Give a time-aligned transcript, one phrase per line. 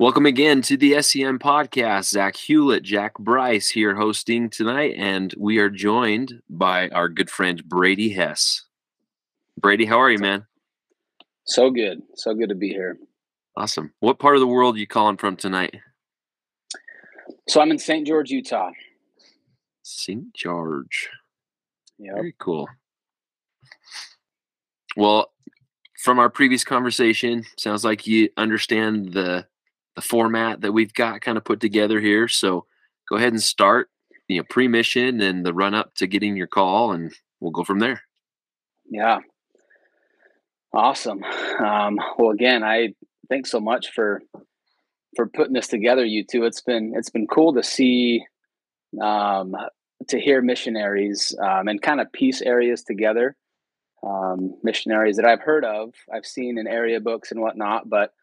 [0.00, 2.08] Welcome again to the SEM podcast.
[2.08, 7.62] Zach Hewlett, Jack Bryce here hosting tonight, and we are joined by our good friend
[7.68, 8.64] Brady Hess.
[9.60, 10.46] Brady, how are you, man?
[11.44, 12.00] So good.
[12.14, 12.96] So good to be here.
[13.58, 13.92] Awesome.
[14.00, 15.76] What part of the world are you calling from tonight?
[17.46, 18.06] So I'm in St.
[18.06, 18.70] George, Utah.
[19.82, 20.32] St.
[20.32, 21.10] George.
[21.98, 22.14] Yeah.
[22.14, 22.70] Very cool.
[24.96, 25.30] Well,
[26.02, 29.44] from our previous conversation, sounds like you understand the
[29.96, 32.28] the format that we've got kind of put together here.
[32.28, 32.66] So
[33.08, 33.90] go ahead and start,
[34.28, 37.80] you know, pre-mission and the run up to getting your call, and we'll go from
[37.80, 38.02] there.
[38.88, 39.18] Yeah.
[40.72, 41.24] Awesome.
[41.24, 42.94] Um, well, again, I
[43.28, 44.22] thanks so much for
[45.16, 46.44] for putting this together, you two.
[46.44, 48.24] It's been it's been cool to see,
[49.02, 49.56] um,
[50.06, 53.36] to hear missionaries um, and kind of piece areas together.
[54.06, 58.14] Um, missionaries that I've heard of, I've seen in area books and whatnot, but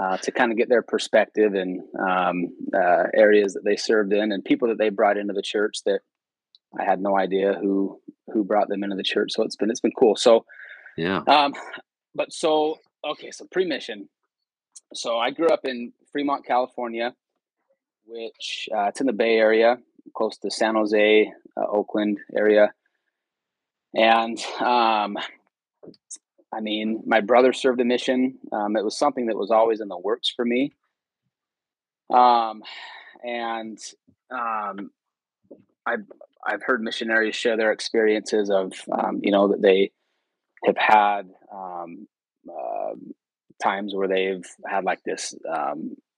[0.00, 4.32] uh, to kind of get their perspective and um, uh, areas that they served in
[4.32, 6.00] and people that they brought into the church that
[6.78, 8.00] I had no idea who
[8.32, 9.30] who brought them into the church.
[9.32, 10.16] So it's been it's been cool.
[10.16, 10.44] So
[10.96, 11.18] Yeah.
[11.26, 11.54] um,
[12.14, 14.08] but so okay, so pre-mission.
[14.92, 17.14] So I grew up in Fremont, California,
[18.06, 19.78] which uh, it's in the Bay Area,
[20.14, 22.72] close to San Jose, uh, Oakland area,
[23.94, 25.16] and um,
[26.54, 28.38] I mean, my brother served a mission.
[28.52, 30.72] Um, it was something that was always in the works for me.
[32.12, 32.62] Um,
[33.22, 33.78] and
[34.30, 34.90] um,
[35.86, 36.04] I've
[36.46, 39.90] I've heard missionaries share their experiences of um, you know that they
[40.66, 42.94] have had uh,
[43.62, 45.34] times where they've had like this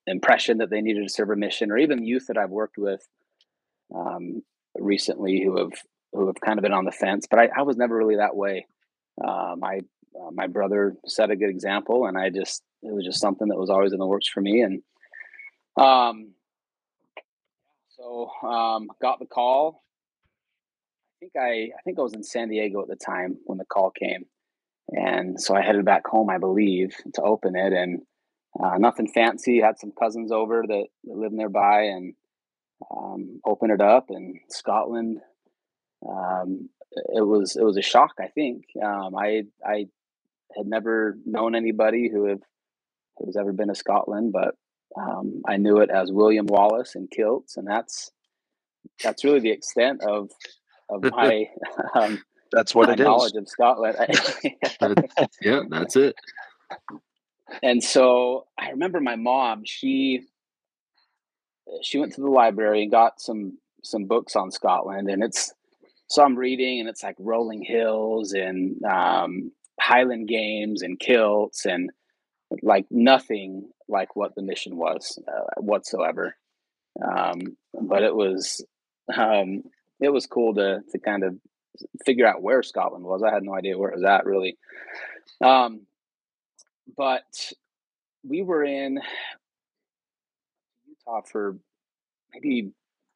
[0.06, 3.06] impression that they needed to serve a mission, or even youth that I've worked with
[4.78, 5.72] recently who have
[6.12, 7.26] who have kind of been on the fence.
[7.28, 8.66] But I, I was never really that way.
[9.24, 9.80] Um, I
[10.20, 13.58] uh, my brother set a good example, and I just it was just something that
[13.58, 14.62] was always in the works for me.
[14.62, 14.82] And
[15.76, 16.32] um,
[17.96, 19.82] so um, got the call.
[21.16, 23.64] I think I I think I was in San Diego at the time when the
[23.64, 24.26] call came,
[24.88, 28.02] and so I headed back home, I believe, to open it, and
[28.62, 29.60] uh, nothing fancy.
[29.60, 32.14] Had some cousins over that, that lived nearby, and
[32.90, 34.06] um, open it up.
[34.10, 35.18] And Scotland,
[36.06, 38.14] um, it was it was a shock.
[38.20, 39.86] I think um, I I
[40.56, 42.40] had never known anybody who have
[43.18, 44.54] who's ever been to Scotland, but
[44.96, 48.10] um, I knew it as William Wallace in kilts, and that's
[49.02, 50.30] that's really the extent of
[50.88, 51.48] of my
[51.94, 53.04] um, That's what my it is.
[53.04, 53.96] knowledge of Scotland.
[55.42, 56.14] yeah, that's it.
[57.62, 59.62] and so I remember my mom.
[59.64, 60.22] She
[61.82, 65.52] she went to the library and got some some books on Scotland, and it's
[66.08, 71.90] so I'm reading, and it's like rolling hills and um, Highland games and kilts and
[72.62, 76.36] like nothing like what the mission was uh, whatsoever.
[77.04, 78.64] Um, but it was
[79.14, 79.64] um,
[80.00, 81.36] it was cool to to kind of
[82.04, 83.22] figure out where Scotland was.
[83.22, 84.56] I had no idea where it was at really.
[85.42, 85.82] Um,
[86.96, 87.52] but
[88.26, 89.00] we were in
[90.86, 91.56] Utah for
[92.32, 92.72] maybe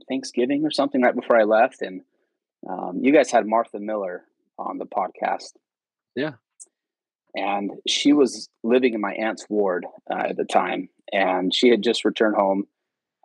[0.09, 2.03] Thanksgiving or something right before I left, and
[2.69, 4.25] um, you guys had Martha Miller
[4.59, 5.53] on the podcast.
[6.15, 6.33] Yeah.
[7.35, 11.83] And she was living in my aunt's ward uh, at the time, and she had
[11.83, 12.65] just returned home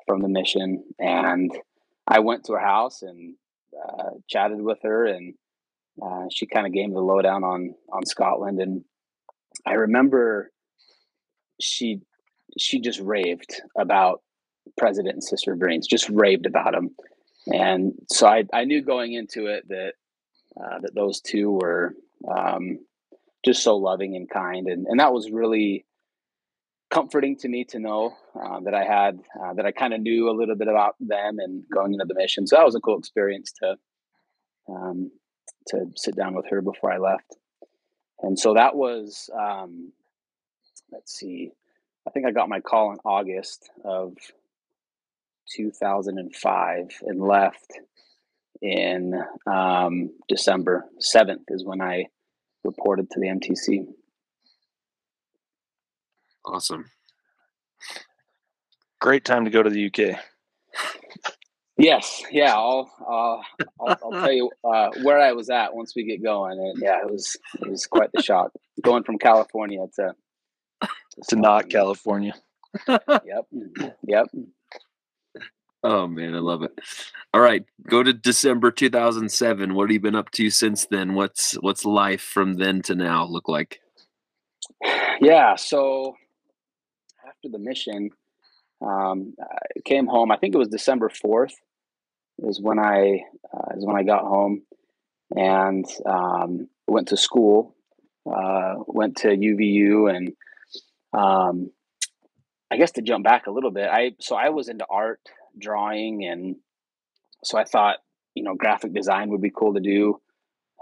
[0.06, 0.84] from the mission.
[1.00, 1.52] And
[2.08, 3.36] I went to her house and
[3.84, 5.34] uh, chatted with her, and
[6.02, 8.60] uh, she kind of gave me the lowdown on on Scotland.
[8.60, 8.84] And
[9.66, 10.52] I remember
[11.60, 12.02] she
[12.60, 14.22] she just raved about
[14.78, 16.92] President and Sister Greens, just raved about him.
[17.52, 19.94] And so I, I knew going into it that
[20.60, 21.96] uh, that those two were
[22.28, 22.80] um,
[23.46, 25.86] just so loving and kind, and and that was really
[26.92, 30.30] comforting to me to know uh, that I had uh, that I kind of knew
[30.30, 32.48] a little bit about them and going into the mission.
[32.48, 33.76] So that was a cool experience to
[34.70, 35.12] um,
[35.68, 37.36] to sit down with her before I left.
[38.22, 39.92] And so that was um,
[40.92, 41.52] let's see,
[42.08, 44.14] I think I got my call in August of
[45.56, 47.80] 2005 and left
[48.62, 49.14] in
[49.46, 52.06] um, December 7th is when I
[52.66, 53.86] reported to the MTC.
[56.46, 56.86] Awesome.
[59.00, 60.20] Great time to go to the UK.
[61.78, 66.06] Yes, yeah, I'll uh, I'll, I'll tell you uh, where I was at once we
[66.06, 68.52] get going, and yeah, it was it was quite the shock
[68.82, 70.16] going from California to
[71.30, 72.34] To not California.
[72.88, 73.46] Yep,
[74.08, 74.28] yep.
[75.86, 76.72] Oh man, I love it.
[77.32, 79.76] All right, go to December 2007.
[79.76, 81.14] What have you been up to since then?
[81.14, 83.82] What's what's life from then to now look like?
[85.22, 86.16] Yeah, so
[87.26, 88.10] after the mission,
[88.82, 90.32] um, I came home.
[90.32, 91.54] I think it was December fourth.
[92.40, 93.20] Is when I
[93.54, 94.64] uh, is when I got home,
[95.36, 97.76] and um, went to school.
[98.26, 100.34] Uh, went to UVU, and
[101.14, 101.70] um,
[102.72, 105.22] I guess to jump back a little bit, I so I was into art,
[105.58, 106.56] drawing, and
[107.44, 107.98] so I thought
[108.34, 110.20] you know graphic design would be cool to do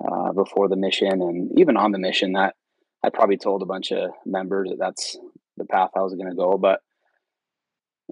[0.04, 2.56] uh, before the mission, and even on the mission, that
[3.04, 5.18] I probably told a bunch of members that that's
[5.58, 6.82] the path I was going to go, but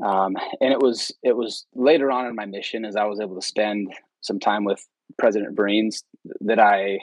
[0.03, 3.35] um, and it was it was later on in my mission as I was able
[3.35, 4.85] to spend some time with
[5.17, 6.03] President Vereen's
[6.41, 6.99] that I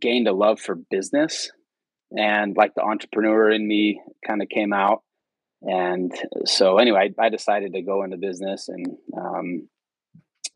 [0.00, 1.50] gained a love for business
[2.16, 5.02] and like the entrepreneur in me kind of came out
[5.64, 6.12] and
[6.44, 9.68] so anyway I, I, decided to go into business and um,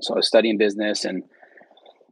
[0.01, 1.25] so I was studying business and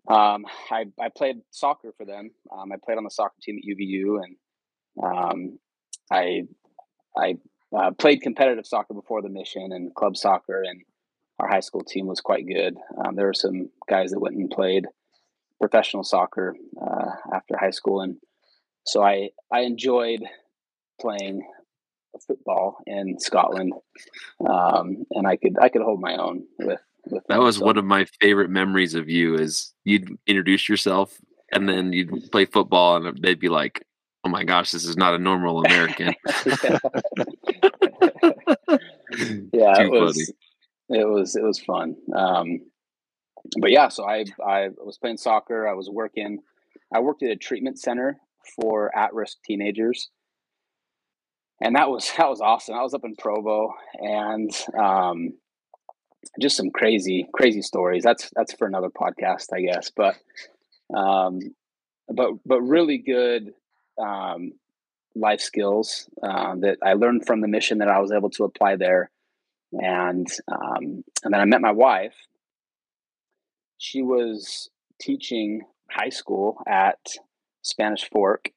[0.09, 3.79] um, I, I played soccer for them um, I played on the soccer team at
[3.79, 4.37] UVU and
[5.03, 5.59] um,
[6.11, 6.43] I
[7.17, 7.37] I
[7.77, 10.83] uh, played competitive soccer before the mission and club soccer, and
[11.39, 12.77] our high school team was quite good.
[13.05, 14.87] Um, there were some guys that went and played
[15.61, 18.17] professional soccer uh, after high school, and
[18.85, 20.23] so I I enjoyed
[21.01, 21.43] playing
[22.19, 23.73] football in Scotland,
[24.49, 26.81] um, and I could I could hold my own with.
[27.11, 29.35] with that was one of my favorite memories of you.
[29.35, 31.19] Is you'd introduce yourself,
[31.53, 33.85] and then you'd play football, and they'd be like,
[34.27, 36.09] oh my gosh, this is not a normal American.
[39.53, 40.33] yeah, it was,
[40.89, 41.95] it was, it was fun.
[42.15, 42.61] Um,
[43.61, 45.69] but yeah, so I, I was playing soccer.
[45.69, 46.41] I was working,
[46.93, 48.19] I worked at a treatment center
[48.57, 50.11] for at-risk teenagers.
[51.61, 52.75] And that was, that was awesome.
[52.75, 55.31] I was up in Provo and, um,
[56.41, 58.03] just some crazy, crazy stories.
[58.03, 59.91] That's, that's for another podcast, I guess.
[59.95, 60.17] But,
[60.95, 61.39] um,
[62.09, 63.53] but, but really good,
[64.01, 64.53] um,
[65.17, 68.77] life skills uh, that I learned from the mission that I was able to apply
[68.77, 69.11] there.
[69.73, 72.15] And um, and then I met my wife.
[73.79, 74.71] She was
[75.01, 76.99] teaching high school at
[77.63, 78.51] Spanish Fork,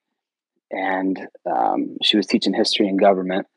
[0.72, 3.48] and um, she was teaching history and government.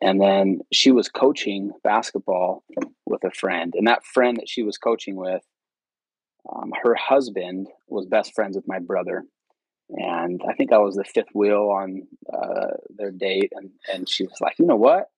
[0.00, 2.64] And then she was coaching basketball
[3.06, 5.42] with a friend, and that friend that she was coaching with,
[6.50, 9.24] um, her husband was best friends with my brother.
[9.90, 12.02] And I think I was the fifth wheel on
[12.32, 15.08] uh, their date, and and she was like, you know what,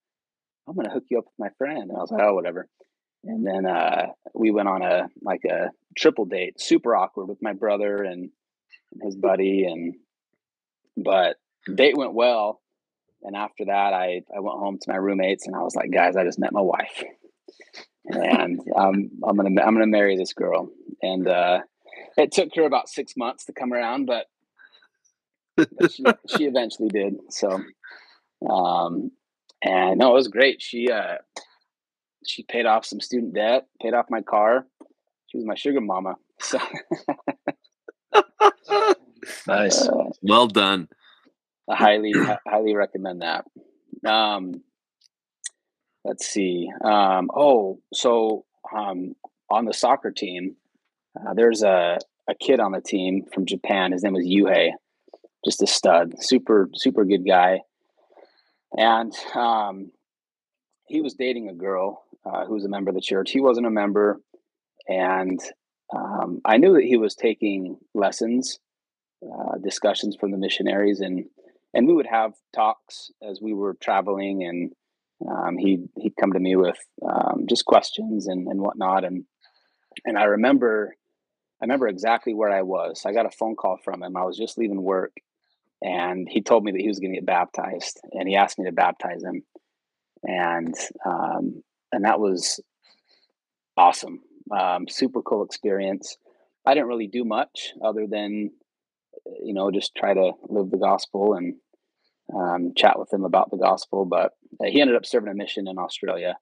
[0.67, 2.67] I'm gonna hook you up with my friend, and I was like, oh whatever,
[3.23, 7.53] and then uh, we went on a like a triple date, super awkward with my
[7.53, 8.29] brother and
[9.01, 9.95] his buddy, and
[10.97, 11.37] but
[11.73, 12.61] date went well,
[13.23, 16.15] and after that, I I went home to my roommates, and I was like, guys,
[16.15, 17.03] I just met my wife,
[18.05, 20.69] and um, I'm gonna I'm gonna marry this girl,
[21.01, 21.59] and uh,
[22.17, 24.27] it took her about six months to come around, but
[25.89, 26.03] she,
[26.35, 27.15] she eventually did.
[27.29, 27.61] So,
[28.49, 29.11] um,
[29.63, 30.61] and no, it was great.
[30.61, 31.17] She uh,
[32.25, 34.67] she paid off some student debt, paid off my car.
[35.27, 36.15] She was my sugar mama.
[36.39, 36.59] So
[39.47, 40.87] nice, uh, well done.
[41.69, 42.13] I highly
[42.47, 43.45] highly recommend that.
[44.09, 44.61] Um,
[46.03, 46.69] let's see.
[46.83, 48.45] Um, oh, so
[48.75, 49.15] um,
[49.49, 50.55] on the soccer team,
[51.19, 53.91] uh, there's a a kid on the team from Japan.
[53.91, 54.71] His name was Yuhei
[55.45, 57.61] just a stud, super super good guy,
[58.75, 59.91] and um,
[60.87, 63.31] he was dating a girl uh, who was a member of the church.
[63.31, 64.19] He wasn't a member,
[64.87, 65.39] and
[65.95, 68.59] um, I knew that he was taking lessons,
[69.33, 71.25] uh, discussions from the missionaries, and
[71.73, 74.71] and we would have talks as we were traveling, and
[75.29, 76.77] um, he'd he'd come to me with
[77.07, 79.25] um, just questions and and whatnot, and
[80.05, 80.95] and I remember.
[81.61, 83.03] I remember exactly where I was.
[83.05, 84.17] I got a phone call from him.
[84.17, 85.13] I was just leaving work
[85.81, 88.65] and he told me that he was going to get baptized, and he asked me
[88.65, 89.43] to baptize him,
[90.23, 90.73] and
[91.05, 92.59] um, and that was
[93.77, 96.17] awesome, um, super cool experience.
[96.65, 98.51] I didn't really do much other than
[99.43, 101.55] you know just try to live the gospel and
[102.33, 104.05] um, chat with him about the gospel.
[104.05, 106.37] But uh, he ended up serving a mission in Australia,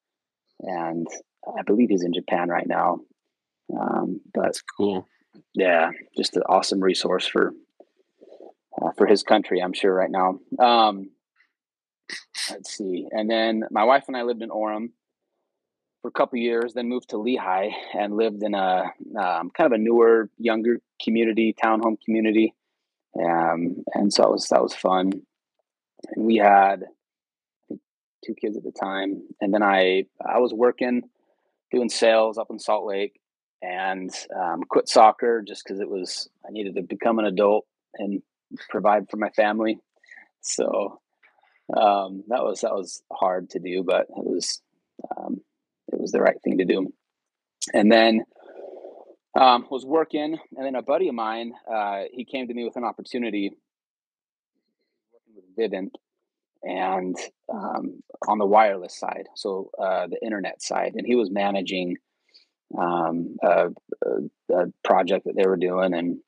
[0.62, 1.08] and
[1.48, 3.00] I believe he's in Japan right now.
[3.78, 5.08] Um, but That's cool.
[5.54, 7.54] Yeah, just an awesome resource for
[8.82, 10.40] uh, for his country, I'm sure right now.
[10.60, 11.12] Um,
[12.50, 13.08] let's see.
[13.12, 14.90] And then my wife and I lived in Orem
[16.02, 19.72] for a couple years, then moved to Lehi and lived in a um, kind of
[19.72, 22.54] a newer, younger community, townhome community.
[23.20, 25.12] Um, and so it was, that was fun.
[26.15, 26.84] And we had
[28.25, 29.24] two kids at the time.
[29.41, 31.03] And then I, I was working,
[31.72, 33.20] doing sales up in Salt Lake
[33.62, 37.65] and um, quit soccer just because it was, I needed to become an adult
[37.96, 38.22] and
[38.70, 39.79] provide for my family.
[40.41, 41.00] So
[41.75, 44.62] um, that was that was hard to do, but it was
[45.17, 45.41] um,
[45.91, 46.93] it was the right thing to do.
[47.74, 48.25] And then
[49.36, 52.75] um, was working, and then a buddy of mine, uh, he came to me with
[52.75, 53.52] an opportunity
[55.12, 55.92] working with Vivint
[56.63, 57.18] and
[57.52, 61.98] um, on the wireless side, so uh, the internet side, and he was managing
[62.78, 63.70] um, a,
[64.06, 66.20] a, a, project that they were doing, and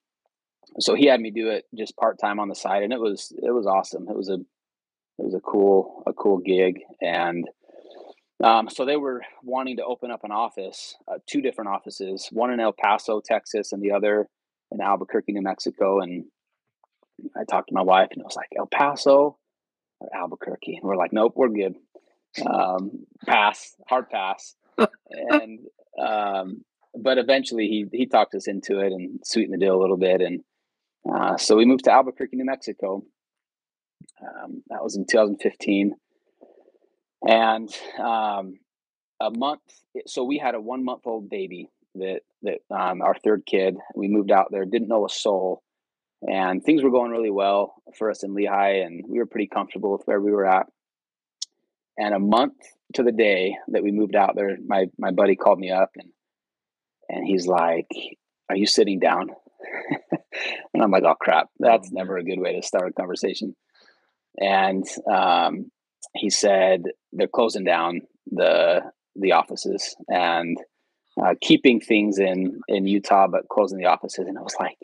[0.79, 3.31] so he had me do it just part time on the side, and it was
[3.41, 4.07] it was awesome.
[4.09, 7.47] It was a it was a cool a cool gig, and
[8.43, 12.51] um, so they were wanting to open up an office, uh, two different offices, one
[12.51, 14.27] in El Paso, Texas, and the other
[14.71, 16.01] in Albuquerque, New Mexico.
[16.01, 16.25] And
[17.35, 19.37] I talked to my wife, and it was like El Paso
[19.99, 21.75] or Albuquerque, and we're like, nope, we're good.
[22.45, 24.55] Um, pass, hard pass.
[25.09, 25.59] and
[25.97, 29.97] um, but eventually he he talked us into it and sweetened the deal a little
[29.97, 30.41] bit, and
[31.09, 33.05] uh, so we moved to Albuquerque, New Mexico.
[34.21, 35.95] Um, that was in 2015
[37.25, 38.59] and um,
[39.19, 39.61] a month.
[40.05, 43.75] So we had a one month old baby that that um, our third kid.
[43.95, 45.63] We moved out there, didn't know a soul,
[46.21, 49.91] and things were going really well for us in Lehi, and we were pretty comfortable
[49.91, 50.67] with where we were at.
[51.97, 52.55] And a month
[52.93, 56.09] to the day that we moved out there, my my buddy called me up and
[57.09, 57.87] and he's like,
[58.49, 59.29] "Are you sitting down?"
[60.73, 63.55] and I'm like, "Oh crap, that's oh, never a good way to start a conversation."
[64.37, 65.71] And um,
[66.13, 66.83] he said
[67.13, 68.81] they're closing down the
[69.15, 70.57] the offices and
[71.21, 74.27] uh, keeping things in in Utah, but closing the offices.
[74.27, 74.77] And I was like,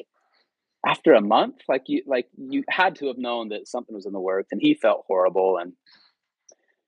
[0.85, 4.13] after a month, like you like you had to have known that something was in
[4.13, 4.49] the works.
[4.51, 5.73] And he felt horrible, and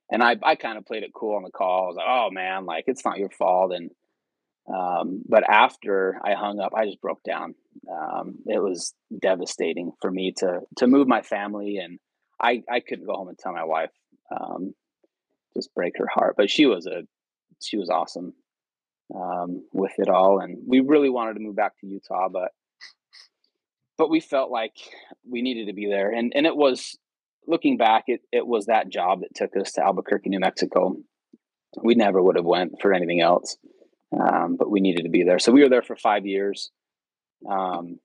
[0.09, 1.83] and I I kind of played it cool on the call.
[1.83, 3.73] I was like, oh man, like it's not your fault.
[3.73, 3.91] And
[4.73, 7.55] um, but after I hung up, I just broke down.
[7.91, 11.99] Um, it was devastating for me to to move my family, and
[12.39, 13.91] I I couldn't go home and tell my wife
[14.31, 14.73] um,
[15.55, 16.35] just break her heart.
[16.37, 17.03] But she was a
[17.61, 18.33] she was awesome
[19.15, 22.51] um, with it all, and we really wanted to move back to Utah, but
[23.97, 24.73] but we felt like
[25.29, 26.97] we needed to be there, and and it was
[27.47, 30.95] looking back, it it was that job that took us to Albuquerque, New Mexico.
[31.81, 33.57] We never would have went for anything else,
[34.19, 36.71] um, but we needed to be there, so we were there for five years.
[37.49, 37.99] Um,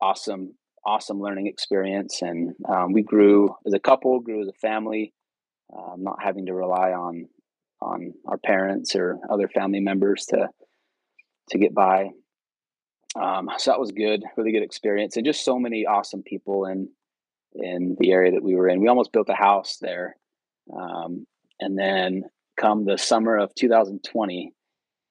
[0.00, 5.12] awesome, awesome learning experience, and um, we grew as a couple, grew as a family
[5.76, 7.28] um, not having to rely on
[7.82, 10.48] on our parents or other family members to
[11.50, 12.10] to get by.
[13.20, 16.88] Um, so that was good, really good experience, and just so many awesome people in
[17.54, 18.80] in the area that we were in.
[18.80, 20.16] We almost built a house there,
[20.72, 21.26] um,
[21.58, 22.24] and then
[22.60, 24.52] come the summer of 2020,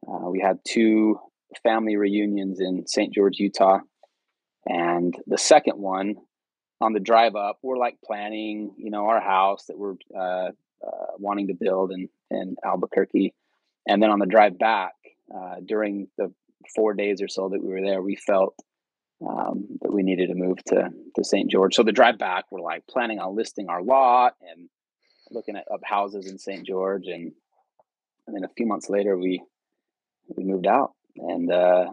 [0.07, 1.19] uh, we had two
[1.63, 3.13] family reunions in St.
[3.13, 3.79] George, Utah,
[4.65, 6.15] and the second one
[6.81, 10.51] on the drive up, we're like planning, you know, our house that we're uh,
[10.85, 13.33] uh, wanting to build in, in Albuquerque.
[13.87, 14.93] And then on the drive back,
[15.33, 16.33] uh, during the
[16.75, 18.55] four days or so that we were there, we felt
[19.27, 21.49] um, that we needed to move to, to St.
[21.51, 21.75] George.
[21.75, 24.69] So the drive back, we're like planning on listing our lot and
[25.31, 26.65] looking at up houses in St.
[26.65, 27.07] George.
[27.07, 27.33] And,
[28.25, 29.41] and then a few months later, we,
[30.35, 31.89] we moved out and uh,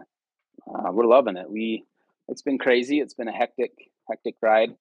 [0.67, 1.49] uh, we're loving it.
[1.49, 1.83] We,
[2.27, 2.99] it's been crazy.
[2.99, 3.71] It's been a hectic,
[4.09, 4.75] hectic ride.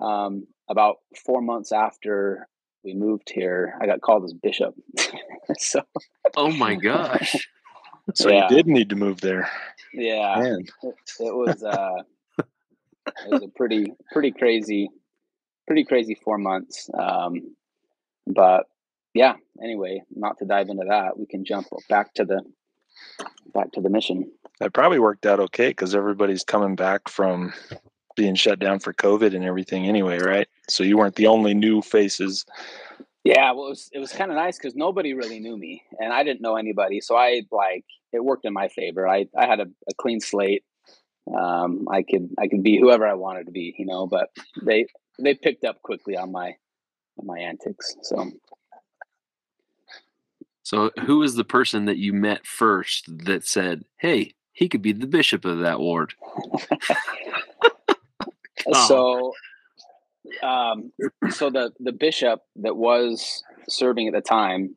[0.00, 2.48] Um, about four months after
[2.84, 4.74] we moved here, I got called as bishop.
[5.58, 5.80] so,
[6.36, 7.48] oh my gosh!
[8.14, 8.48] so yeah.
[8.48, 9.50] you did need to move there.
[9.94, 10.70] Yeah, it,
[11.20, 11.62] it, was.
[11.62, 12.02] Uh,
[12.38, 14.90] it was a pretty, pretty crazy,
[15.66, 16.90] pretty crazy four months.
[16.98, 17.54] Um,
[18.26, 18.66] but
[19.14, 19.34] yeah.
[19.62, 22.42] Anyway, not to dive into that, we can jump back to the
[23.54, 24.30] back to the mission.
[24.60, 27.52] That probably worked out okay because everybody's coming back from
[28.16, 30.48] being shut down for COVID and everything anyway, right?
[30.68, 32.44] So you weren't the only new faces.
[33.22, 36.12] Yeah, well, it was it was kind of nice because nobody really knew me, and
[36.12, 37.00] I didn't know anybody.
[37.00, 39.06] So I like it worked in my favor.
[39.06, 40.64] I I had a, a clean slate.
[41.36, 44.06] Um, I could I could be whoever I wanted to be, you know.
[44.06, 44.30] But
[44.62, 44.86] they
[45.18, 46.54] they picked up quickly on my
[47.18, 47.96] on my antics.
[48.02, 48.30] So
[50.62, 54.92] so who was the person that you met first that said, "Hey, he could be
[54.92, 56.14] the bishop of that ward"?
[58.72, 59.32] Oh.
[60.42, 60.92] So, um,
[61.30, 64.76] so the the bishop that was serving at the time,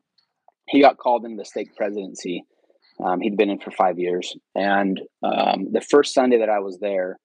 [0.68, 2.44] he got called into the stake presidency.
[3.02, 6.78] Um, he'd been in for five years, and um, the first Sunday that I was
[6.80, 7.18] there,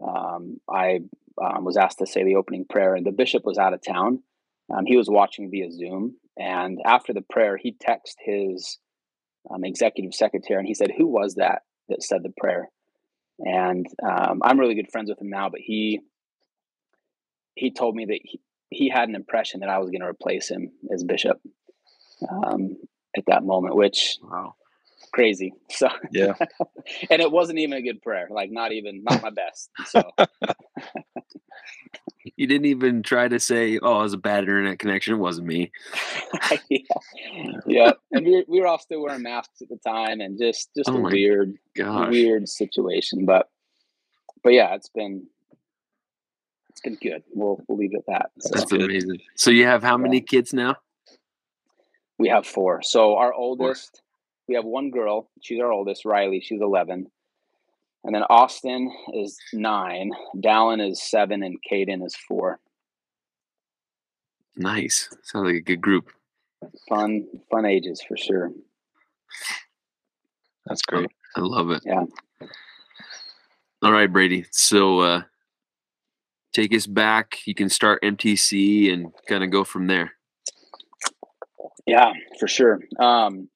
[0.00, 1.00] um, I
[1.42, 4.22] um, was asked to say the opening prayer, and the bishop was out of town.
[4.72, 8.78] Um, he was watching via Zoom, and after the prayer, he texted his
[9.64, 12.70] executive secretary, and he said, "Who was that that said the prayer?"
[13.38, 15.48] And um, I'm really good friends with him now.
[15.50, 16.00] But he
[17.54, 18.40] he told me that he,
[18.70, 21.40] he had an impression that I was going to replace him as bishop
[22.30, 22.76] um,
[23.16, 24.54] at that moment, which Wow.
[25.12, 25.52] crazy.
[25.70, 26.34] So Yeah.
[27.10, 29.70] and it wasn't even a good prayer, like not even not my best.
[29.86, 30.02] So
[32.36, 35.46] You didn't even try to say, "Oh, it was a bad internet connection." It wasn't
[35.46, 35.70] me.
[36.68, 36.78] yeah,
[37.66, 37.92] yeah.
[38.12, 40.88] And we were, we were all still wearing masks at the time, and just just
[40.88, 43.24] Oh a weird Gosh, weird situation.
[43.24, 43.48] But
[44.42, 45.26] but yeah, it's been
[46.70, 47.22] it's been good.
[47.32, 48.30] We'll we'll leave it at that.
[48.40, 49.20] So that's amazing.
[49.36, 50.76] So you have how many kids now?
[52.18, 52.82] we have four.
[52.82, 54.02] So our oldest,
[54.48, 55.30] we have one girl.
[55.42, 56.40] She's our oldest, Riley.
[56.40, 57.10] She's eleven.
[58.06, 62.60] And then Austin is nine, Dallin is seven, and Caden is four.
[64.54, 65.08] Nice.
[65.24, 66.12] Sounds like a good group.
[66.88, 68.52] Fun, fun ages for sure.
[70.66, 71.10] That's great.
[71.36, 71.82] I love it.
[71.84, 72.04] Yeah.
[73.82, 74.46] All right, Brady.
[74.52, 75.22] So uh
[76.52, 77.38] take us back.
[77.44, 80.12] You can start MTC and kind of go from there.
[81.86, 82.80] Yeah, for sure.
[82.98, 83.48] Um,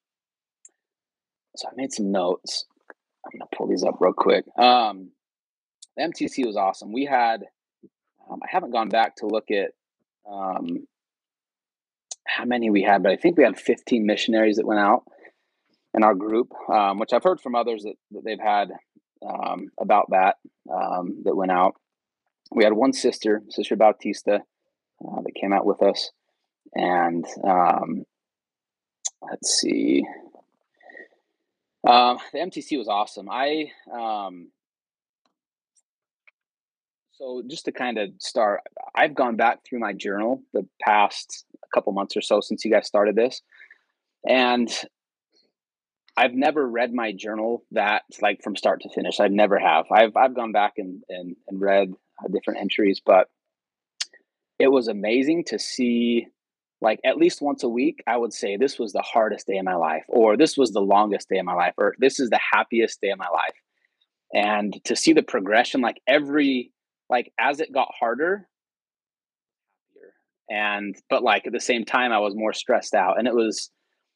[1.57, 2.67] so I made some notes.
[3.33, 4.45] I'm gonna pull these up real quick.
[4.59, 5.11] Um,
[5.97, 6.93] the MTC was awesome.
[6.93, 7.45] We had,
[8.31, 9.73] um, I haven't gone back to look at
[10.31, 10.87] um,
[12.27, 15.05] how many we had, but I think we had 15 missionaries that went out
[15.95, 18.71] in our group, um, which I've heard from others that, that they've had
[19.27, 20.37] um, about that
[20.73, 21.75] um, that went out.
[22.53, 24.41] We had one sister, Sister Bautista,
[25.05, 26.11] uh, that came out with us,
[26.75, 28.05] and um,
[29.23, 30.05] let's see.
[31.87, 33.29] Um, the MTC was awesome.
[33.31, 34.51] I um,
[37.13, 38.61] so just to kind of start,
[38.95, 42.87] I've gone back through my journal the past couple months or so since you guys
[42.87, 43.43] started this,
[44.27, 44.71] and
[46.17, 49.21] I've never read my journal that like from start to finish.
[49.21, 49.87] I never have.
[49.91, 53.29] I've I've gone back and and, and read uh, different entries, but
[54.59, 56.27] it was amazing to see
[56.81, 59.65] like at least once a week i would say this was the hardest day of
[59.65, 62.41] my life or this was the longest day of my life or this is the
[62.53, 63.55] happiest day of my life.
[64.33, 66.73] And to see the progression like every
[67.09, 68.49] like as it got harder
[70.49, 73.19] and but like at the same time i was more stressed out.
[73.19, 73.71] And it was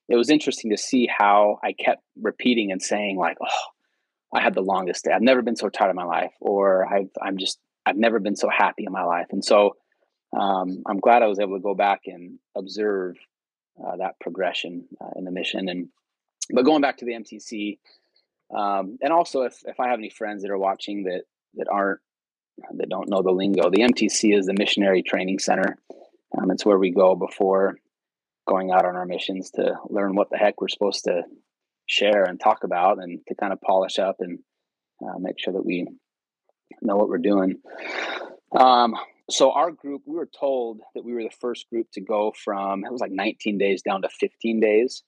[0.09, 4.55] it was interesting to see how i kept repeating and saying like oh i had
[4.55, 5.13] the longest day.
[5.13, 8.37] I've never been so tired in my life or i've i'm just i've never been
[8.37, 9.27] so happy in my life.
[9.31, 9.77] And so
[10.37, 13.17] um, I'm glad I was able to go back and observe
[13.83, 15.69] uh, that progression uh, in the mission.
[15.69, 15.89] And
[16.51, 17.79] but going back to the MTC,
[18.55, 21.23] um, and also if if I have any friends that are watching that
[21.55, 22.01] that aren't
[22.77, 25.77] that don't know the lingo, the MTC is the Missionary Training Center.
[26.37, 27.79] Um, it's where we go before
[28.47, 31.23] going out on our missions to learn what the heck we're supposed to
[31.87, 34.39] share and talk about, and to kind of polish up and
[35.03, 35.87] uh, make sure that we
[36.83, 37.61] know what we're doing.
[38.57, 38.95] Um,
[39.31, 42.85] so our group we were told that we were the first group to go from
[42.85, 45.03] it was like 19 days down to 15 days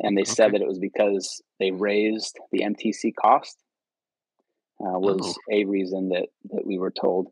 [0.00, 3.56] and they said that it was because they raised the mtc cost
[4.80, 5.34] uh, was Oh.
[5.52, 7.28] a reason that that we were told.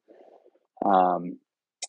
[0.84, 1.38] Um,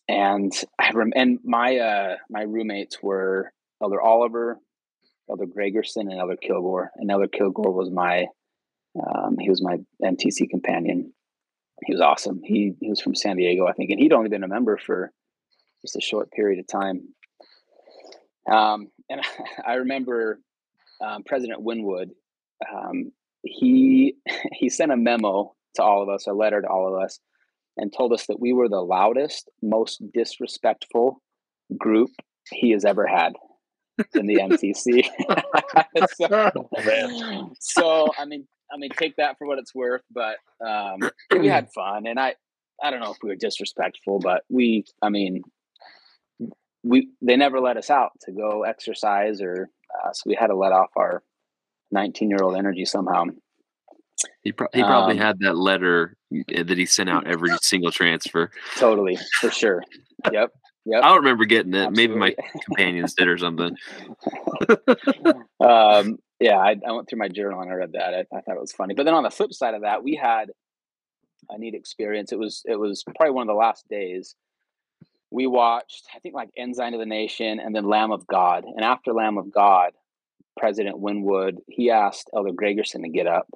[0.08, 4.58] and i rem- and my uh my roommates were elder oliver
[5.30, 8.28] elder gregerson and elder kilgore and elder kilgore was my
[9.06, 11.12] um, he was my mtc companion
[11.86, 12.42] he was awesome.
[12.44, 15.12] He he was from San Diego, I think, and he'd only been a member for
[15.82, 17.10] just a short period of time.
[18.50, 19.22] Um, and
[19.66, 20.40] I remember
[21.02, 22.12] um, President Winwood.
[22.72, 23.12] Um,
[23.44, 24.16] he
[24.54, 27.20] he sent a memo to all of us, a letter to all of us,
[27.78, 31.22] and told us that we were the loudest, most disrespectful
[31.78, 32.10] group
[32.50, 33.34] he has ever had
[34.16, 35.06] in the MTC.
[36.16, 36.52] so,
[37.12, 40.03] Oh, so I mean, I mean, take that for what it's worth.
[40.12, 40.99] But um,
[41.32, 42.36] we had fun, and I,
[42.82, 45.41] I don't know if we were disrespectful, but we, I mean,
[46.84, 49.69] we they never let us out to go exercise, or
[50.03, 51.23] uh, so we had to let off our
[51.91, 53.25] 19 year old energy somehow.
[54.41, 58.49] He, pro- he probably Um, had that letter that he sent out every single transfer.
[58.77, 59.84] Totally, for sure.
[60.32, 60.51] Yep,
[60.86, 61.03] yep.
[61.03, 61.91] I don't remember getting it.
[61.91, 63.75] Maybe my companions did or something.
[65.60, 68.13] um, yeah, I, I went through my journal and I read that.
[68.13, 68.93] I, I thought it was funny.
[68.93, 70.52] But then on the flip side of that, we had
[71.50, 72.32] a neat experience.
[72.32, 74.36] It was it was probably one of the last days.
[75.30, 78.63] We watched, I think, like Ensign of the Nation and then Lamb of God.
[78.63, 79.91] And after Lamb of God,
[80.58, 83.47] President Winwood he asked Elder Gregerson to get up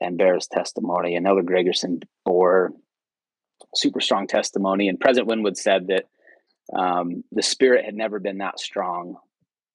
[0.00, 1.16] and bear his testimony.
[1.16, 2.72] And Elder Gregerson bore
[3.74, 4.88] super strong testimony.
[4.88, 6.04] And President Winwood said that
[6.78, 9.16] um, the spirit had never been that strong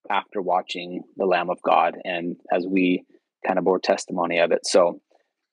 [0.09, 3.05] after watching the Lamb of God, and as we
[3.45, 4.65] kind of bore testimony of it.
[4.65, 5.01] So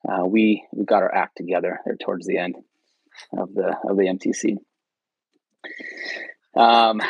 [0.08, 2.56] uh, we we got our act together there towards the end
[3.36, 4.56] of the of the MTC.
[6.56, 7.00] Um,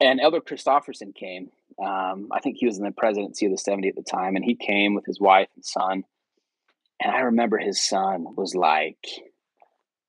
[0.00, 1.50] and Elder Christofferson came.
[1.82, 4.44] Um, I think he was in the presidency of the 70 at the time, and
[4.44, 6.04] he came with his wife and son.
[7.00, 9.06] And I remember his son was like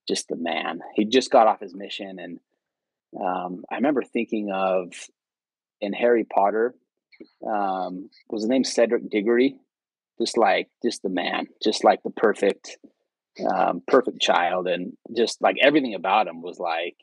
[0.07, 0.79] just the man.
[0.95, 2.39] He just got off his mission, and
[3.19, 4.93] um, I remember thinking of
[5.81, 6.75] in Harry Potter
[7.45, 9.55] um, was the name Cedric Diggory,
[10.19, 12.77] just like just the man, just like the perfect,
[13.49, 16.97] um, perfect child, and just like everything about him was like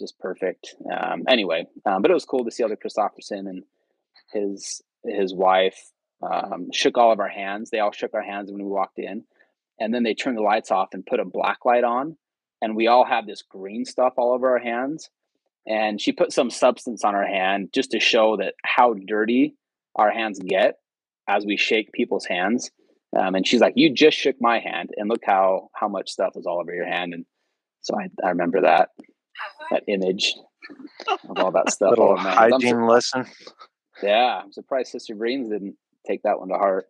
[0.00, 0.74] just perfect.
[0.92, 3.64] Um, anyway, um, but it was cool to see Elder Christofferson and
[4.32, 5.92] his his wife
[6.22, 7.70] um, shook all of our hands.
[7.70, 9.24] They all shook our hands when we walked in,
[9.78, 12.16] and then they turned the lights off and put a black light on,
[12.62, 15.10] and we all had this green stuff all over our hands.
[15.66, 19.56] And she put some substance on her hand just to show that how dirty
[19.96, 20.76] our hands get
[21.26, 22.70] as we shake people's hands.
[23.16, 26.32] Um, and she's like, "You just shook my hand, and look how how much stuff
[26.36, 27.24] is all over your hand." And
[27.80, 28.90] so I, I remember that
[29.70, 30.34] that image
[31.28, 31.90] of all that stuff.
[31.90, 32.28] Little all over.
[32.28, 33.26] I'm hygiene sur- lesson.
[34.02, 36.86] yeah, I'm surprised Sister Greens didn't take that one to heart.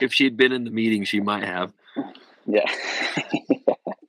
[0.00, 1.72] If she'd been in the meeting, she might have.
[2.48, 2.70] Yeah.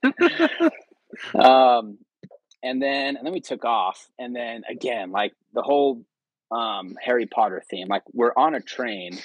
[1.34, 1.98] um,
[2.62, 6.04] and then and then we took off, and then again, like the whole
[6.50, 7.88] um, Harry Potter theme.
[7.88, 9.18] Like we're on a train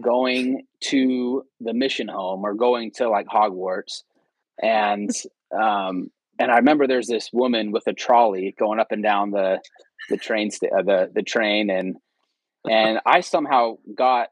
[0.00, 4.02] going to the mission home or going to like Hogwarts,
[4.62, 5.10] and
[5.52, 9.60] um, and I remember there's this woman with a trolley going up and down the
[10.08, 11.96] the train st- uh, the the train, and
[12.68, 14.28] and I somehow got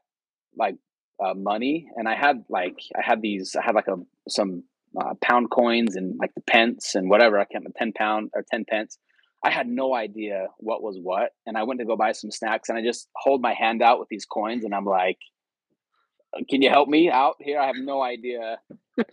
[0.57, 0.75] like
[1.23, 4.63] uh, money, and I had like I had these I had like a some
[4.99, 8.65] uh, pound coins and like the pence and whatever I can't ten pound or ten
[8.65, 8.97] pence.
[9.43, 12.69] I had no idea what was what, and I went to go buy some snacks,
[12.69, 15.17] and I just hold my hand out with these coins, and I'm like,
[16.49, 17.59] "Can you help me out here?
[17.59, 18.59] I have no idea."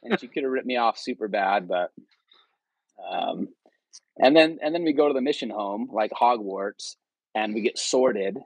[0.03, 1.93] And she could have ripped me off super bad, but
[3.11, 3.49] um,
[4.19, 6.97] and then and then we go to the mission home like Hogwarts,
[7.35, 8.37] and we get sorted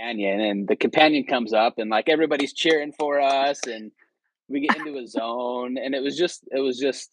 [0.00, 3.92] companion and the companion comes up and like everybody's cheering for us and
[4.50, 7.10] we get into a zone and it was just it was just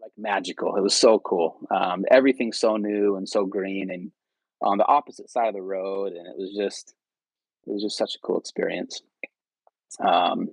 [0.00, 0.76] like magical.
[0.76, 1.58] It was so cool.
[1.70, 4.12] Um, everything's so new and so green and
[4.62, 6.94] on the opposite side of the road and it was just
[7.66, 9.02] it was just such a cool experience.
[10.00, 10.48] Um,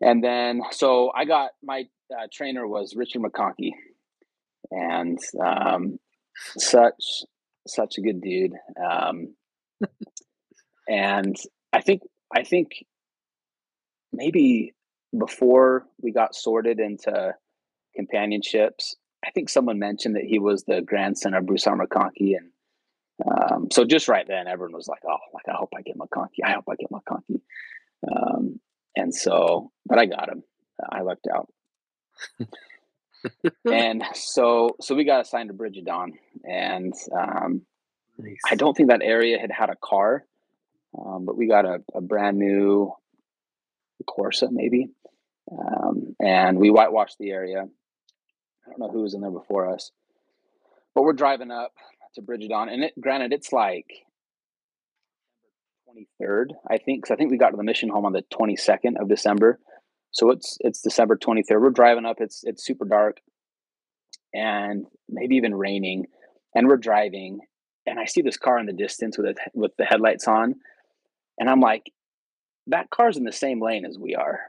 [0.00, 1.84] and then so i got my
[2.16, 3.72] uh, trainer was richard McConkie
[4.70, 5.98] and um,
[6.56, 7.24] such
[7.66, 8.54] such a good dude.
[8.82, 9.34] Um,
[10.88, 11.36] and
[11.72, 12.02] I think
[12.34, 12.84] I think
[14.12, 14.74] maybe
[15.16, 17.34] before we got sorted into
[17.96, 21.76] companionships, I think someone mentioned that he was the grandson of Bruce R.
[21.76, 22.50] McConkie, and
[23.26, 26.44] um, so just right then, everyone was like, "Oh, like I hope I get McConkie.
[26.44, 27.40] I hope I get McConkie."
[28.10, 28.60] Um,
[28.96, 30.44] and so, but I got him.
[30.88, 31.48] I lucked out.
[33.64, 36.12] and so, so we got assigned to Bridge of Don,
[36.44, 37.62] and um,
[38.18, 38.40] Nice.
[38.50, 40.24] I don't think that area had had a car,
[40.98, 42.92] um, but we got a, a brand new
[44.04, 44.88] Corsa, maybe,
[45.50, 47.62] um, and we whitewashed the area.
[48.66, 49.90] I don't know who was in there before us,
[50.94, 51.72] but we're driving up
[52.14, 53.86] to Bridge and it, granted, it's like
[55.84, 58.22] twenty third, I think, because I think we got to the mission home on the
[58.30, 59.58] twenty second of December,
[60.10, 61.62] so it's it's December twenty third.
[61.62, 63.18] We're driving up; it's it's super dark,
[64.34, 66.06] and maybe even raining,
[66.54, 67.40] and we're driving,
[67.86, 70.56] and I see this car in the distance with it with the headlights on,
[71.38, 71.90] and I'm like,
[72.68, 74.40] that car's in the same lane as we are.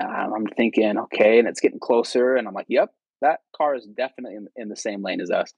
[0.00, 2.90] Um, I'm thinking, okay, and it's getting closer, and I'm like, yep,
[3.22, 5.52] that car is definitely in, in the same lane as us.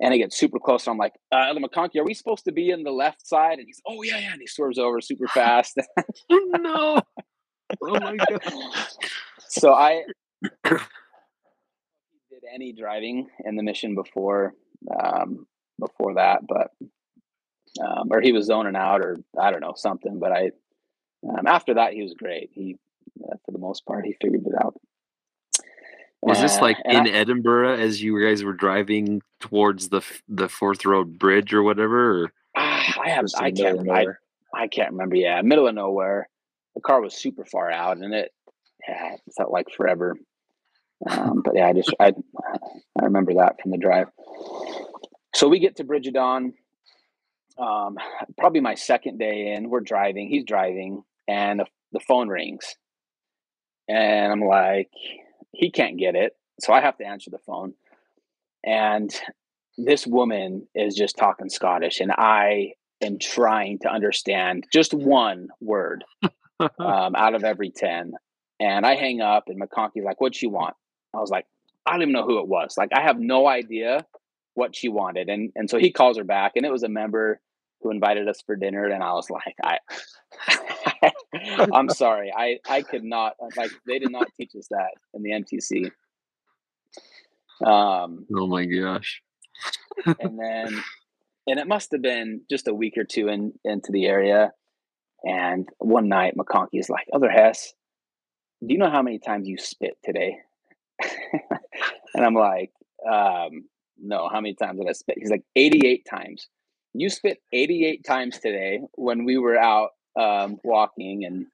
[0.00, 2.70] And it gets super close, and I'm like, uh, McConkie, are we supposed to be
[2.70, 3.58] in the left side?
[3.58, 5.78] And he's, oh yeah, yeah, and he swerves over super fast.
[6.30, 7.00] Oh, no.
[7.82, 8.40] Oh my god.
[9.48, 10.02] so I
[10.64, 10.80] did
[12.52, 14.54] any driving in the mission before
[15.02, 15.46] um,
[15.80, 16.70] before that, but
[17.80, 20.18] um, or he was zoning out, or I don't know something.
[20.18, 20.50] But I
[21.28, 22.50] um, after that he was great.
[22.52, 22.76] He
[23.24, 24.74] uh, for the most part he figured it out.
[26.22, 30.48] Was this Uh, like in I- Edinburgh as you guys were driving towards the the
[30.48, 32.24] Forth Road Bridge or whatever?
[32.24, 32.32] Or?
[32.56, 34.06] Ah, I have I can't I.
[34.54, 35.16] I can't remember.
[35.16, 36.28] Yeah, middle of nowhere.
[36.74, 38.32] The car was super far out, and it
[38.88, 40.16] yeah, it felt like forever.
[41.06, 42.12] Um, but yeah, I just I
[42.98, 44.08] I remember that from the drive.
[45.34, 46.54] So we get to Don.
[47.58, 47.96] Um,
[48.38, 49.70] probably my second day in.
[49.70, 50.28] We're driving.
[50.28, 52.76] He's driving, and the, the phone rings,
[53.88, 54.90] and I'm like,
[55.52, 57.74] he can't get it, so I have to answer the phone.
[58.64, 59.10] And
[59.78, 66.04] this woman is just talking Scottish, and I am trying to understand just one word
[66.60, 68.12] um, out of every 10.
[68.58, 70.74] And I hang up, and McConkie's like, What'd she want?
[71.14, 71.46] I was like,
[71.86, 72.74] I don't even know who it was.
[72.76, 74.04] Like I have no idea
[74.54, 75.28] what she wanted.
[75.28, 77.40] And and so he calls her back and it was a member
[77.86, 79.78] who invited us for dinner and I was like, I
[81.72, 82.32] I'm sorry.
[82.36, 85.90] I I could not like they did not teach us that in the MTC.
[87.64, 89.22] Um Oh my gosh.
[90.20, 90.82] and then
[91.46, 94.52] and it must have been just a week or two in into the area.
[95.24, 97.72] And one night McConkie is like, Other Hess,
[98.60, 100.38] do you know how many times you spit today?
[102.14, 102.72] and I'm like,
[103.10, 103.64] um,
[103.98, 105.18] no, how many times did I spit?
[105.18, 106.48] He's like, 88 times.
[107.00, 111.46] You spit 88 times today when we were out um, walking and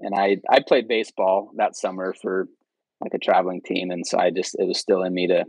[0.00, 2.48] and I I played baseball that summer for
[3.00, 5.44] like a traveling team and so I just it was still in me to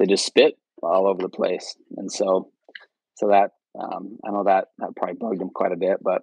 [0.00, 2.50] to just spit all over the place and so
[3.16, 6.22] so that um, I know that that probably bugged him quite a bit but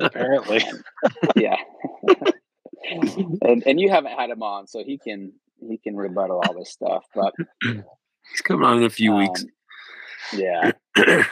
[0.00, 0.64] Apparently.
[1.36, 1.56] yeah
[2.90, 6.70] and and you haven't had him on so he can he can rebuttal all this
[6.70, 7.34] stuff but
[8.30, 9.44] He's coming on in a few weeks.
[10.32, 10.72] Yeah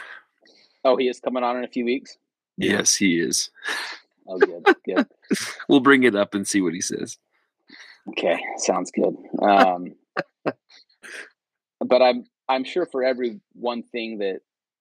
[0.83, 2.17] oh he is coming on in a few weeks
[2.57, 3.49] yes, he is.
[4.27, 5.07] oh good good
[5.69, 7.17] We'll bring it up and see what he says.
[8.09, 9.15] Okay, sounds good.
[9.41, 9.95] Um,
[11.79, 14.39] but I'm I'm sure for every one thing that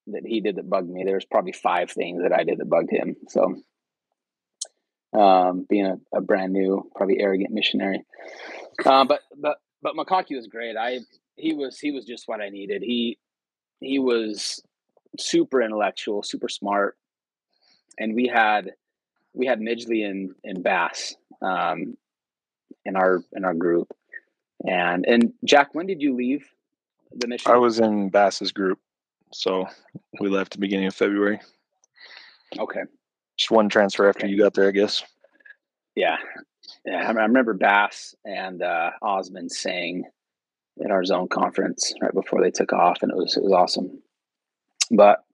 [0.08, 2.90] that he did that bugged me, there's probably five things that I did that bugged
[2.90, 3.16] him.
[3.28, 3.56] So,
[5.18, 8.02] um, being a, a brand new, probably arrogant missionary,
[8.86, 10.76] uh, but but but McConkie was great.
[10.76, 11.00] I
[11.36, 12.82] he was he was just what I needed.
[12.82, 13.18] He
[13.80, 14.62] he was
[15.18, 16.96] super intellectual, super smart,
[17.98, 18.72] and we had
[19.34, 21.96] we had Midgley and and Bass um,
[22.84, 23.88] in our in our group.
[24.66, 26.48] And and Jack, when did you leave
[27.14, 27.50] the mission?
[27.50, 28.78] I was in Bass's group,
[29.32, 29.66] so
[30.20, 31.40] we left the beginning of February.
[32.58, 32.82] okay.
[33.36, 34.32] Just one transfer after Okay.
[34.32, 35.04] you got there, I guess.
[35.94, 36.16] Yeah,
[36.84, 36.96] yeah.
[37.08, 40.04] I I remember Bass and uh, Osmond saying
[40.84, 44.02] at our zone conference right before they took off, and it was it was awesome.
[44.90, 45.24] But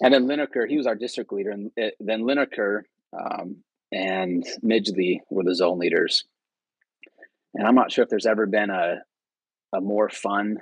[0.00, 2.82] and then Lineker, he was our district leader, and it, then Lineker
[3.12, 3.56] um,
[3.92, 6.24] and Midgley were the zone leaders.
[7.54, 9.02] And I'm not sure if there's ever been a
[9.74, 10.58] a more fun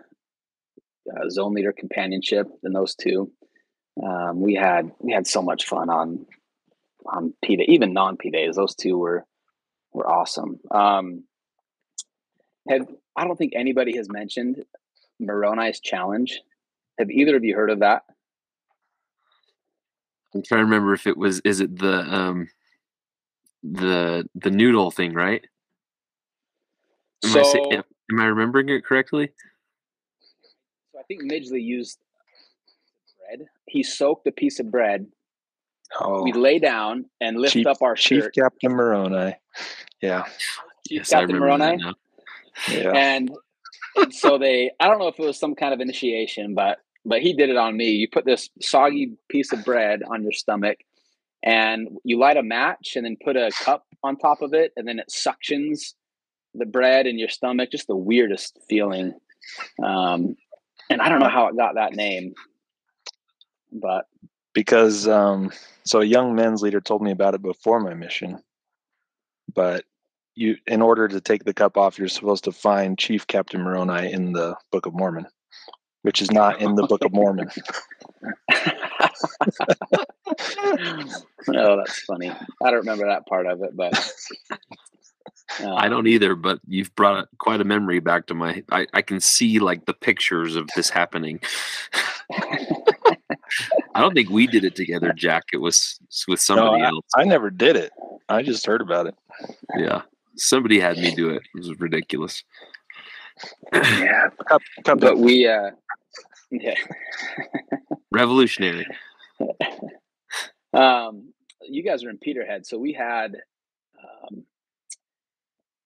[1.10, 3.32] uh, zone leader companionship than those two.
[4.02, 6.26] Um, we had we had so much fun on
[7.06, 8.56] on P day, even non P days.
[8.56, 9.24] Those two were
[9.92, 10.60] were awesome.
[10.70, 11.24] Um,
[12.68, 14.64] have I don't think anybody has mentioned
[15.18, 16.40] Moroni's challenge.
[16.98, 18.04] Have either of you heard of that?
[20.34, 22.48] I'm trying to remember if it was is it the um
[23.62, 25.44] the the noodle thing, right?
[27.24, 29.30] Am, I, say, am, am I remembering it correctly?
[30.92, 31.98] So I think Midgley used
[33.18, 33.46] bread.
[33.66, 35.06] He soaked a piece of bread.
[36.00, 38.32] Oh, We lay down and lift Chief- up our shirt.
[38.34, 38.42] Chief.
[38.42, 39.34] Captain Moroni.
[40.00, 40.22] Yeah,
[40.88, 41.94] Chief yes, I Captain remember that Moroni.
[42.70, 42.92] Yeah.
[42.94, 43.30] and
[43.96, 47.22] and so they i don't know if it was some kind of initiation but but
[47.22, 50.78] he did it on me you put this soggy piece of bread on your stomach
[51.42, 54.86] and you light a match and then put a cup on top of it and
[54.86, 55.94] then it suctions
[56.54, 59.14] the bread in your stomach just the weirdest feeling
[59.82, 60.36] um
[60.90, 62.34] and i don't know how it got that name
[63.72, 64.06] but
[64.52, 65.52] because um,
[65.84, 68.42] so a young men's leader told me about it before my mission
[69.54, 69.84] but
[70.40, 74.12] you in order to take the cup off you're supposed to find chief captain moroni
[74.12, 75.26] in the book of mormon
[76.02, 77.48] which is not in the book of mormon
[81.54, 84.12] oh that's funny i don't remember that part of it but
[85.58, 88.62] I um, don't either, but you've brought quite a memory back to my.
[88.70, 91.40] I, I can see like the pictures of this happening.
[92.32, 95.46] I don't think we did it together, Jack.
[95.52, 95.98] It was
[96.28, 97.04] with somebody else.
[97.16, 97.92] i never did it
[98.28, 99.14] i just heard about it
[99.76, 100.02] Yeah,
[100.40, 101.42] somebody had me do it.
[101.54, 102.42] It was ridiculous.
[103.72, 105.70] yeah cup, cup but we uh
[106.50, 106.74] yeah
[108.12, 108.86] Revolutionary.
[110.74, 113.36] um you guys are in peterhead so we had
[114.02, 114.44] um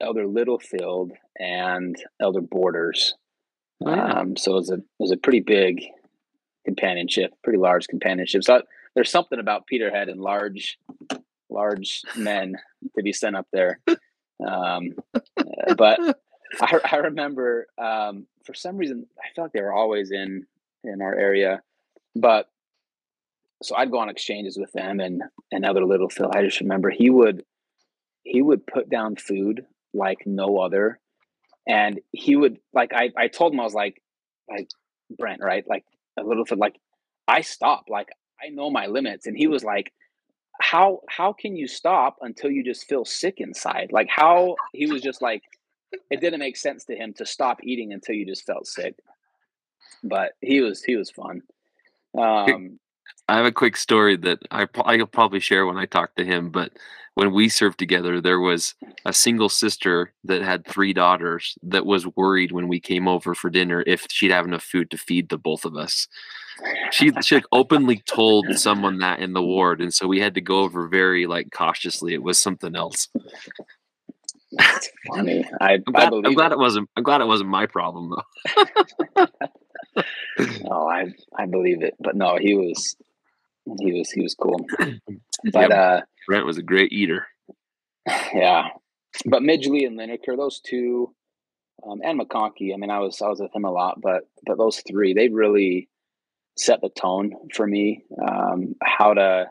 [0.00, 3.14] elder littlefield and elder borders
[3.84, 4.20] Oh, yeah.
[4.20, 5.84] um so it was a it was a pretty big
[6.64, 8.62] companionship pretty large companionship so
[8.94, 10.78] there's something about peterhead and large
[11.50, 12.56] large men
[12.96, 13.80] to be sent up there
[14.46, 16.00] um uh, but
[16.60, 20.46] I, I remember um, for some reason I feel like they were always in
[20.82, 21.62] in our area,
[22.14, 22.48] but
[23.62, 26.34] so I'd go on exchanges with them and and other Littlefield.
[26.34, 27.44] I just remember he would
[28.22, 30.98] he would put down food like no other,
[31.66, 34.02] and he would like I I told him I was like
[34.48, 34.68] like
[35.16, 35.84] Brent right like
[36.18, 36.78] a little Phil like
[37.26, 38.08] I stop like
[38.42, 39.92] I know my limits, and he was like.
[40.60, 43.90] How how can you stop until you just feel sick inside?
[43.92, 45.42] Like how he was just like
[46.10, 48.96] it didn't make sense to him to stop eating until you just felt sick.
[50.02, 51.42] But he was he was fun.
[52.16, 52.78] Um,
[53.28, 56.50] I have a quick story that I I'll probably share when I talk to him.
[56.50, 56.72] But
[57.14, 62.06] when we served together, there was a single sister that had three daughters that was
[62.16, 65.38] worried when we came over for dinner if she'd have enough food to feed the
[65.38, 66.08] both of us.
[66.90, 70.40] She she like openly told someone that in the ward, and so we had to
[70.40, 72.14] go over very like cautiously.
[72.14, 73.08] It was something else.
[74.52, 75.44] That's funny.
[75.60, 76.54] I, I'm glad, I'm glad it.
[76.54, 76.88] it wasn't.
[76.96, 78.10] I'm glad it wasn't my problem
[79.16, 79.26] though.
[80.38, 81.94] No, I I believe it.
[82.00, 82.96] But no, he was
[83.80, 84.64] he was he was cool.
[85.52, 85.70] But Yep.
[85.70, 87.26] uh Brent was a great eater.
[88.34, 88.68] yeah.
[89.26, 91.14] But Midgley and Lineker, those two,
[91.88, 92.72] um, and McConkie.
[92.74, 95.28] I mean, I was I was with him a lot, but but those three, they
[95.28, 95.88] really
[96.56, 98.04] set the tone for me.
[98.20, 99.46] Um, how to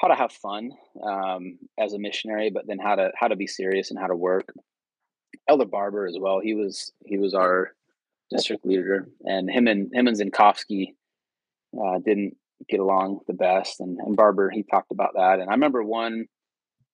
[0.00, 0.70] how to have fun
[1.02, 4.16] um, as a missionary, but then how to how to be serious and how to
[4.16, 4.52] work.
[5.48, 6.40] Elder Barber as well.
[6.40, 7.74] He was he was our
[8.30, 10.94] district leader, and him and him and Zinkowski
[11.78, 12.36] uh, didn't
[12.68, 13.80] get along the best.
[13.80, 15.40] And, and Barber he talked about that.
[15.40, 16.26] And I remember one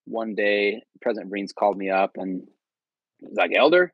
[0.05, 2.47] one day President Breens called me up and
[3.19, 3.93] he's like, Elder,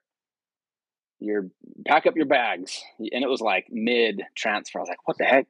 [1.22, 1.48] you're
[1.87, 2.82] pack up your bags.
[2.98, 4.78] And it was like mid transfer.
[4.78, 5.46] I was like, what the heck?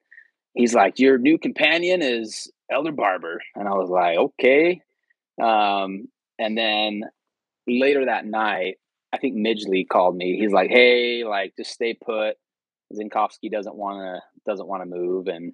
[0.55, 3.41] He's like, your new companion is Elder Barber.
[3.55, 4.83] And I was like, okay.
[5.43, 6.09] Um,
[6.39, 7.05] and then
[7.67, 8.77] later that night,
[9.13, 10.39] I think Midgley called me.
[10.39, 12.37] He's like, hey, like just stay put.
[12.93, 15.53] Zinkowski doesn't want to doesn't want to move, and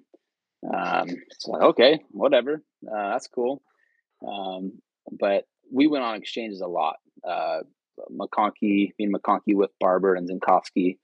[0.63, 3.61] um, so like, okay, whatever, uh, that's cool.
[4.27, 6.97] Um, but we went on exchanges a lot.
[7.25, 7.59] Uh,
[8.11, 10.97] McConkie, me and McConkie with Barber and Zinkowski.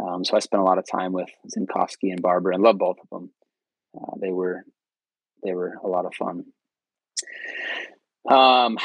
[0.00, 2.98] Um, so I spent a lot of time with Zinkowski and Barber, and love both
[3.00, 3.30] of them.
[3.96, 4.64] Uh, they were
[5.44, 6.44] they were a lot of fun.
[8.30, 8.78] Um,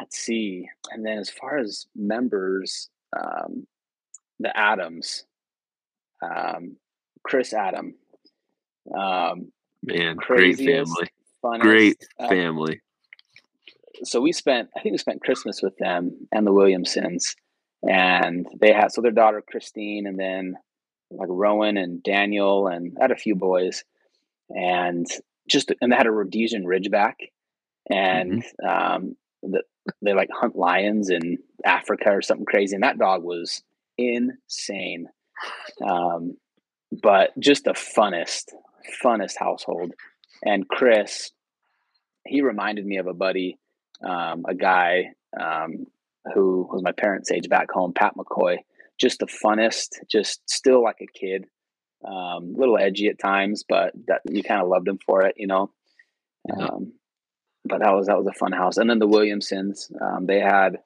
[0.00, 3.66] let's see, and then as far as members, um,
[4.38, 5.24] the Adams,
[6.22, 6.76] um,
[7.24, 7.94] Chris Adam,
[8.96, 11.10] um, Man, great family.
[11.44, 12.80] funnest, Great uh, family.
[14.04, 17.34] So we spent i think we spent christmas with them and the williamsons
[17.88, 20.56] and they had so their daughter christine and then
[21.10, 23.84] like rowan and daniel and I had a few boys
[24.50, 25.06] and
[25.48, 27.14] just and they had a rhodesian ridgeback
[27.90, 29.62] and um the,
[30.00, 33.62] they like hunt lions in africa or something crazy and that dog was
[33.98, 35.08] insane.
[35.84, 36.36] Um
[37.02, 38.52] but just the funnest
[39.02, 39.92] funnest household.
[40.44, 41.32] And chris
[42.26, 43.58] he reminded me of a buddy
[44.06, 45.86] um, a guy um,
[46.34, 48.58] who was my parents' age back home, Pat McCoy.
[48.98, 51.46] Just the funnest, just still like a kid,
[52.06, 55.34] um, a little edgy at times, but that you kind of loved him for it,
[55.36, 55.70] you know.
[56.56, 56.92] Um,
[57.64, 58.76] but that was that was a fun house.
[58.76, 60.78] And then the Williamsons, um, they had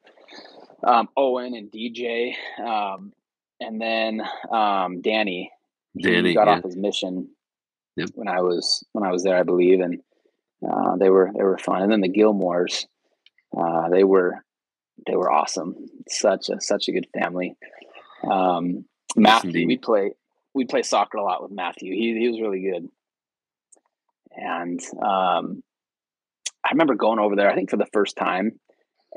[0.86, 3.12] um, Owen and DJ, um,
[3.60, 5.50] and then um, Danny.
[5.94, 6.56] He Danny, got yeah.
[6.56, 7.30] off his mission
[7.96, 8.10] Yep.
[8.14, 10.00] when I was when I was there, I believe, and
[10.66, 11.82] uh, they were they were fun.
[11.82, 12.84] And then the Gilmores,
[13.56, 14.44] uh, they were
[15.06, 15.74] they were awesome.
[16.08, 17.56] Such a such a good family.
[18.28, 18.84] Um,
[19.16, 20.12] Matthew, we play
[20.54, 21.92] we play soccer a lot with Matthew.
[21.94, 22.88] He he was really good.
[24.38, 25.62] And um,
[26.64, 27.50] I remember going over there.
[27.50, 28.60] I think for the first time,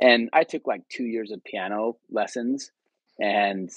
[0.02, 2.72] and I took like two years of piano lessons,
[3.20, 3.70] and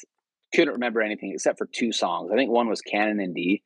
[0.55, 2.31] couldn't remember anything except for two songs.
[2.33, 3.63] I think one was Canon in D.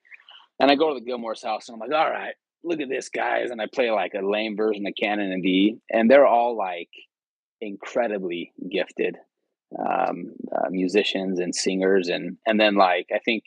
[0.59, 2.35] And I go to the Gilmore's house and I'm like, all right,
[2.67, 3.51] look at this, guys.
[3.51, 5.79] And I play like a lame version of Canon in D.
[5.91, 6.91] And they're all like
[7.61, 9.17] incredibly gifted
[9.79, 12.09] um, uh, musicians and singers.
[12.09, 13.45] And, and then, like, I think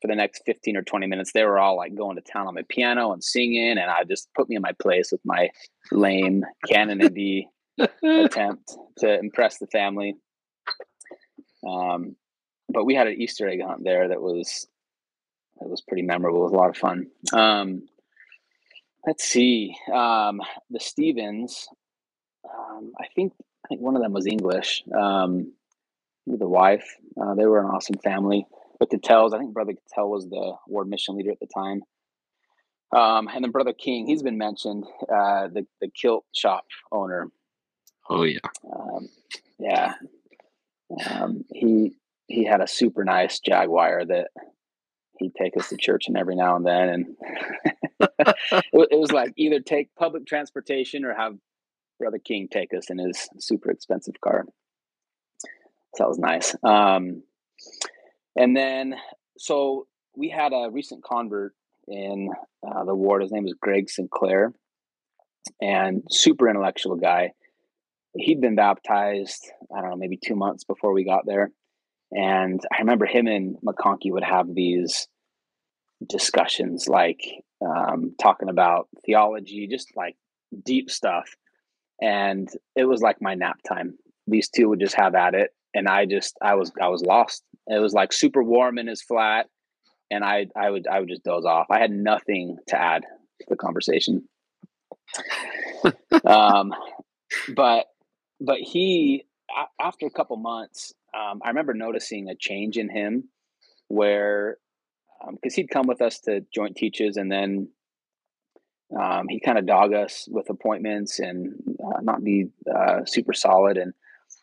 [0.00, 2.54] for the next 15 or 20 minutes, they were all like going to town on
[2.54, 3.78] my piano and singing.
[3.78, 5.50] And I just put me in my place with my
[5.90, 7.48] lame Canon in D
[8.02, 10.16] attempt to impress the family.
[11.66, 12.16] Um,
[12.68, 14.66] but we had an Easter egg hunt there that was
[15.58, 16.40] that was pretty memorable.
[16.40, 17.06] It was a lot of fun.
[17.32, 17.88] Um,
[19.06, 20.40] let's see, um,
[20.70, 21.68] the Stevens.
[22.44, 23.32] Um, I think
[23.64, 24.84] I think one of them was English.
[24.94, 25.52] Um,
[26.26, 28.46] with the wife, uh, they were an awesome family.
[28.80, 31.82] The Cattells, I think Brother Cattell was the ward mission leader at the time.
[32.94, 37.30] Um, and then Brother King, he's been mentioned, uh, the the kilt shop owner.
[38.10, 38.38] Oh yeah.
[38.72, 39.08] Um,
[39.58, 39.94] yeah,
[41.10, 41.96] um, he
[42.26, 44.28] he had a super nice Jaguar that
[45.18, 47.06] he'd take us to church and every now and then, and
[48.00, 51.34] it, was like either take public transportation or have
[51.98, 54.44] Brother King take us in his super expensive car.
[55.94, 56.54] So that was nice.
[56.62, 57.22] Um,
[58.36, 58.96] and then
[59.38, 61.54] so we had a recent convert
[61.88, 62.30] in
[62.66, 63.22] uh, the ward.
[63.22, 64.52] His name is Greg Sinclair,
[65.60, 67.32] and super intellectual guy
[68.18, 71.50] he'd been baptized, I don't know, maybe two months before we got there.
[72.12, 75.08] And I remember him and McConkie would have these
[76.08, 77.20] discussions, like
[77.64, 80.16] um, talking about theology, just like
[80.64, 81.34] deep stuff.
[82.00, 83.98] And it was like my nap time.
[84.26, 85.50] These two would just have at it.
[85.74, 87.42] And I just, I was, I was lost.
[87.66, 89.46] It was like super warm in his flat.
[90.10, 91.66] And I, I would, I would just doze off.
[91.70, 94.28] I had nothing to add to the conversation.
[96.24, 96.72] um,
[97.54, 97.86] but
[98.40, 99.24] but he
[99.80, 103.28] after a couple months um, i remember noticing a change in him
[103.88, 104.58] where
[105.30, 107.68] because um, he'd come with us to joint teaches and then
[108.98, 111.54] um, he kind of dog us with appointments and
[111.84, 113.76] uh, not be uh, super solid.
[113.76, 113.92] And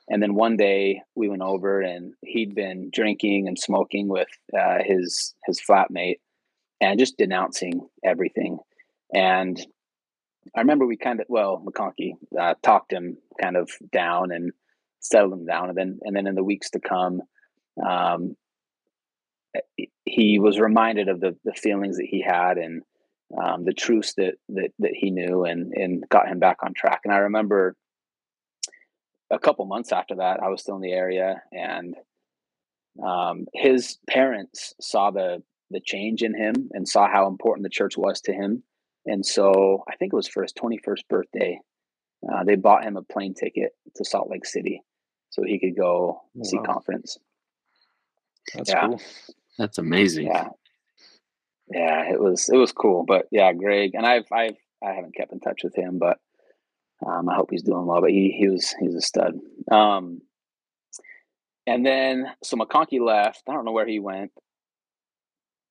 [0.10, 4.28] and then one day we went over and he'd been drinking and smoking with
[4.58, 6.20] uh, his his flatmate
[6.82, 8.60] and just denouncing everything.
[9.14, 9.58] And
[10.56, 14.52] I remember we kind of well McConkie uh, talked him kind of down and
[15.00, 17.22] settled him down, and then and then in the weeks to come,
[17.86, 18.36] um,
[20.06, 22.84] he was reminded of the the feelings that he had and
[23.41, 27.01] um, the truths that that that he knew, and and got him back on track.
[27.04, 27.76] And I remember
[29.32, 31.95] a couple months after that, I was still in the area, and
[33.04, 35.41] um, his parents saw the
[35.72, 38.64] the change in him and saw how important the church was to him
[39.06, 41.60] and so I think it was for his 21st birthday.
[42.32, 44.82] Uh, they bought him a plane ticket to Salt Lake City
[45.30, 47.18] so he could go oh, see conference.
[48.54, 48.88] That's yeah.
[48.88, 49.01] cool.
[49.58, 50.28] That's amazing.
[50.28, 50.49] Yeah.
[51.70, 53.04] Yeah, it was it was cool.
[53.06, 56.20] But yeah, Greg and I've I've I haven't kept in touch with him, but
[57.06, 58.01] um, I hope he's doing well.
[58.01, 59.39] But he he was he's a stud.
[59.72, 60.22] Um,
[61.66, 63.43] and then so McConkie left.
[63.47, 64.32] I don't know where he went.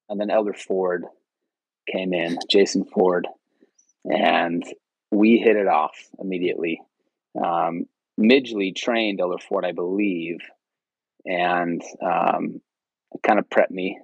[0.09, 1.05] And then Elder Ford
[1.91, 3.27] came in, Jason Ford,
[4.05, 4.65] and
[5.11, 6.83] we hit it off immediately.
[7.43, 7.87] Um,
[8.21, 10.39] Midgley trained Elder Ford, I believe,
[11.25, 12.61] and um,
[13.23, 13.99] kind of prepped me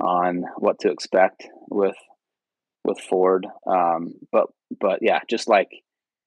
[0.00, 1.96] on what to expect with
[2.84, 3.46] with Ford.
[3.66, 4.46] Um, but
[4.80, 5.70] but yeah, just like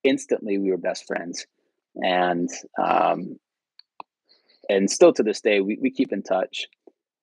[0.03, 1.45] instantly we were best friends,
[1.95, 2.49] and
[2.81, 3.39] um,
[4.69, 6.67] and still to this day we, we keep in touch,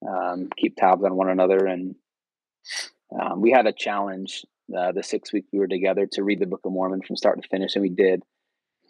[0.06, 1.94] um, keep tabs on one another, and
[3.18, 4.44] um, we had a challenge
[4.76, 7.40] uh, the six weeks we were together to read the Book of Mormon from start
[7.40, 8.22] to finish, and we did,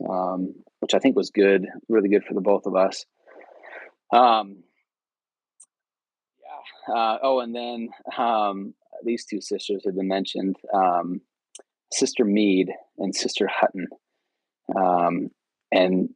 [0.08, 3.04] um, which I think was good, really good for the both of us.
[4.12, 4.64] Um.
[6.88, 11.20] Uh, oh, and then um, these two sisters have been mentioned um,
[11.92, 13.86] Sister Mead and Sister Hutton.
[14.74, 15.30] Um,
[15.72, 16.10] and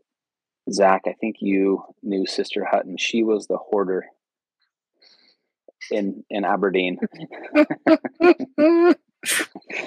[0.71, 2.97] Zach, I think you knew Sister Hutton.
[2.97, 4.07] She was the hoarder
[5.91, 6.99] in in Aberdeen.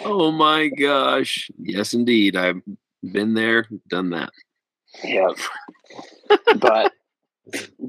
[0.05, 1.49] oh my gosh!
[1.57, 2.61] Yes, indeed, I've
[3.03, 4.31] been there, done that.
[5.03, 5.37] Yep.
[6.59, 6.91] but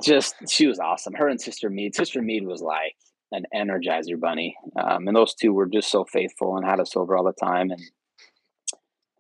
[0.02, 1.14] just she was awesome.
[1.14, 1.94] Her and Sister Mead.
[1.94, 2.94] Sister Mead was like
[3.32, 7.16] an energizer bunny, um, and those two were just so faithful and had us over
[7.16, 7.82] all the time, and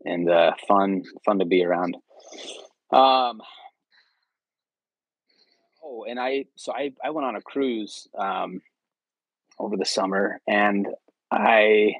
[0.04, 1.96] and uh, fun fun to be around.
[2.92, 3.40] Um,
[5.82, 8.60] oh, and I so I I went on a cruise um,
[9.58, 10.86] over the summer, and
[11.30, 11.94] I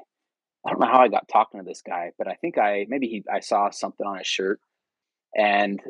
[0.65, 3.07] I don't know how I got talking to this guy, but I think I maybe
[3.07, 4.59] he I saw something on his shirt,
[5.35, 5.81] and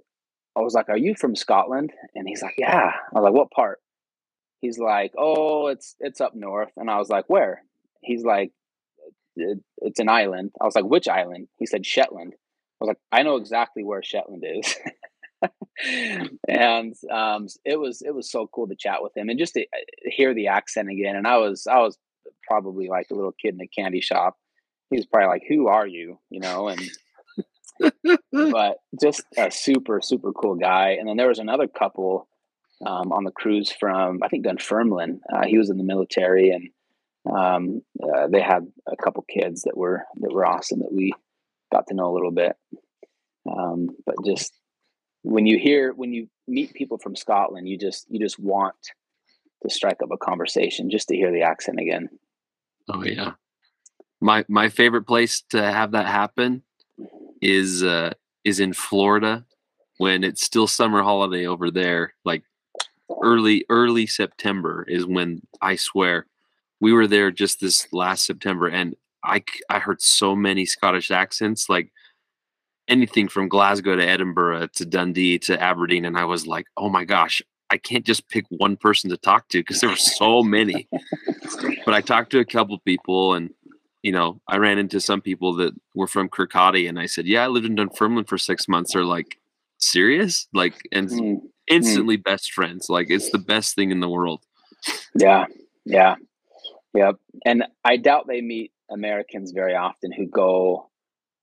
[0.58, 3.51] I was like, "Are you from Scotland?" And he's like, "Yeah." I was like, "What
[3.51, 3.80] part?"
[4.62, 7.62] He's like, "Oh, it's it's up north," and I was like, "Where?"
[8.01, 8.51] He's like,
[9.36, 12.99] it, "It's an island." I was like, "Which island?" He said, "Shetland." I was like,
[13.12, 14.76] "I know exactly where Shetland is."
[16.47, 19.62] and um, it was it was so cool to chat with him and just to
[19.62, 19.66] uh,
[20.05, 21.16] hear the accent again.
[21.16, 21.97] And I was I was
[22.47, 24.38] probably like a little kid in a candy shop.
[24.89, 26.82] He was probably like, "Who are you?" You know, and
[28.32, 30.91] but just a super super cool guy.
[30.99, 32.28] And then there was another couple
[32.86, 35.21] um, on the cruise from I think Dunfermline.
[35.32, 36.69] Uh, he was in the military, and
[37.36, 41.13] um, uh, they had a couple kids that were that were awesome that we
[41.71, 42.55] got to know a little bit.
[43.49, 44.53] Um, but just
[45.23, 48.75] when you hear when you meet people from Scotland, you just you just want
[49.63, 52.09] to strike up a conversation just to hear the accent again.
[52.89, 53.34] Oh yeah.
[54.21, 56.63] My my favorite place to have that happen
[57.41, 58.11] is uh
[58.43, 59.45] is in Florida
[59.97, 62.43] when it's still summer holiday over there like
[63.21, 66.27] early early September is when I swear
[66.79, 71.69] we were there just this last September and I I heard so many Scottish accents
[71.69, 71.91] like
[72.88, 76.05] anything from Glasgow to Edinburgh to Dundee to Aberdeen.
[76.05, 79.49] And I was like, oh my gosh, I can't just pick one person to talk
[79.49, 80.88] to because there were so many.
[81.85, 83.49] but I talked to a couple people and
[84.03, 87.43] you know, I ran into some people that were from Kirkcaldy and I said, Yeah,
[87.43, 88.93] I lived in Dunfermline for six months.
[88.93, 89.37] They're like,
[89.79, 90.47] serious?
[90.53, 92.87] Like, and Mm, instantly best friends.
[92.89, 94.43] Like, it's the best thing in the world.
[95.15, 95.45] yeah,
[95.85, 96.15] yeah,
[96.93, 97.15] yep.
[97.45, 100.89] And I doubt they meet Americans very often who go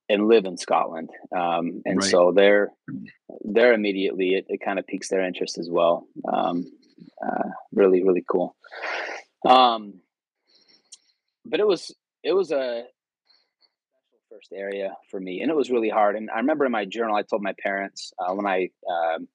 [0.08, 1.10] and live in Scotland.
[1.36, 2.10] Um, and Right.
[2.10, 2.70] so they're
[3.42, 6.06] they're immediately it, it kind of piques their interest as well.
[6.30, 6.70] Um,
[7.24, 8.54] uh, really, really cool.
[9.46, 10.00] Um,
[11.44, 11.94] but it was
[12.24, 12.84] it was a
[13.60, 16.16] special first area for me, and it was really hard.
[16.16, 19.28] And I remember in my journal, I told my parents uh, when I um,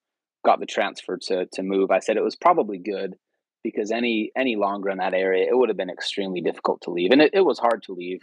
[0.43, 3.15] got the transfer to to move, I said it was probably good
[3.63, 7.11] because any any longer in that area, it would have been extremely difficult to leave,
[7.11, 8.19] and it, it was hard to leave.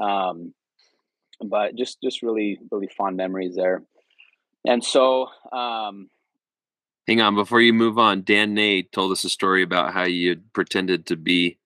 [0.00, 0.54] Um,
[1.40, 3.82] but just just really really fond memories there.
[4.66, 6.08] And so um,
[7.06, 10.30] Hang on, before you move on, Dan Nate told us a story about how you
[10.30, 11.58] had pretended to be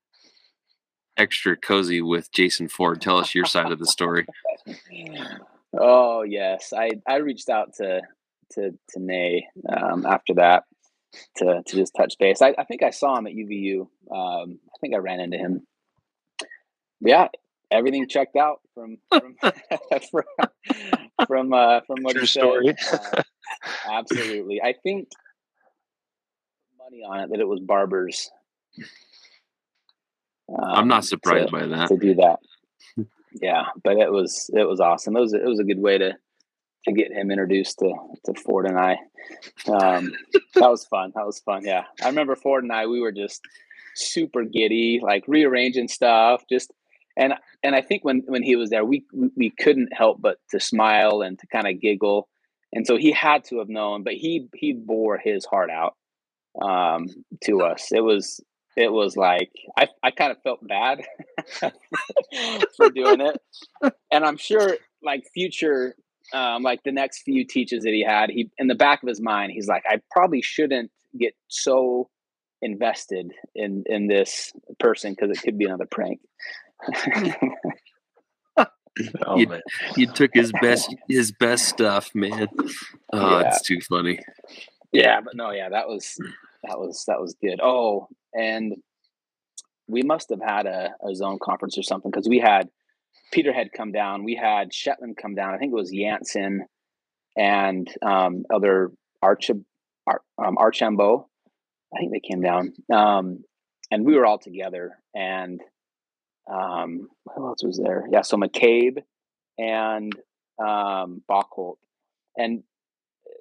[1.18, 3.00] extra cozy with Jason Ford.
[3.02, 4.26] Tell us your side of the story.
[5.78, 8.00] oh yes, I I reached out to
[8.52, 10.64] to to Nay um, after that
[11.36, 12.40] to to just touch base.
[12.40, 13.80] I, I think I saw him at UVU.
[14.10, 15.66] Um, I think I ran into him.
[17.00, 17.28] Yeah,
[17.70, 19.36] everything checked out from from
[20.10, 20.24] from
[21.26, 22.76] from, uh, from what True he said.
[22.92, 23.22] Uh,
[23.90, 25.08] absolutely, I think
[26.78, 28.30] money on it that it was barbers.
[30.56, 31.88] I'm not um, surprised to- by that.
[31.88, 32.38] to do that.
[33.40, 35.16] Yeah, but it was it was awesome.
[35.16, 36.12] It was it was a good way to
[36.86, 37.92] to get him introduced to
[38.24, 38.96] to Ford and I.
[39.66, 40.12] Um,
[40.54, 41.12] that was fun.
[41.14, 41.64] That was fun.
[41.64, 42.86] Yeah, I remember Ford and I.
[42.86, 43.42] We were just
[43.94, 46.42] super giddy, like rearranging stuff.
[46.50, 46.72] Just
[47.16, 50.38] and and I think when when he was there, we we, we couldn't help but
[50.50, 52.28] to smile and to kind of giggle.
[52.72, 55.96] And so he had to have known, but he he bore his heart out
[56.60, 57.08] um,
[57.44, 57.92] to us.
[57.92, 58.40] It was
[58.78, 61.02] it was like I, I kind of felt bad
[62.76, 63.40] for doing it
[64.12, 65.94] and i'm sure like future
[66.34, 69.20] um, like the next few teaches that he had he in the back of his
[69.20, 72.08] mind he's like i probably shouldn't get so
[72.62, 76.20] invested in in this person because it could be another prank
[79.24, 79.60] Oh, You- man.
[79.96, 82.48] You took his best his best stuff, man.
[83.12, 83.48] Oh, Yeah.
[83.48, 84.18] it's too funny.
[84.92, 86.16] yeah but no yeah that was
[86.64, 88.74] that was that was good oh and
[89.86, 92.68] we must have had a, a zone conference or something because we had
[93.32, 96.64] peter had come down we had shetland come down i think it was Jansen
[97.36, 98.90] and um, other
[99.22, 99.50] Arch,
[100.06, 102.72] Ar, um, i think they came down.
[102.92, 103.44] Um,
[103.90, 105.60] and we were all together and
[106.50, 108.06] um, who else was there?
[108.10, 109.02] Yeah so mccabe
[109.58, 110.12] and
[110.58, 111.22] um,
[112.36, 112.62] and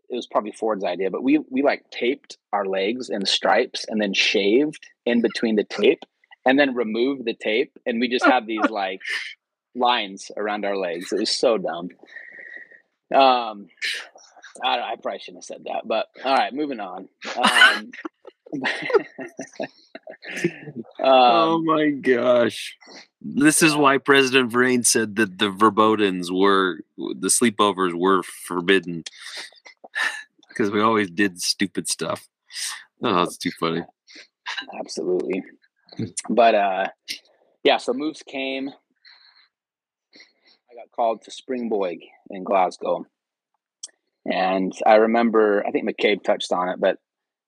[0.09, 4.01] it was probably Ford's idea, but we we like taped our legs in stripes and
[4.01, 6.03] then shaved in between the tape
[6.45, 9.01] and then removed the tape and we just had these like
[9.75, 11.11] lines around our legs.
[11.11, 11.89] It was so dumb.
[13.13, 13.67] Um
[14.63, 17.09] I, don't, I probably shouldn't have said that, but all right, moving on.
[17.35, 17.91] Um,
[20.99, 22.75] oh um, my gosh.
[23.21, 29.03] This is why President Vrain said that the verbotens were the sleepovers were forbidden.
[30.57, 32.27] Because we always did stupid stuff.
[33.03, 33.83] Oh, that's too funny.
[34.79, 35.43] absolutely.
[36.29, 36.87] But uh
[37.63, 38.69] yeah, so moves came.
[38.69, 41.99] I got called to Springboig
[42.31, 43.05] in Glasgow.
[44.25, 46.97] And I remember I think McCabe touched on it, but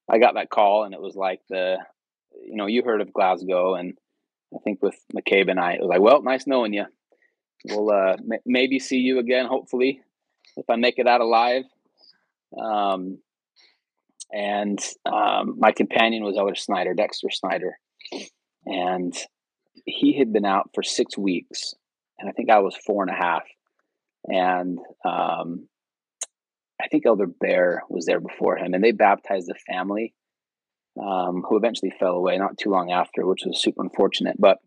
[0.07, 1.77] I got that call and it was like the
[2.43, 3.97] you know, you heard of Glasgow and
[4.53, 6.85] I think with McCabe and I, it was like, well, nice knowing you.
[7.65, 10.01] We'll uh, m- maybe see you again, hopefully,
[10.57, 11.65] if I make it out alive.
[12.57, 13.19] Um,
[14.31, 17.77] and um, my companion was Elder Snyder, Dexter Snyder,
[18.65, 19.13] and
[19.85, 21.73] he had been out for six weeks,
[22.19, 23.43] and I think I was four and a half,
[24.25, 25.67] and um,
[26.81, 30.13] I think Elder Bear was there before him, and they baptized the family,
[31.01, 34.35] um, who eventually fell away not too long after, which was super unfortunate.
[34.39, 34.59] But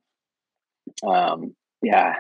[1.06, 2.14] um, yeah,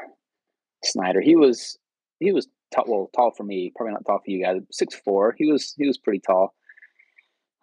[0.84, 1.78] Snyder, he was
[2.20, 5.34] he was tall, well tall for me, probably not tall for you guys, six four.
[5.38, 6.54] He was he was pretty tall.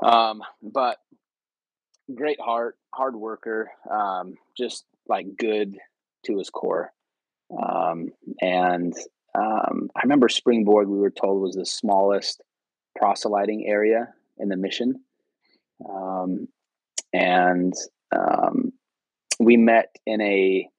[0.03, 0.97] Um, but
[2.13, 5.77] great heart, hard worker, um, just like good
[6.25, 6.91] to his core.
[7.51, 8.93] Um, and
[9.35, 12.41] um, I remember Springboig, we were told was the smallest
[12.95, 15.01] proselyting area in the mission.
[15.87, 16.47] Um,
[17.13, 17.73] and
[18.15, 18.73] um,
[19.39, 20.69] we met in a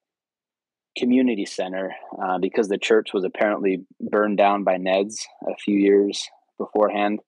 [0.97, 5.16] community center uh, because the church was apparently burned down by Neds
[5.49, 6.28] a few years
[6.59, 7.20] beforehand.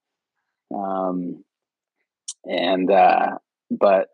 [0.74, 1.44] Um,
[2.44, 3.38] and uh,
[3.70, 4.08] but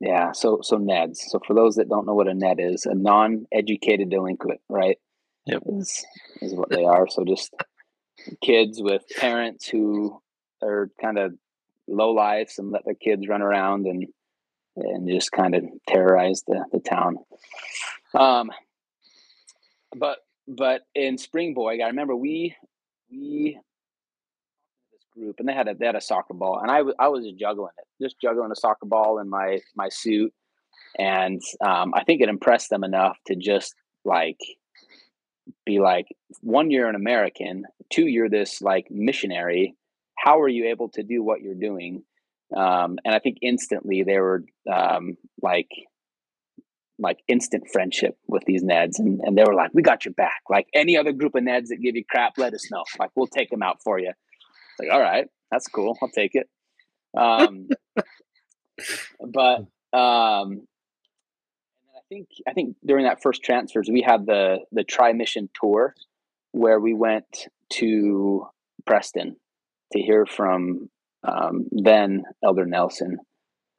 [0.00, 1.16] yeah, so so Neds.
[1.16, 4.98] So for those that don't know what a Ned is, a non-educated delinquent, right?
[5.46, 5.62] Yep.
[5.66, 6.04] Is
[6.40, 7.08] is what they are.
[7.08, 7.54] So just
[8.42, 10.20] kids with parents who
[10.62, 11.34] are kind of
[11.88, 14.06] low lives and let their kids run around and
[14.76, 17.16] and just kind of terrorize the, the town.
[18.14, 18.50] Um,
[19.96, 22.54] but but in Springboig, I remember we
[23.10, 23.58] we
[24.92, 27.08] this group and they had a they had a soccer ball and I, w- I
[27.08, 30.32] was just juggling it, just juggling a soccer ball in my my suit,
[30.98, 33.74] and um, I think it impressed them enough to just
[34.04, 34.38] like
[35.64, 36.06] be like
[36.40, 39.74] one you're an American, two you're this like missionary.
[40.16, 42.02] How are you able to do what you're doing?
[42.56, 45.68] Um, and I think instantly they were um, like
[46.98, 50.42] like instant friendship with these Neds, and, and they were like, "We got your back."
[50.48, 52.84] Like any other group of Neds that give you crap, let us know.
[52.98, 54.10] Like we'll take them out for you.
[54.10, 55.96] It's like, all right, that's cool.
[56.02, 56.48] I'll take it.
[57.16, 57.68] Um,
[59.20, 59.60] but
[59.92, 60.66] um,
[61.96, 65.94] I think I think during that first transfers, we had the the tri mission tour
[66.52, 68.46] where we went to
[68.86, 69.36] Preston
[69.92, 70.90] to hear from
[71.22, 73.18] um, then Elder Nelson.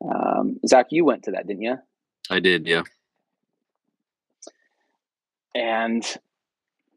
[0.03, 1.77] Um, Zach, you went to that, didn't you?
[2.29, 2.83] I did, yeah.
[5.55, 6.03] And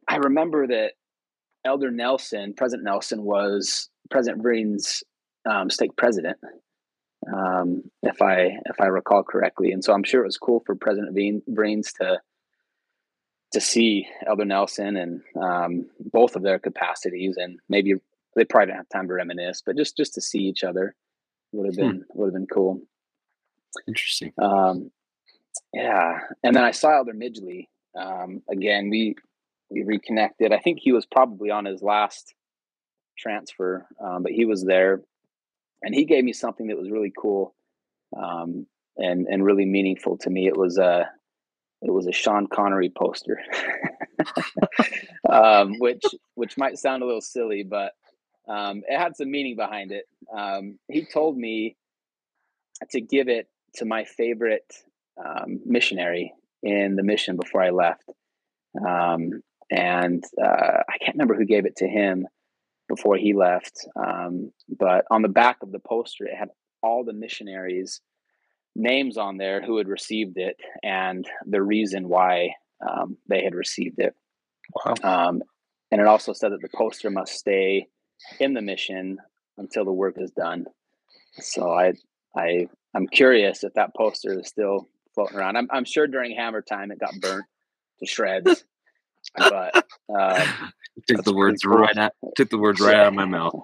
[0.08, 0.92] I remember that
[1.64, 5.02] Elder Nelson, President Nelson, was President Breen's
[5.48, 6.38] um, stake president,
[7.32, 9.72] um, if I if I recall correctly.
[9.72, 12.20] And so I'm sure it was cool for President Breens to
[13.52, 17.94] to see Elder Nelson and um, both of their capacities, and maybe
[18.34, 20.94] they probably didn't have time to reminisce, but just just to see each other
[21.52, 21.80] would have hmm.
[21.80, 22.18] been hmm.
[22.18, 22.80] would have been cool.
[23.86, 24.32] Interesting.
[24.38, 24.90] Um,
[25.72, 27.68] yeah, and then I saw Elder Midgley
[27.98, 28.90] um, again.
[28.90, 29.14] We
[29.70, 30.52] we reconnected.
[30.52, 32.34] I think he was probably on his last
[33.18, 35.02] transfer, um, but he was there,
[35.82, 37.54] and he gave me something that was really cool
[38.16, 38.66] um,
[38.96, 40.46] and and really meaningful to me.
[40.46, 41.08] It was a
[41.80, 43.40] it was a Sean Connery poster,
[45.30, 47.92] um, which which might sound a little silly, but
[48.48, 50.04] um, it had some meaning behind it.
[50.36, 51.76] Um, he told me
[52.90, 54.72] to give it to my favorite
[55.22, 56.32] um, missionary
[56.62, 58.08] in the mission before I left.
[58.86, 62.26] Um, and uh, I can't remember who gave it to him
[62.88, 63.86] before he left.
[63.96, 66.50] Um, but on the back of the poster, it had
[66.82, 68.00] all the missionaries'
[68.74, 72.50] names on there who had received it and the reason why
[72.86, 74.14] um, they had received it.
[74.84, 74.94] Wow.
[75.90, 77.86] and it also said that the poster must stay
[78.40, 79.18] in the mission
[79.58, 80.66] until the work is done.
[81.34, 81.94] So I
[82.36, 85.56] I I'm curious if that poster is still floating around.
[85.56, 87.44] I'm I'm sure during Hammer time it got burnt
[88.00, 88.64] to shreds.
[89.36, 90.46] but uh,
[91.06, 91.78] took the words cool.
[91.78, 93.54] right out took the words right out of my mouth.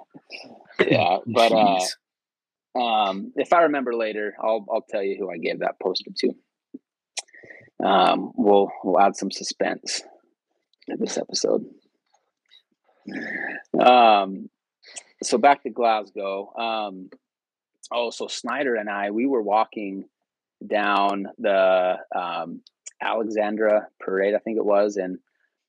[0.84, 5.60] Yeah, but uh, um, if I remember later, I'll I'll tell you who I gave
[5.60, 7.86] that poster to.
[7.86, 10.02] Um, we'll we'll add some suspense
[10.88, 11.64] to this episode.
[13.80, 14.50] Um,
[15.22, 16.52] so back to Glasgow.
[16.56, 17.10] Um,
[17.92, 20.08] oh, so Snyder and I, we were walking
[20.66, 22.62] down the um,
[23.00, 25.18] Alexandra Parade, I think it was, and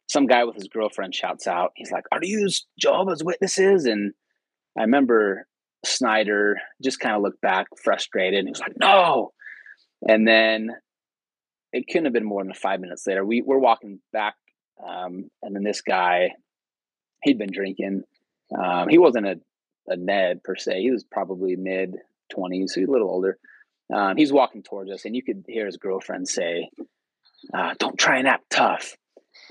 [0.07, 4.13] some guy with his girlfriend shouts out, he's like, "Are you Jehovah's Witnesses?" And
[4.77, 5.47] I remember
[5.85, 9.33] Snyder just kind of looked back, frustrated, and he was like, "No."
[10.07, 10.71] And then
[11.73, 13.25] it couldn't have been more than five minutes later.
[13.25, 14.35] We were walking back,
[14.83, 16.31] um, and then this guy
[17.23, 18.03] he'd been drinking.
[18.57, 19.39] Um, he wasn't a,
[19.87, 20.81] a Ned per se.
[20.81, 21.95] He was probably mid
[22.35, 23.37] 20s, so a little older.
[23.93, 26.69] Um, he's walking towards us, and you could hear his girlfriend say,
[27.53, 28.95] uh, "Don't try and act tough,"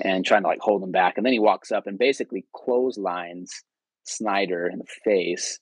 [0.03, 1.17] and trying to like hold him back.
[1.17, 3.63] And then he walks up and basically clotheslines
[4.05, 5.59] Snyder in the face,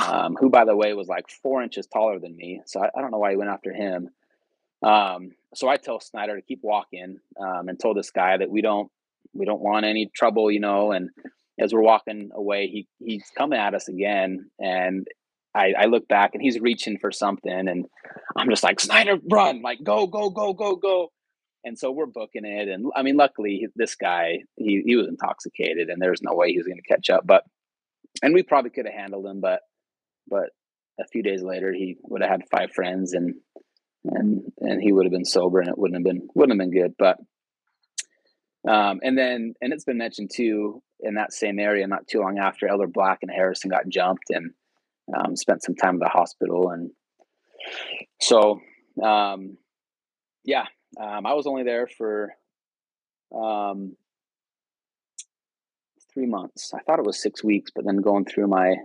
[0.00, 2.60] um, who, by the way, was like four inches taller than me.
[2.66, 4.08] So I, I don't know why he went after him.
[4.82, 8.62] Um, so I tell Snyder to keep walking, um, and told this guy that we
[8.62, 8.90] don't
[9.34, 10.92] we don't want any trouble, you know.
[10.92, 11.10] And
[11.58, 15.06] as we're walking away, he he's coming at us again, and
[15.56, 17.86] I, I look back and he's reaching for something, and
[18.36, 21.08] I'm just like Snyder, run, like go, go, go, go, go.
[21.64, 25.88] And so we're booking it, and I mean, luckily this guy he he was intoxicated,
[25.88, 27.26] and there's no way he was going to catch up.
[27.26, 27.42] But
[28.22, 29.60] and we probably could have handled him, but
[30.28, 30.50] but
[31.00, 33.34] a few days later he would have had five friends and
[34.04, 36.82] and and he would have been sober and it wouldn't have been wouldn't have been
[36.82, 37.18] good but
[38.66, 42.38] um, and then, and it's been mentioned too in that same area, not too long
[42.38, 44.52] after Elder Black and Harrison got jumped and
[45.14, 46.70] um, spent some time at the hospital.
[46.70, 46.90] And
[48.20, 48.60] so,
[49.02, 49.56] um,
[50.44, 50.66] yeah,
[50.98, 52.34] um, I was only there for
[53.34, 53.96] um,
[56.12, 56.72] three months.
[56.74, 58.76] I thought it was six weeks, but then going through my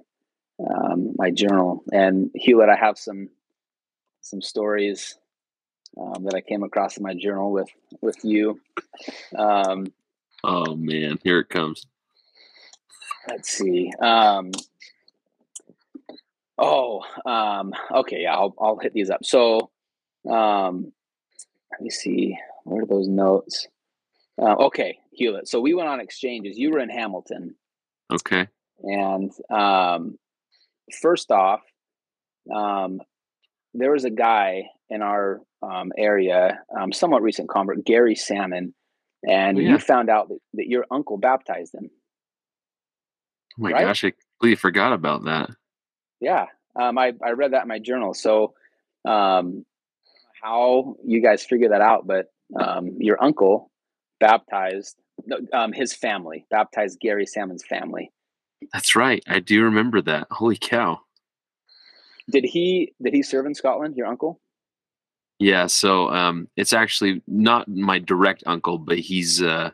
[0.60, 3.30] um, my journal and Hewlett, I have some
[4.22, 5.18] some stories
[6.00, 7.70] um, that I came across in my journal with
[8.02, 8.60] with you.
[9.36, 9.88] Um,
[10.44, 11.86] oh man, here it comes.
[13.28, 13.92] let's see.
[14.00, 14.52] Um,
[16.62, 19.26] oh, um, okay, yeah, I'll I'll hit these up.
[19.26, 19.72] So,
[20.30, 20.92] um,
[21.72, 22.38] let me see.
[22.64, 23.68] Where are those notes?
[24.42, 25.48] Uh, okay, Hewlett.
[25.48, 26.58] So we went on exchanges.
[26.58, 27.56] You were in Hamilton,
[28.14, 28.48] Okay.
[28.84, 30.18] and um,
[31.02, 31.62] first off,
[32.56, 33.02] um,
[33.74, 38.74] there was a guy in our um, area, um, somewhat recent convert, Gary Salmon,
[39.28, 39.72] and Oh, yeah.
[39.72, 41.90] you found out that, that your uncle baptized him.
[43.60, 43.86] Oh my Right?
[43.86, 45.50] gosh, I completely forgot about that.
[46.22, 46.46] Yeah,
[46.80, 48.14] um, I I read that in my journal.
[48.14, 48.54] So,
[49.06, 49.66] um,
[50.42, 52.08] how you guys figure that out?
[52.08, 52.28] But
[52.60, 53.72] um, your uncle
[54.20, 54.96] baptized
[55.54, 58.12] um, his family, baptized Gary Salmon's family.
[58.74, 59.24] That's right.
[59.28, 60.28] I do remember that.
[60.32, 61.00] Holy cow.
[62.30, 63.96] Did he did he serve in Scotland?
[63.98, 64.40] Your uncle?
[65.40, 69.72] Yeah, so um it's actually not my direct uncle, but he's uh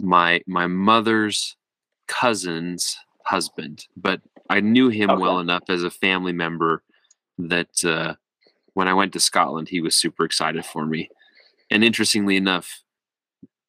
[0.00, 1.56] my my mother's
[2.08, 3.86] cousin's husband.
[3.96, 6.82] But I knew him well enough as a family member
[7.38, 8.14] that uh
[8.74, 11.10] when I went to Scotland, he was super excited for me.
[11.70, 12.82] And interestingly enough,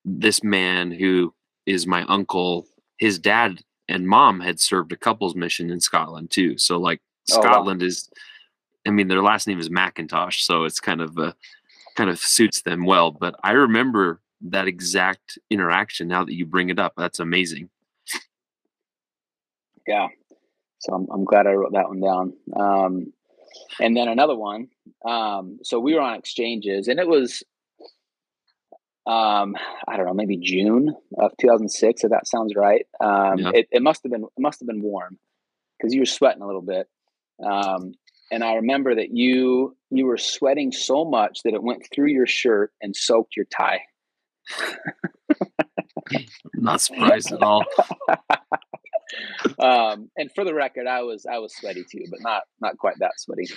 [0.06, 1.34] this man who
[1.66, 2.68] is my uncle,
[2.98, 6.58] his dad and mom had served a couples mission in Scotland too.
[6.58, 7.02] So like
[7.32, 7.44] Oh, wow.
[7.44, 8.10] Scotland is
[8.88, 11.34] I mean their last name is Macintosh, so it's kind of uh,
[11.96, 16.70] kind of suits them well, but I remember that exact interaction now that you bring
[16.70, 16.94] it up.
[16.98, 17.70] That's amazing.
[19.88, 20.08] Yeah.
[20.80, 22.34] So I'm, I'm glad I wrote that one down.
[22.56, 23.14] Um,
[23.80, 24.68] and then another one.
[25.06, 27.44] Um, so we were on exchanges, and it was,
[29.08, 29.56] um,
[29.88, 32.86] I don't know, maybe June of 2006, if that sounds right.
[33.02, 33.52] Um, Yeah.
[33.56, 35.18] it, it must have been it must have been warm
[35.78, 36.88] because you were sweating a little bit.
[37.44, 37.94] Um,
[38.32, 42.28] and I remember that you you were sweating so much that it went through your
[42.28, 43.82] shirt and soaked your tie.
[46.54, 47.66] Not surprised at all.
[49.60, 52.98] Um, and for the record, I was I was sweaty too, but not not quite
[53.00, 53.48] that sweaty.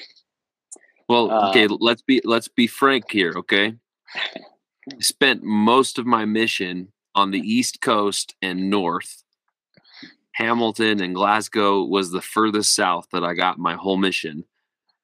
[1.08, 3.74] Well, okay, Um, let's be let's be frank here, okay?
[5.00, 9.22] Spent most of my mission on the East Coast and North.
[10.34, 14.44] Hamilton and Glasgow was the furthest south that I got my whole mission.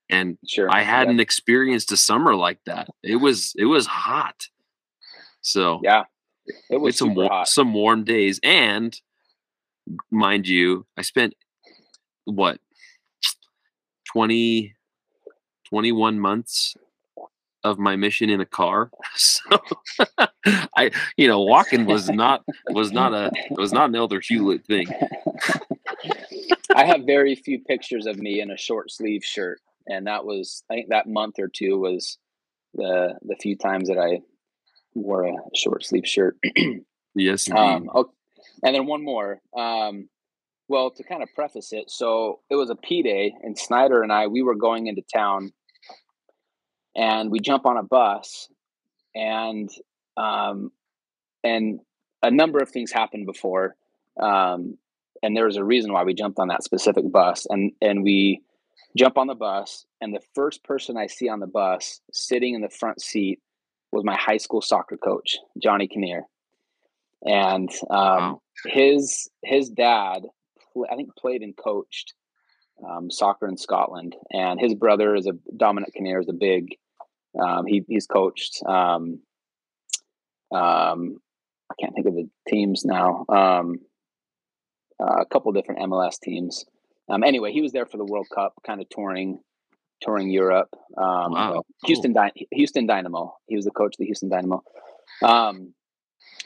[0.09, 2.89] And Sure, I hadn't experienced a summer like that.
[3.03, 4.47] It was it was hot.
[5.43, 6.05] So Yeah,
[6.71, 7.49] it was some hot.
[7.49, 8.99] some warm days and
[10.11, 11.35] mind you i spent
[12.25, 12.59] what
[14.13, 14.75] 20
[15.69, 16.77] 21 months
[17.65, 19.43] of my mission in a car so
[20.77, 24.87] i you know walking was not was not a was not an elder hewlett thing
[26.75, 30.63] I have very few pictures of me in a short sleeve shirt, and that was
[30.71, 32.19] I think that month or two was
[32.75, 34.21] the the few times that I
[34.95, 36.37] wore a short sleeve shirt.
[37.15, 37.61] yes indeed.
[37.61, 37.91] Um,
[38.63, 39.41] and then one more.
[39.57, 40.09] Um,
[40.69, 44.13] well, to kind of preface it, so it was a P day, and Snyder and
[44.13, 45.53] I we were going into town,
[46.95, 48.49] and we jump on a bus,
[49.15, 49.71] and
[50.17, 50.71] um,
[51.43, 51.81] and
[52.23, 53.77] a number of things happened before,
[54.21, 54.77] um,
[55.23, 58.43] and there was a reason why we jumped on that specific bus, and and we
[58.97, 62.61] jump on the bus, and the first person I see on the bus sitting in
[62.61, 63.41] the front seat
[63.91, 66.25] was my high school soccer coach, Johnny Kinnear
[67.25, 68.43] and um, Wow.
[68.67, 70.23] his his dad
[70.91, 72.15] I think played and coached
[72.89, 76.77] um, soccer in Scotland, and his brother is a Dominic Kinnear is a big
[77.41, 79.21] um, he he's coached um,
[80.53, 81.19] um,
[81.71, 83.79] I can't think of the teams now um,
[85.01, 86.65] uh, a couple different MLS teams.
[87.11, 89.41] Um, anyway, he was there for the World Cup, kind of touring
[90.01, 90.69] touring Europe.
[90.97, 91.67] Um, Wow, cool.
[91.87, 93.35] Houston Dy- Houston Dynamo.
[93.47, 94.63] He was the coach of the Houston Dynamo.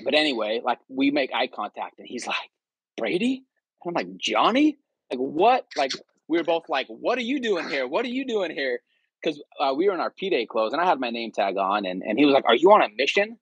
[0.05, 2.51] But anyway, like we make eye contact, and he's like,
[2.97, 3.45] "Brady,"
[3.85, 4.79] and I'm like, "Johnny."
[5.11, 5.67] Like what?
[5.77, 5.93] Like
[6.29, 7.87] we were both like, "What are you doing here?
[7.87, 8.81] What are you doing here?"
[9.23, 11.57] Because uh, we were in our P day clothes, and I had my name tag
[11.57, 13.39] on, and and he was like, "Are you on a mission?"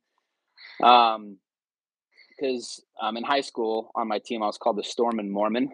[0.82, 1.38] Um,
[2.40, 5.72] because um, in high school on my team, I was called the Stormin' Mormon,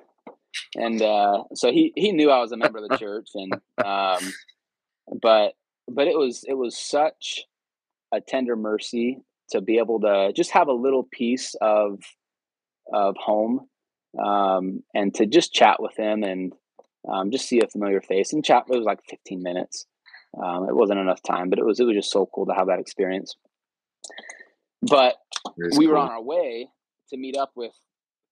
[0.76, 3.54] and uh, so he he knew I was a member of the church, and
[3.84, 4.32] um,
[5.22, 5.54] but
[5.88, 7.44] but it was it was such
[8.12, 12.00] a tender mercy to be able to just have a little piece of
[12.92, 13.68] of home
[14.22, 16.52] um, and to just chat with him and
[17.08, 18.64] um, just see a familiar face and chat.
[18.68, 19.86] It was like 15 minutes.
[20.42, 22.66] Um, it wasn't enough time, but it was it was just so cool to have
[22.66, 23.36] that experience.
[24.82, 25.16] But
[25.56, 26.68] That's we were on our way
[27.10, 27.72] to meet up with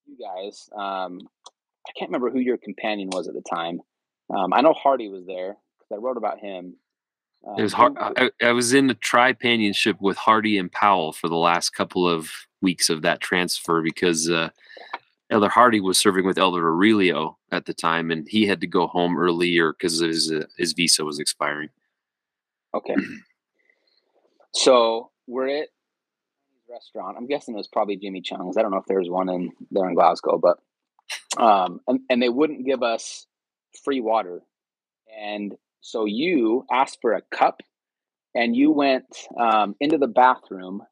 [0.07, 0.69] you guys.
[0.77, 1.21] Um,
[1.87, 3.81] I can't remember who your companion was at the time.
[4.35, 6.77] Um, I know Hardy was there because I wrote about him.
[7.47, 7.95] Um, It was hard.
[7.99, 12.31] I, I was in the tripanionship with Hardy and Powell for the last couple of
[12.63, 14.49] weeks of that transfer because uh,
[15.31, 18.87] Elder Hardy was serving with Elder Aurelio at the time, and he had to go
[18.87, 21.71] home earlier because his uh, his visa was expiring.
[22.75, 22.97] Okay.
[24.57, 25.69] So we're at
[26.71, 27.17] restaurant.
[27.17, 28.57] I'm guessing it was probably Jimmy Chung's.
[28.57, 30.59] I don't know if there's one in there in Glasgow, but
[31.43, 33.27] um, and, and they wouldn't give us
[33.85, 34.43] free water,
[35.19, 37.61] and so you asked for a cup,
[38.35, 39.05] and you went
[39.39, 40.83] um, into the bathroom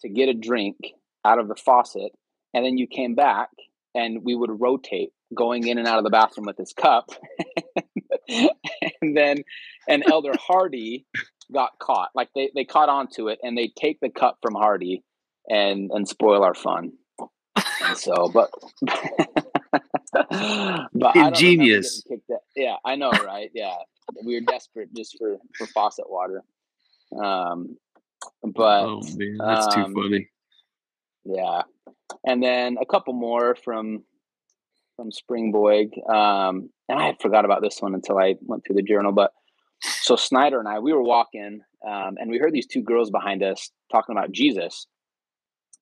[0.00, 0.76] to get a drink
[1.24, 2.10] out of the faucet,
[2.52, 3.50] and then you came back,
[3.94, 7.08] and we would rotate going in and out of the bathroom with this cup,
[8.28, 9.44] and then
[9.88, 11.06] and Elder Hardy
[11.52, 12.08] got caught.
[12.16, 15.04] Like they, they caught on to it and they take the cup from Hardy
[15.48, 16.94] and and spoil our fun.
[17.84, 18.50] And so, but
[20.94, 22.02] but ingenious.
[22.56, 23.50] Yeah, I know, right?
[23.54, 23.74] Yeah,
[24.24, 26.42] we were desperate just for for faucet water.
[27.22, 27.76] Um,
[28.42, 30.28] but oh man, that's um, too funny.
[31.24, 31.62] Yeah,
[32.24, 34.04] and then a couple more from
[34.96, 35.90] from Springboig.
[36.08, 39.32] Um, and I forgot about this one until I went through the journal, but
[39.80, 43.42] so Snyder and I, we were walking, um, and we heard these two girls behind
[43.42, 44.86] us talking about Jesus.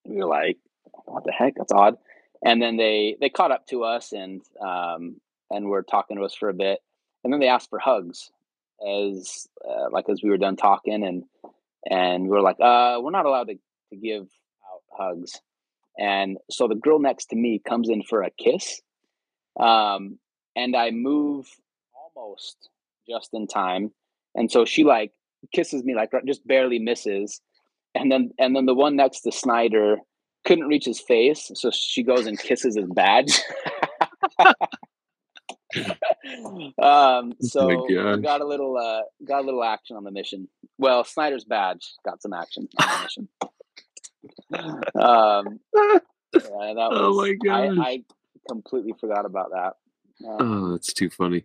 [0.04, 0.58] we were like,
[1.04, 1.54] "What the heck?
[1.56, 1.96] That's odd."
[2.44, 5.20] And then they they caught up to us and um,
[5.50, 6.80] and were talking to us for a bit,
[7.22, 8.30] and then they asked for hugs
[8.86, 11.24] as uh, like as we were done talking, and
[11.88, 13.54] and we were like, "Uh, we're not allowed to
[13.90, 15.40] to give out hugs."
[15.98, 18.80] And so the girl next to me comes in for a kiss,
[19.60, 20.18] um,
[20.56, 21.46] and I move
[21.94, 22.68] almost
[23.08, 23.92] just in time.
[24.34, 25.12] And so she like
[25.52, 27.40] kisses me like just barely misses.
[27.94, 29.98] And then and then the one next to Snyder
[30.44, 33.40] couldn't reach his face, so she goes and kisses his badge.
[36.82, 40.48] um, so oh got a little uh, got a little action on the mission.
[40.78, 43.28] Well, Snyder's badge got some action on the mission.
[45.00, 45.60] um,
[46.34, 47.78] yeah, that oh was, oh my god!
[47.78, 48.04] I, I,
[48.48, 49.74] completely forgot about that.
[50.26, 51.44] Um, oh, that's too funny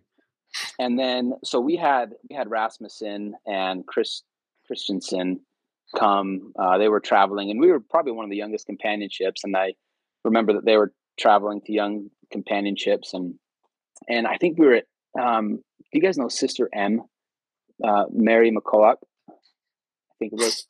[0.78, 4.22] and then so we had we had Rasmussen and Chris
[4.66, 5.40] Christensen
[5.96, 6.52] come.
[6.58, 9.44] Uh, they were traveling, and we were probably one of the youngest companionships.
[9.44, 9.74] And I
[10.24, 13.34] remember that they were traveling to young companionships, and
[14.08, 14.84] and I think we were at.
[15.18, 17.02] Um, do you guys know Sister M,
[17.82, 18.96] uh, Mary McCulloch?
[19.28, 20.66] I think it was.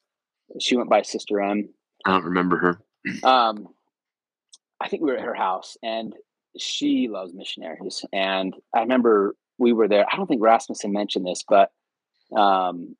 [0.60, 1.68] She went by Sister M.
[2.06, 2.80] I don't remember her.
[3.28, 3.68] Um,
[4.80, 6.14] I think we were at her house, and
[6.56, 8.04] she loves missionaries.
[8.12, 10.06] And I remember we were there.
[10.10, 11.70] I don't think Rasmussen mentioned this, but
[12.36, 12.96] um,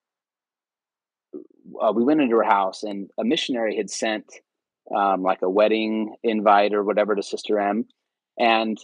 [1.83, 4.25] uh, we went into her house and a missionary had sent
[4.95, 7.85] um, like a wedding invite or whatever to Sister M,
[8.39, 8.79] and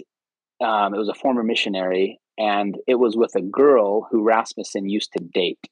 [0.63, 5.13] um, it was a former missionary, and it was with a girl who Rasmussen used
[5.17, 5.67] to date,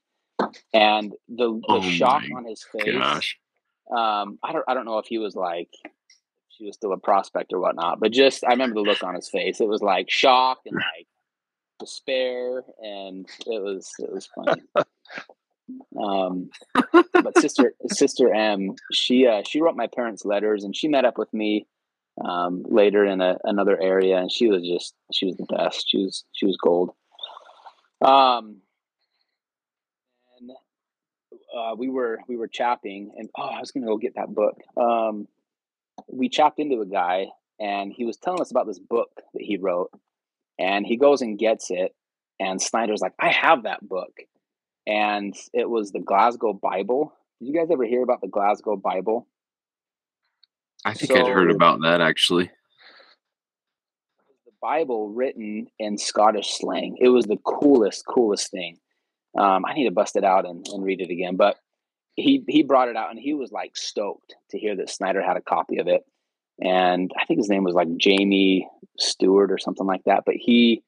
[0.72, 3.34] and the the oh shock on his face.
[3.90, 5.68] Um, I don't I don't know if he was like
[6.48, 9.28] she was still a prospect or whatnot, but just I remember the look on his
[9.28, 9.60] face.
[9.60, 11.06] It was like shock and like
[11.78, 14.62] despair, and it was it was funny.
[16.00, 16.50] Um,
[16.92, 21.18] but sister sister M, she uh, she wrote my parents letters, and she met up
[21.18, 21.66] with me
[22.22, 25.88] um, later in a, another area, and she was just she was the best.
[25.88, 26.90] She was she was gold.
[28.00, 28.62] Um,
[30.38, 30.50] and
[31.56, 34.58] uh, we were we were chapping, and oh, I was gonna go get that book.
[34.76, 35.28] Um,
[36.08, 37.26] we chapped into a guy,
[37.60, 39.90] and he was telling us about this book that he wrote,
[40.58, 41.94] and he goes and gets it.
[42.40, 44.18] And Snyder's like, I have that book.
[44.86, 47.12] And it was the Glasgow Bible.
[47.40, 49.28] Did you guys ever hear about the Glasgow Bible?
[50.84, 52.50] I think so, I'd heard about that actually.
[54.44, 56.96] The Bible written in Scottish slang.
[57.00, 58.78] It was the coolest, coolest thing.
[59.38, 61.36] Um, I need to bust it out and, and read it again.
[61.36, 61.56] But
[62.16, 65.36] he he brought it out and he was like stoked to hear that Snyder had
[65.36, 66.02] a copy of it
[66.60, 68.68] and I think his name was like Jamie
[68.98, 70.22] Stewart or something like that.
[70.26, 70.82] But he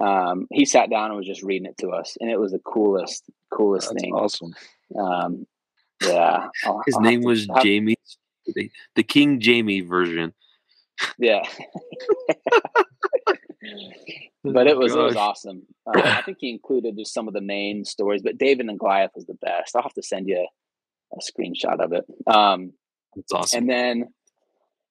[0.00, 2.58] um, he sat down and was just reading it to us, and it was the
[2.60, 4.14] coolest, coolest That's thing.
[4.14, 4.54] Awesome.
[4.98, 5.46] Um,
[6.02, 7.96] yeah, I'll, his I'll name was Jamie,
[8.46, 10.34] the, the King Jamie version.
[11.18, 11.42] Yeah.
[14.52, 15.00] but it was Gosh.
[15.00, 15.62] it was awesome.
[15.86, 19.12] Uh, I think he included just some of the main stories, but David and Goliath
[19.14, 19.74] was the best.
[19.74, 22.04] I'll have to send you a, a screenshot of it.
[22.26, 22.72] Um,
[23.14, 23.58] That's awesome.
[23.58, 24.08] And then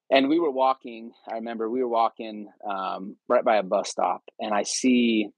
[0.10, 4.24] and we were walking i remember we were walking um, right by a bus stop
[4.40, 5.30] and i see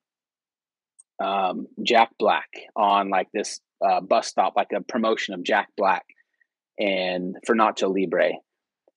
[1.23, 6.05] um, jack black on like this uh, bus stop like a promotion of jack black
[6.79, 8.33] and for nacho libre.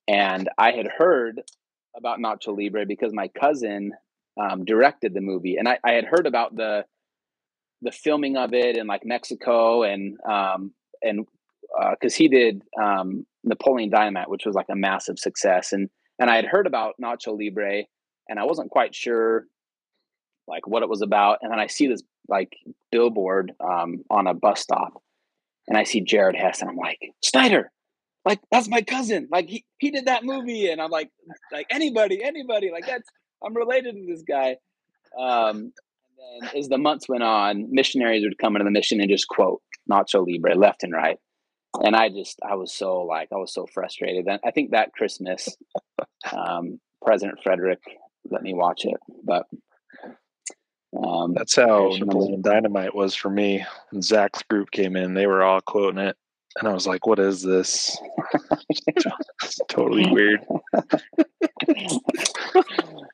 [0.06, 1.40] And i had heard
[1.96, 3.92] about nacho libre because my cousin
[4.40, 6.84] um, directed the movie and I, I, had heard about the
[7.82, 11.26] the filming of it in like mexico and um, and
[11.90, 15.88] because uh, he did um, Napoleon Dynamite, which was like a massive success, and
[16.18, 17.84] and I had heard about Nacho Libre,
[18.28, 19.46] and I wasn't quite sure
[20.46, 21.38] like what it was about.
[21.42, 22.52] And then I see this like
[22.92, 25.02] billboard um, on a bus stop,
[25.66, 27.70] and I see Jared Hess, and I'm like, Snyder,
[28.24, 29.28] like that's my cousin.
[29.30, 31.10] Like he he did that movie, and I'm like,
[31.52, 33.08] like anybody, anybody, like that's
[33.44, 34.56] I'm related to this guy.
[35.18, 35.72] Um,
[36.40, 39.62] and as the months went on, missionaries would come into the mission and just quote
[39.90, 41.18] Nacho Libre left and right.
[41.74, 44.26] And I just, I was so like, I was so frustrated.
[44.26, 45.56] And I think that Christmas,
[46.32, 47.80] um, President Frederick
[48.28, 48.98] let me watch it.
[49.24, 49.46] But
[51.02, 53.64] um, that's how Napoleon Dynamite was for me.
[53.90, 56.16] When Zach's group came in, they were all quoting it.
[56.58, 57.96] And I was like, what is this?
[59.68, 60.40] totally weird.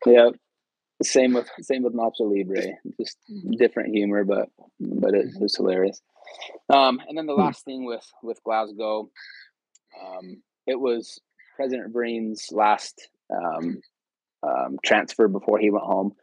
[0.07, 0.31] yeah.
[1.03, 2.73] Same with same with Nacho Libre.
[2.99, 3.19] Just
[3.59, 4.49] different humor, but
[4.81, 6.01] but it was hilarious.
[6.69, 9.11] Um, and then the last thing with with Glasgow,
[10.01, 11.21] um, it was
[11.55, 13.81] President Breen's last um,
[14.43, 16.15] um, transfer before he went home,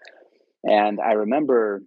[0.64, 1.84] and I remember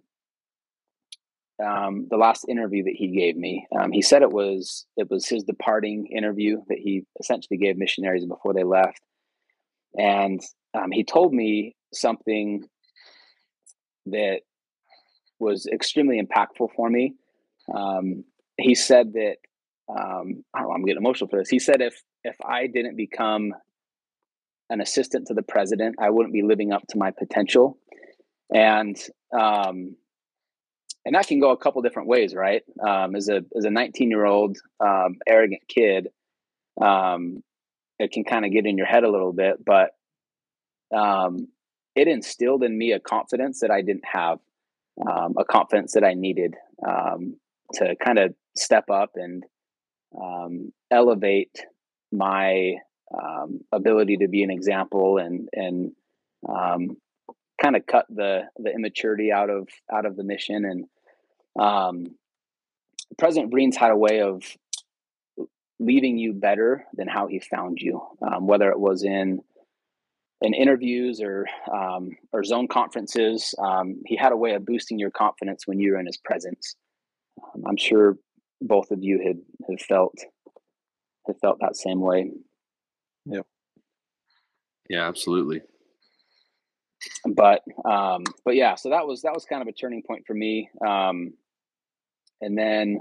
[1.63, 3.67] um, the last interview that he gave me.
[3.77, 8.25] Um, he said it was it was his departing interview that he essentially gave missionaries
[8.25, 9.01] before they left,
[9.95, 10.41] and
[10.73, 12.63] um, he told me something
[14.07, 14.41] that
[15.39, 17.15] was extremely impactful for me.
[17.73, 18.23] Um,
[18.57, 19.35] he said that
[19.89, 21.49] um, I am getting emotional for this.
[21.49, 23.53] He said if if I didn't become
[24.69, 27.77] an assistant to the president, I wouldn't be living up to my potential,
[28.53, 28.97] and
[29.31, 29.95] um,
[31.05, 32.63] and that can go a couple different ways, right?
[32.85, 36.09] Um, as a as a 19 year old um, arrogant kid,
[36.81, 37.43] um,
[37.99, 39.91] it can kind of get in your head a little bit, but
[40.95, 41.47] um,
[41.95, 44.39] it instilled in me a confidence that I didn't have,
[45.05, 46.55] um, a confidence that I needed
[46.87, 47.37] um,
[47.73, 49.43] to kind of step up and
[50.19, 51.65] um, elevate
[52.11, 52.75] my
[53.13, 55.91] um, ability to be an example and and
[56.47, 56.97] um,
[57.61, 60.65] kind of cut the the immaturity out of out of the mission.
[60.65, 60.85] And
[61.59, 62.15] um,
[63.17, 64.43] President Breen's had a way of
[65.79, 68.01] leaving you better than how he found you,
[68.39, 69.41] whether it was in
[70.41, 73.55] in interviews or um, or zone conferences.
[73.59, 76.75] Um, he had a way of boosting your confidence when you were in his presence.
[77.43, 78.17] Um, I'm sure
[78.61, 79.37] both of you had
[79.69, 80.15] have felt
[81.27, 82.31] have felt that same way.
[83.25, 83.45] Yep.
[84.89, 85.61] Yeah, absolutely.
[87.25, 90.33] But um, but yeah, so that was that was kind of a turning point for
[90.33, 90.69] me.
[90.85, 91.33] Um,
[92.41, 92.99] and then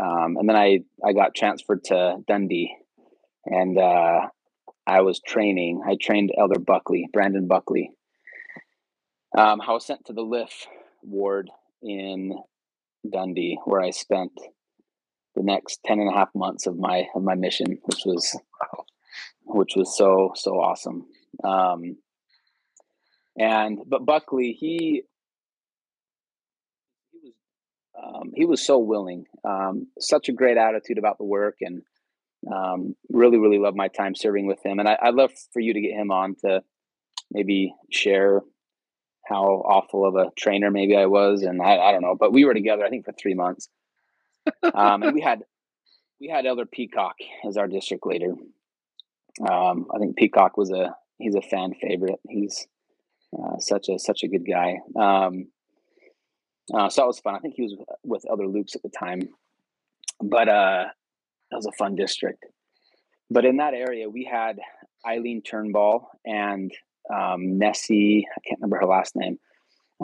[0.00, 2.74] um, and then I I got transferred to Dundee,
[3.46, 4.20] and uh,
[4.86, 5.82] I was training.
[5.86, 7.90] I trained Elder Buckley, Brandon Buckley.
[9.36, 10.66] Um, I was sent to the LIF
[11.02, 11.50] ward
[11.82, 12.36] in
[13.08, 14.32] Dundee, where I spent
[15.36, 18.38] the next 10 and a half months of my of my mission, which was
[19.44, 21.06] which was so so awesome.
[21.44, 21.96] Um,
[23.38, 25.02] and but Buckley, he
[27.12, 27.34] he was
[28.02, 31.82] um, he was so willing, um, such a great attitude about the work, and
[32.52, 35.74] um, really, really love my time serving with him, and I, would love for you
[35.74, 36.62] to get him on to
[37.30, 38.40] maybe share
[39.26, 42.44] how awful of a trainer maybe I was, and I, I don't know, but we
[42.44, 43.68] were together I think for three months,
[44.74, 45.44] um, and we had
[46.20, 47.16] we had Elder Peacock
[47.46, 48.34] as our district leader.
[49.48, 52.20] Um, I think Peacock was a he's a fan favorite.
[52.28, 52.66] He's
[53.38, 54.78] uh, such a such a good guy.
[54.98, 55.48] Um,
[56.72, 57.34] uh, so that was fun.
[57.34, 59.20] I think he was with Elder Luke's at the time,
[60.22, 60.84] but uh,
[61.50, 62.44] that was a fun district.
[63.30, 64.58] But in that area, we had
[65.06, 66.72] Eileen Turnbull and
[67.12, 68.26] um, Nessie.
[68.30, 69.38] I can't remember her last name.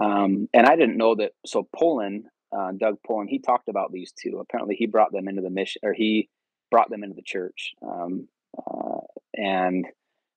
[0.00, 1.32] Um, and I didn't know that.
[1.44, 2.26] So Poland,
[2.56, 4.38] uh, Doug Poland, he talked about these two.
[4.38, 6.28] Apparently, he brought them into the mission, or he
[6.70, 7.72] brought them into the church.
[7.82, 8.28] Um,
[8.58, 9.00] uh,
[9.34, 9.86] and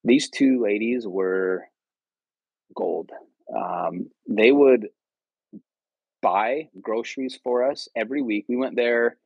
[0.03, 1.65] these two ladies were
[2.75, 3.11] gold.
[3.55, 4.89] Um, they would
[6.21, 8.45] buy groceries for us every week.
[8.47, 9.17] We went there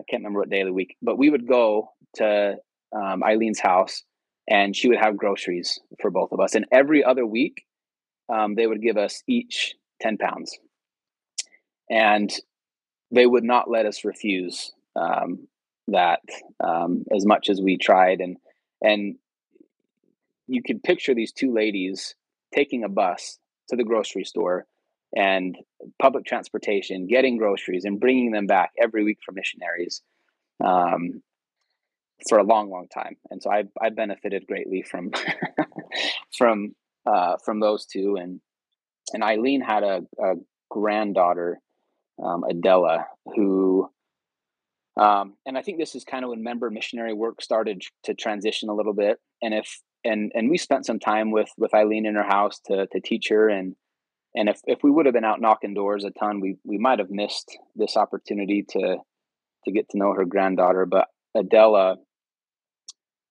[0.00, 2.56] I can't remember what day of the week, but we would go to
[2.94, 4.02] um, Eileen's house
[4.48, 6.54] and she would have groceries for both of us.
[6.54, 7.64] And every other week,
[8.28, 10.58] um, they would give us each 10 pounds.
[11.90, 12.32] And
[13.10, 15.46] they would not let us refuse um,
[15.88, 16.20] that
[16.60, 18.20] um, as much as we tried.
[18.20, 18.38] And,
[18.80, 19.16] and
[20.48, 22.14] you could picture these two ladies
[22.54, 24.66] taking a bus to the grocery store
[25.14, 25.56] and
[26.00, 30.02] public transportation, getting groceries, and bringing them back every week for missionaries
[30.64, 31.22] um,
[32.28, 33.16] for a long, long time.
[33.30, 35.10] And so I I benefited greatly from
[36.36, 36.74] from
[37.06, 38.16] uh, from those two.
[38.20, 38.40] And
[39.12, 40.34] and Eileen had a, a
[40.70, 41.60] granddaughter,
[42.22, 43.88] um, Adela, who.
[44.94, 48.68] Um, and I think this is kind of when member missionary work started to transition
[48.68, 49.18] a little bit.
[49.40, 52.86] And if and and we spent some time with with Eileen in her house to
[52.86, 53.74] to teach her and
[54.34, 56.98] and if, if we would have been out knocking doors a ton, we we might
[56.98, 58.96] have missed this opportunity to
[59.64, 60.86] to get to know her granddaughter.
[60.86, 61.96] But Adela,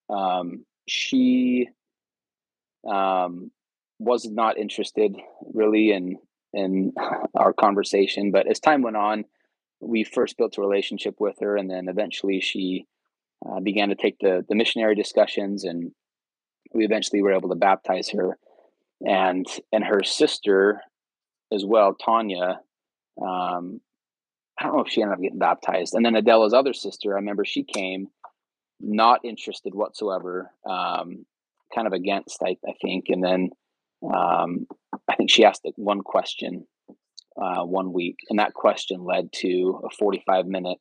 [0.09, 1.67] um, she
[2.87, 3.51] um,
[3.99, 5.15] was not interested
[5.53, 6.17] really in
[6.53, 6.93] in
[7.35, 8.31] our conversation.
[8.31, 9.25] But as time went on,
[9.79, 12.85] we first built a relationship with her, and then eventually she
[13.43, 15.93] uh, began to take the the missionary discussions, and
[16.73, 18.37] we eventually were able to baptize her.
[19.03, 20.81] And and her sister
[21.51, 22.61] as well, Tanya.
[23.21, 23.81] Um,
[24.59, 25.93] I don't know if she ended up getting baptized.
[25.95, 28.07] And then Adela's other sister, I remember she came
[28.79, 31.25] not interested whatsoever, um,
[31.73, 33.05] kind of against, I, I think.
[33.09, 33.49] And then
[34.03, 34.67] um,
[35.07, 36.67] I think she asked one question
[37.41, 40.77] uh, one week, and that question led to a 45 minute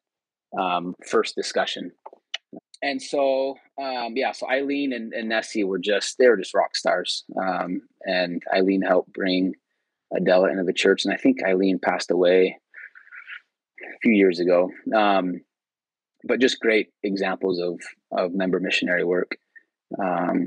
[0.59, 1.93] um, first discussion.
[2.83, 6.75] And so, um, yeah, so Eileen and, and, Nessie were just, they were just rock
[6.75, 7.25] stars.
[7.41, 9.55] Um, and Eileen helped bring
[10.15, 11.05] Adela into the church.
[11.05, 12.59] And I think Eileen passed away
[13.83, 14.71] a few years ago.
[14.95, 15.41] Um,
[16.25, 17.81] but just great examples of,
[18.13, 19.37] of member missionary work.
[19.99, 20.47] Um,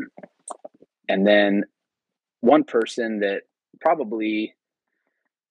[1.09, 1.63] and then
[2.41, 3.43] one person that
[3.81, 4.53] probably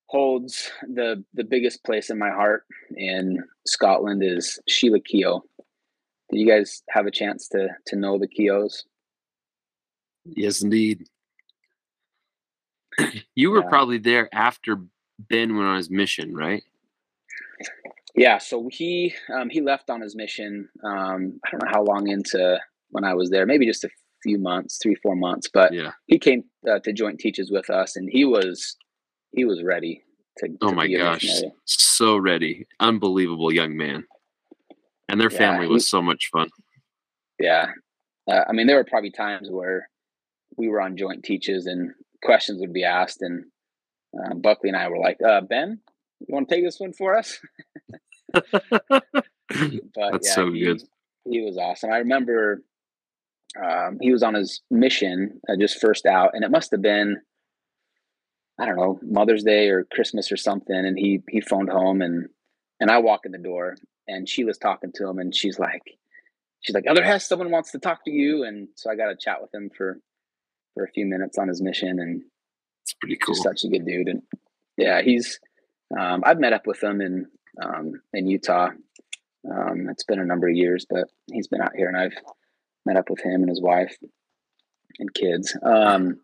[0.06, 5.42] holds the the biggest place in my heart in Scotland is Sheila Keogh.
[6.30, 8.82] Did you guys have a chance to to know the Keoghs?
[10.24, 11.06] Yes, indeed.
[13.34, 13.68] You were yeah.
[13.68, 14.78] probably there after
[15.18, 16.62] Ben went on his mission, right?
[18.14, 20.68] Yeah, so he um, he left on his mission.
[20.84, 22.58] Um, I don't know how long into
[22.90, 23.90] when I was there, maybe just a
[24.22, 25.48] few months, three four months.
[25.52, 28.76] But yeah, he came uh, to joint teaches with us, and he was
[29.32, 30.02] he was ready
[30.38, 30.48] to.
[30.48, 31.26] to oh my gosh,
[31.64, 32.66] so ready!
[32.80, 34.04] Unbelievable young man,
[35.08, 36.50] and their yeah, family was he, so much fun.
[37.40, 37.68] Yeah,
[38.30, 39.88] uh, I mean, there were probably times where
[40.56, 41.92] we were on joint teaches and
[42.22, 43.44] questions would be asked, and
[44.18, 45.80] uh, Buckley and I were like, uh, "Ben,
[46.20, 47.38] you want to take this one for us?"
[48.32, 48.52] but
[49.48, 50.82] That's yeah, so he, good.
[51.28, 51.90] He was awesome.
[51.92, 52.62] I remember
[53.62, 57.20] um, he was on his mission uh, just first out, and it must have been
[58.58, 60.76] I don't know Mother's Day or Christmas or something.
[60.76, 62.28] And he he phoned home, and
[62.80, 65.82] and I walk in the door, and she was talking to him, and she's like,
[66.60, 69.16] she's like, "Other Hess, someone wants to talk to you," and so I got to
[69.16, 69.98] chat with him for
[70.74, 72.22] for a few minutes on his mission, and
[72.82, 73.34] it's pretty cool.
[73.34, 74.22] such a good dude, and
[74.76, 75.40] yeah, he's.
[75.98, 77.26] Um, I've met up with him in
[77.62, 78.70] um, in Utah.
[79.50, 82.16] Um, it's been a number of years, but he's been out here, and I've
[82.86, 83.96] met up with him and his wife
[84.98, 85.56] and kids.
[85.62, 86.20] Um,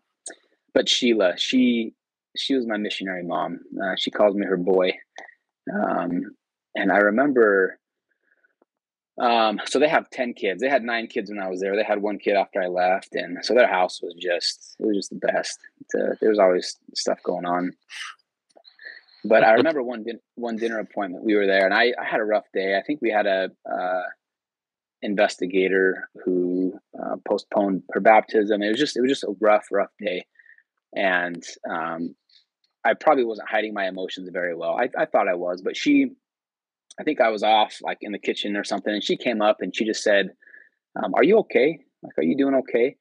[0.73, 1.93] but Sheila, she
[2.35, 3.59] she was my missionary mom.
[3.81, 4.93] Uh, she calls me her boy,
[5.73, 6.35] um,
[6.75, 7.78] and I remember
[9.19, 10.61] um, so they have 10 kids.
[10.61, 11.75] They had nine kids when I was there.
[11.75, 13.15] They had one kid after I left.
[13.15, 15.59] And so their house was just, it was just the best.
[15.91, 17.73] To, there was always stuff going on.
[19.25, 22.21] But I remember one, din- one dinner appointment, we were there and I, I had
[22.21, 22.77] a rough day.
[22.77, 24.03] I think we had a, uh,
[25.01, 28.61] investigator who uh, postponed her baptism.
[28.61, 30.25] It was just, it was just a rough, rough day.
[30.95, 32.15] And, um,
[32.85, 34.77] I probably wasn't hiding my emotions very well.
[34.79, 36.11] I, I thought I was, but she,
[36.99, 39.57] I think I was off like in the kitchen or something, and she came up
[39.61, 40.31] and she just said,
[41.01, 41.79] um, "Are you okay?
[42.03, 42.95] Like, are you doing okay?"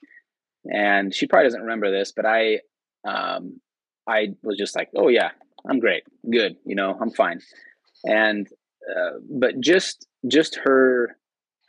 [0.73, 2.61] And she probably doesn't remember this, but I,
[3.07, 3.61] um,
[4.07, 5.31] I was just like, "Oh yeah,
[5.69, 7.41] I'm great, good, you know, I'm fine."
[8.05, 8.49] And
[8.89, 11.17] uh, but just just her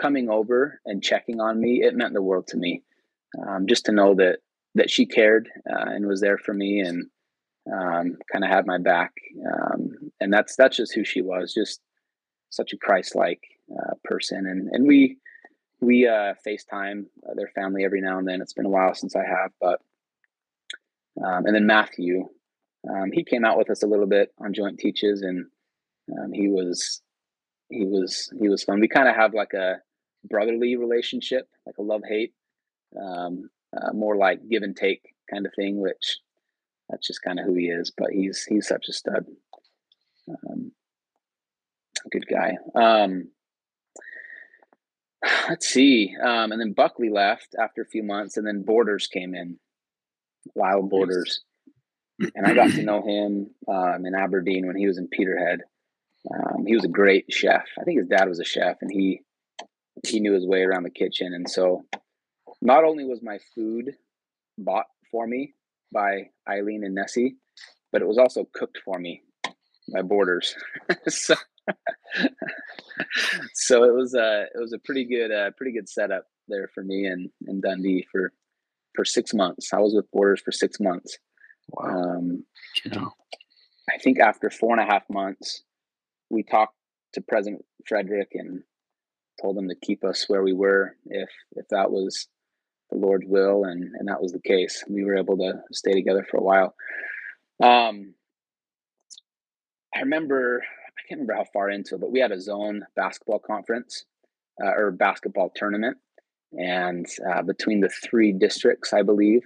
[0.01, 2.83] coming over and checking on me, it meant the world to me.
[3.45, 4.39] Um, just to know that
[4.75, 7.07] that she cared uh, and was there for me and
[7.71, 9.13] um, kind of had my back.
[9.45, 11.53] Um, and that's that's just who she was.
[11.53, 11.81] Just
[12.49, 15.17] such a Christ-like uh, person, and and we
[15.81, 17.05] we uh, FaceTime
[17.35, 18.41] their family every now and then.
[18.41, 19.81] It's been a while since I have, but
[21.23, 22.27] um, and then Matthew,
[22.89, 25.45] um, he came out with us a little bit on Joint Teaches, and
[26.17, 27.01] um, he was
[27.69, 28.79] he was he was fun.
[28.79, 29.77] We kind of have like a
[30.29, 32.33] brotherly relationship, like a love hate,
[33.01, 36.19] um, uh, more like give and take kind of thing, which
[36.89, 37.91] that's just kind of who he is.
[37.95, 39.25] But he's he's such a stud.
[40.29, 40.71] Um,
[42.11, 42.57] good guy.
[42.75, 43.29] Um,
[45.49, 46.15] let's see.
[46.21, 49.59] Um, and then Buckley left after a few months, and then Borders came in.
[50.55, 51.41] Lyle Borders.
[52.35, 55.61] And I got to know him um, in Aberdeen when he was in Peterhead.
[56.33, 57.65] Um, he was a great chef.
[57.79, 59.21] I think his dad was a chef, and he
[60.05, 61.33] he knew his way around the kitchen.
[61.33, 61.85] And so,
[62.61, 63.95] not only was my food
[64.57, 65.53] bought for me
[65.93, 67.37] by Eileen and Nessie,
[67.91, 69.21] but it was also cooked for me
[69.93, 70.55] by Borders.
[71.07, 71.35] so
[73.53, 76.83] so it was a it was a pretty good uh, pretty good setup there for
[76.83, 78.33] me and and Dundee for
[78.95, 79.71] for six months.
[79.73, 81.17] I was with Borders for six months.
[81.69, 81.89] Wow.
[81.89, 82.45] Um,
[82.83, 83.11] You know,
[83.93, 85.63] I think after four and a half months,
[86.29, 86.75] we talked
[87.13, 88.63] to President Frederick and
[89.41, 92.27] told him to keep us where we were if if that was
[92.91, 94.83] the Lord's will, and and that was the case.
[94.89, 96.75] We were able to stay together for a while.
[97.61, 98.13] Um,
[99.95, 100.63] I remember
[101.09, 104.05] can't remember how far into it, but we had a zone basketball conference
[104.63, 105.97] uh, or basketball tournament,
[106.53, 109.41] and uh, between the three districts, I believe,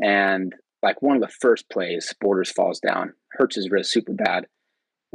[0.00, 4.46] and like one of the first plays, Borders falls down, hurts his wrist super bad.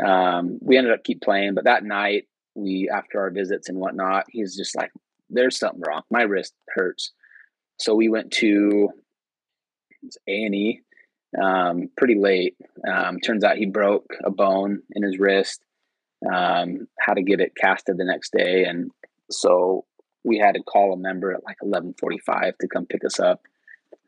[0.04, 2.26] Um, we ended up keep playing, but that night
[2.56, 4.92] we after our visits and whatnot, he's just like,
[5.30, 6.02] "There's something wrong.
[6.10, 7.12] My wrist hurts."
[7.80, 8.90] So we went to
[10.28, 10.82] A and E
[11.40, 12.56] um, pretty late.
[12.88, 15.62] Um, turns out he broke a bone in his wrist.
[16.26, 18.90] Um, had to get it casted the next day, and
[19.30, 19.86] so
[20.24, 23.42] we had to call a member at like eleven forty-five to come pick us up.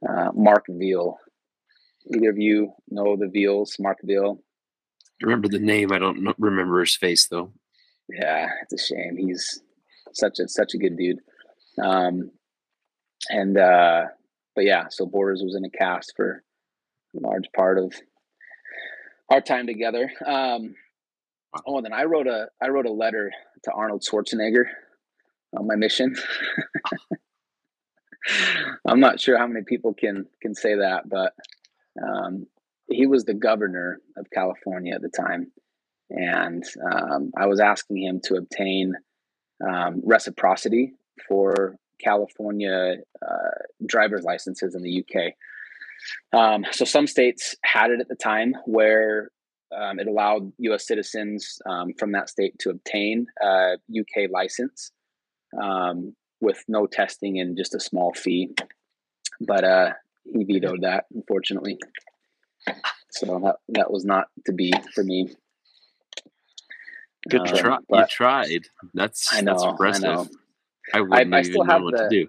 [0.07, 1.18] Uh, Mark Veal.
[2.14, 3.76] Either of you know the Veals?
[3.80, 4.41] Mark Veal.
[5.22, 5.91] I remember the name.
[5.91, 7.52] I don't remember his face though.
[8.10, 9.18] Yeah, it's a shame.
[9.18, 9.61] He's
[10.14, 11.19] such a such a good dude.
[11.81, 12.31] Um,
[13.30, 14.06] and uh,
[14.56, 16.44] but yeah, so Borders was in a cast for
[17.15, 17.94] a large part of
[19.30, 20.11] our time together.
[20.26, 20.76] Um,
[21.65, 23.31] oh, and then I wrote a I wrote a letter
[23.63, 24.65] to Arnold Schwarzenegger
[25.57, 26.15] on my mission.
[28.85, 31.34] I'm not sure how many people can can say that, but
[32.01, 32.47] um,
[32.88, 35.51] he was the governor of California at the time,
[36.09, 38.93] and um, I was asking him to obtain
[39.67, 40.93] um, reciprocity
[41.27, 45.34] for California uh, driver's licenses in the UK.
[46.31, 49.31] Um, so some states had it at the time where
[49.75, 50.87] um, it allowed U.S.
[50.87, 54.91] citizens um, from that state to obtain a UK license
[55.61, 58.49] um, with no testing and just a small fee.
[59.41, 59.93] But uh,
[60.31, 61.77] he vetoed that, unfortunately.
[63.11, 65.29] So that that was not to be for me.
[67.29, 67.77] Good You, try.
[67.91, 68.61] you tried.
[68.93, 70.03] That's I know, that's I impressive.
[70.03, 70.27] know.
[70.93, 72.27] I, wouldn't I even still know have what the- to do.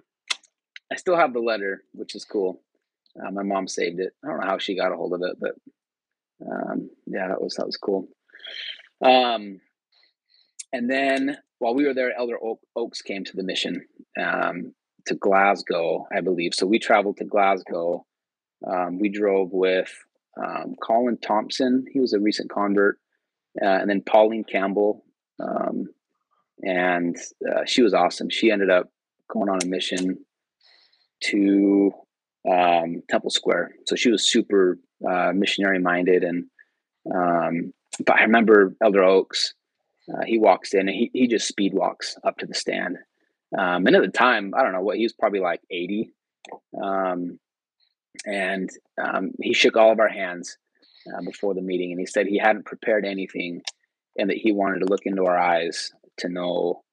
[0.91, 2.61] I still have the letter, which is cool.
[3.17, 4.13] Uh, my mom saved it.
[4.23, 5.55] I don't know how she got a hold of it, but
[6.49, 8.07] um, yeah, that was that was cool.
[9.03, 9.59] Um,
[10.73, 12.37] and then while we were there, Elder
[12.75, 13.85] Oaks came to the mission
[14.19, 14.73] um,
[15.07, 16.53] to Glasgow, I believe.
[16.53, 18.05] So we traveled to Glasgow.
[18.67, 19.91] Um, we drove with
[20.41, 21.85] um, Colin Thompson.
[21.91, 22.97] He was a recent convert,
[23.61, 25.03] uh, and then Pauline Campbell.
[25.39, 25.87] Um,
[26.63, 27.17] and
[27.49, 28.29] uh, she was awesome.
[28.29, 28.89] She ended up
[29.27, 30.23] going on a mission
[31.25, 31.91] to
[32.49, 33.71] um, Temple Square.
[33.85, 34.77] So she was super
[35.07, 36.23] uh, missionary minded.
[36.23, 36.45] And
[37.13, 37.73] um,
[38.05, 39.53] but I remember Elder Oaks.
[40.11, 42.97] Uh, he walks in and he he just speed walks up to the stand.
[43.57, 46.11] Um, and at the time, I don't know what he was probably like eighty.
[46.81, 47.39] Um,
[48.25, 48.69] and
[49.01, 50.57] um, he shook all of our hands
[51.07, 53.61] uh, before the meeting, and he said he hadn't prepared anything,
[54.17, 56.83] and that he wanted to look into our eyes to know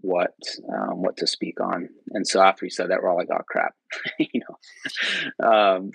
[0.00, 0.34] what
[0.72, 1.88] um, what to speak on.
[2.10, 3.74] And so after he said that, we're all like, "Oh crap,"
[4.18, 5.48] you know.
[5.48, 5.90] Um,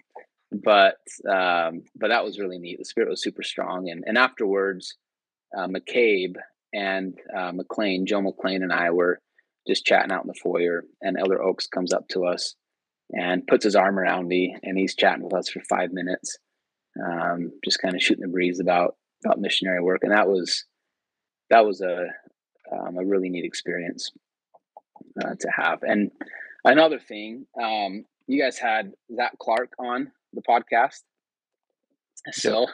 [0.51, 0.97] but
[1.29, 2.79] um, but that was really neat.
[2.79, 4.95] The spirit was super strong, and and afterwards,
[5.57, 6.35] uh, McCabe
[6.73, 9.21] and uh, McLean, Joe McLean, and I were
[9.67, 12.55] just chatting out in the foyer, and Elder Oaks comes up to us
[13.11, 16.37] and puts his arm around me, and he's chatting with us for five minutes,
[17.05, 20.65] um, just kind of shooting the breeze about about missionary work, and that was
[21.49, 22.07] that was a
[22.71, 24.11] um, a really neat experience
[25.23, 25.83] uh, to have.
[25.83, 26.11] And
[26.63, 31.01] another thing, um, you guys had Zach Clark on the podcast,
[32.31, 32.67] so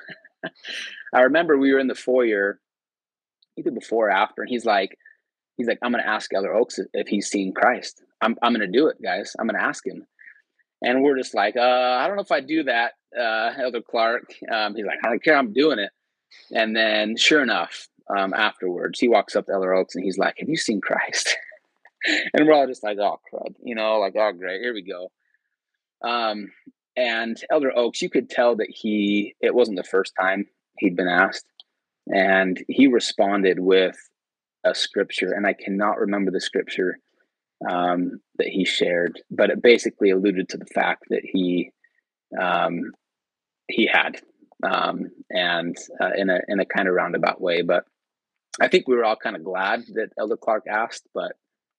[1.13, 2.59] I remember we were in the foyer
[3.57, 4.97] either before or after, and he's like,
[5.55, 8.03] he's like, I'm gonna ask Elder Oaks if he's seen Christ.
[8.21, 9.35] I'm I'm gonna do it, guys.
[9.39, 10.05] I'm gonna ask him.
[10.81, 14.31] And we're just like, uh, I don't know if I do that, uh, Elder Clark.
[14.51, 15.89] Um, he's like, I don't care, I'm doing it.
[16.51, 20.35] And then, sure enough, um, afterwards, he walks up to Elder Oaks and he's like,
[20.39, 21.35] Have you seen Christ?
[22.34, 25.11] and we're all just like, Oh, crud, you know, like, Oh, great, here we go.
[26.03, 26.51] Um,
[26.95, 30.47] and Elder Oaks, you could tell that he, it wasn't the first time
[30.79, 31.45] he'd been asked.
[32.07, 33.97] And he responded with
[34.63, 36.97] a scripture, and I cannot remember the scripture
[37.69, 41.71] um, that he shared, but it basically alluded to the fact that he
[42.39, 42.91] um,
[43.67, 44.21] he had,
[44.63, 47.61] um, and uh, in a in a kind of roundabout way.
[47.61, 47.85] But
[48.59, 51.34] I think we were all kind of glad that Elder Clark asked, but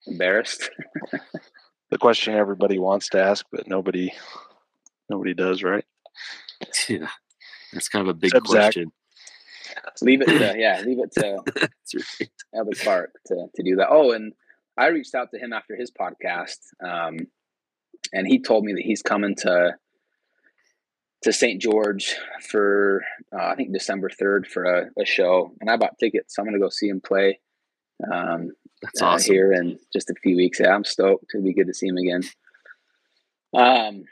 [0.07, 0.69] embarrassed.
[1.91, 4.13] The question everybody wants to ask, but nobody
[5.09, 5.83] nobody does, right?
[6.87, 7.07] Yeah,
[7.73, 8.61] that's kind of a big Except Zach.
[8.73, 8.91] question.
[10.01, 12.29] leave it to yeah, leave it to That's right.
[12.53, 13.87] Elder Clark to to do that.
[13.89, 14.33] Oh, and
[14.77, 17.17] I reached out to him after his podcast, um,
[18.13, 19.75] and he told me that he's coming to
[21.23, 21.61] to St.
[21.61, 26.35] George for uh, I think December third for a, a, show, and I bought tickets.
[26.35, 27.39] So I'm gonna go see him play.
[28.11, 28.51] Um,
[28.81, 29.33] That's uh, awesome.
[29.33, 30.59] Here in just a few weeks.
[30.59, 31.25] Yeah, I'm stoked.
[31.33, 32.23] It'll be good to see him again.
[33.53, 34.03] Um,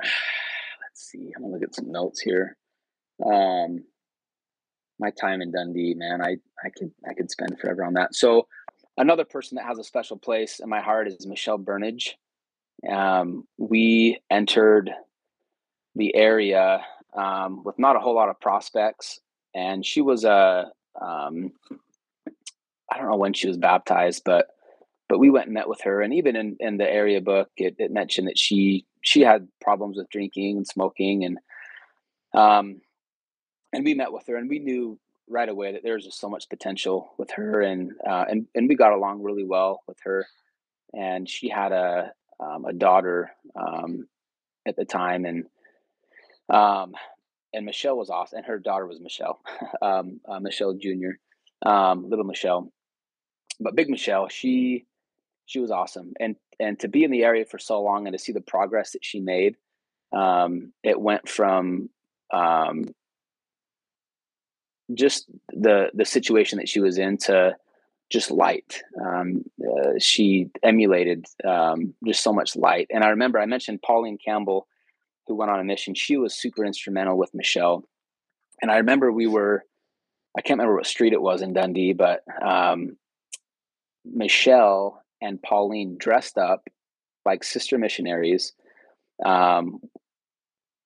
[0.00, 1.32] let's see.
[1.36, 2.56] I'm gonna look at some notes here.
[3.24, 3.84] Um,
[4.98, 8.14] my time in Dundee, man, I I could I could spend forever on that.
[8.14, 8.48] So
[8.96, 12.14] another person that has a special place in my heart is Michelle Burnage.
[12.90, 14.90] Um, we entered
[15.96, 19.20] the area um, with not a whole lot of prospects,
[19.54, 20.70] and she was a
[21.00, 21.52] um,
[22.90, 24.48] I don't know when she was baptized, but
[25.08, 27.76] but we went and met with her, and even in, in the area book, it,
[27.78, 31.38] it mentioned that she she had problems with drinking and smoking, and
[32.34, 32.80] um,
[33.72, 34.98] and we met with her, and we knew
[35.28, 38.68] right away that there was just so much potential with her, and uh, and and
[38.68, 40.26] we got along really well with her,
[40.92, 44.08] and she had a um, a daughter um,
[44.66, 45.46] at the time, and
[46.50, 46.94] um,
[47.52, 49.40] and Michelle was awesome, and her daughter was Michelle,
[49.82, 51.18] um, uh, Michelle Junior,
[51.64, 52.70] um, little Michelle,
[53.60, 54.86] but big Michelle, she
[55.46, 58.22] she was awesome, and and to be in the area for so long and to
[58.22, 59.56] see the progress that she made,
[60.12, 61.90] um, it went from
[62.32, 62.86] um,
[64.94, 67.56] just the the situation that she was in to
[68.10, 68.82] just light.
[69.04, 72.86] Um, uh, she emulated um, just so much light.
[72.90, 74.68] And I remember I mentioned Pauline Campbell,
[75.26, 75.94] who went on a mission.
[75.94, 77.84] She was super instrumental with Michelle.
[78.62, 79.64] And I remember we were,
[80.36, 82.96] I can't remember what street it was in Dundee, but um,
[84.04, 86.68] Michelle and Pauline dressed up
[87.24, 88.52] like sister missionaries
[89.24, 89.80] um,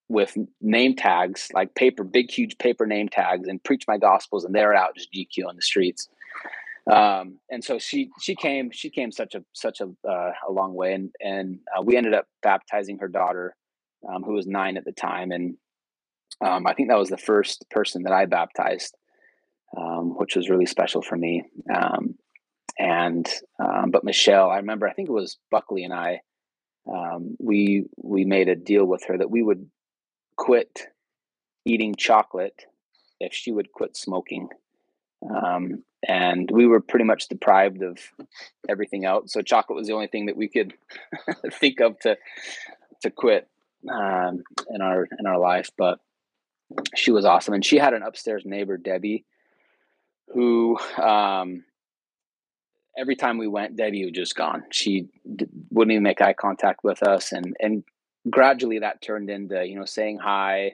[0.08, 4.54] with name tags, like paper, big, huge paper name tags, and preach my gospels, and
[4.54, 6.08] they're out just GQ on the streets.
[6.90, 10.74] Um, and so she she came she came such a such a uh, a long
[10.74, 13.54] way, and and uh, we ended up baptizing her daughter,
[14.08, 15.56] um, who was nine at the time, and
[16.40, 18.96] um, I think that was the first person that I baptized,
[19.76, 21.44] um, which was really special for me.
[21.74, 22.16] Um,
[22.78, 23.28] and
[23.58, 26.20] um, but Michelle, I remember I think it was Buckley and I,
[27.38, 29.68] we we made a deal with her that we would
[30.36, 30.86] quit
[31.64, 32.64] eating chocolate
[33.20, 34.48] if she would quit smoking.
[35.28, 37.98] Um, and we were pretty much deprived of
[38.68, 39.32] everything else.
[39.32, 40.72] So chocolate was the only thing that we could
[41.52, 42.16] think of to
[43.02, 43.48] to quit
[43.88, 44.42] um,
[44.72, 45.70] in our in our life.
[45.76, 45.98] But
[46.96, 49.24] she was awesome, and she had an upstairs neighbor, Debbie,
[50.28, 51.64] who um,
[52.96, 54.64] every time we went, Debbie was just gone.
[54.70, 57.84] She d- wouldn't even make eye contact with us, and and
[58.28, 60.72] gradually that turned into you know saying hi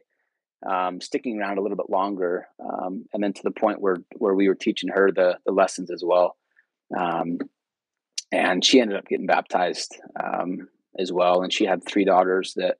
[0.69, 4.35] um, sticking around a little bit longer um, and then to the point where where
[4.35, 6.37] we were teaching her the the lessons as well
[6.99, 7.39] um,
[8.33, 10.69] and she ended up getting baptized um,
[10.99, 12.79] as well and she had three daughters that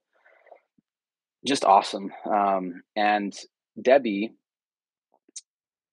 [1.47, 3.37] just awesome um, and
[3.81, 4.33] debbie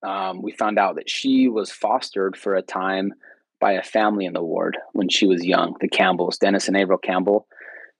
[0.06, 3.14] um, we found out that she was fostered for a time
[3.62, 6.98] by a family in the ward when she was young the campbells dennis and Avril
[6.98, 7.48] campbell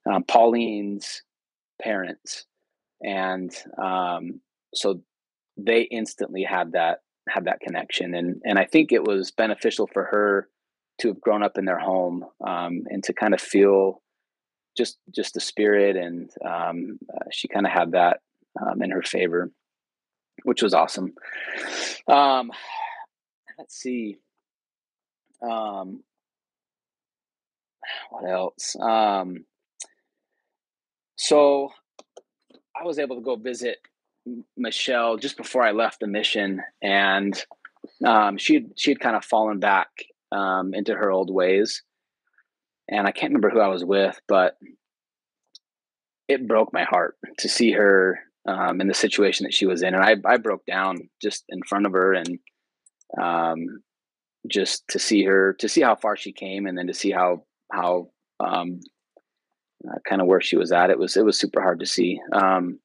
[0.06, 1.22] um, Pauline's
[1.80, 2.46] parents,
[3.02, 3.50] and
[3.82, 4.40] um,
[4.74, 5.00] so
[5.56, 6.98] they instantly had that
[7.28, 10.48] had that connection, and and I think it was beneficial for her
[11.00, 14.02] to have grown up in their home um, and to kind of feel
[14.76, 18.20] just just the spirit, and um, uh, she kind of had that
[18.60, 19.50] um, in her favor,
[20.42, 21.14] which was awesome.
[22.08, 22.50] Um,
[23.58, 24.18] let's see.
[25.42, 26.02] Um,
[28.10, 28.76] what else?
[28.80, 29.44] Um,
[31.16, 31.70] so
[32.78, 33.78] I was able to go visit
[34.56, 37.34] Michelle just before I left the mission, and
[38.04, 39.88] um, she she had kind of fallen back
[40.32, 41.82] um, into her old ways.
[42.88, 44.56] And I can't remember who I was with, but
[46.28, 49.94] it broke my heart to see her um, in the situation that she was in,
[49.94, 52.38] and I I broke down just in front of her, and
[53.20, 53.82] um,
[54.50, 57.44] just to see her to see how far she came, and then to see how
[57.72, 58.80] how um,
[59.88, 60.90] uh, kind of where she was at.
[60.90, 62.20] It was it was super hard to see.
[62.32, 62.80] Um,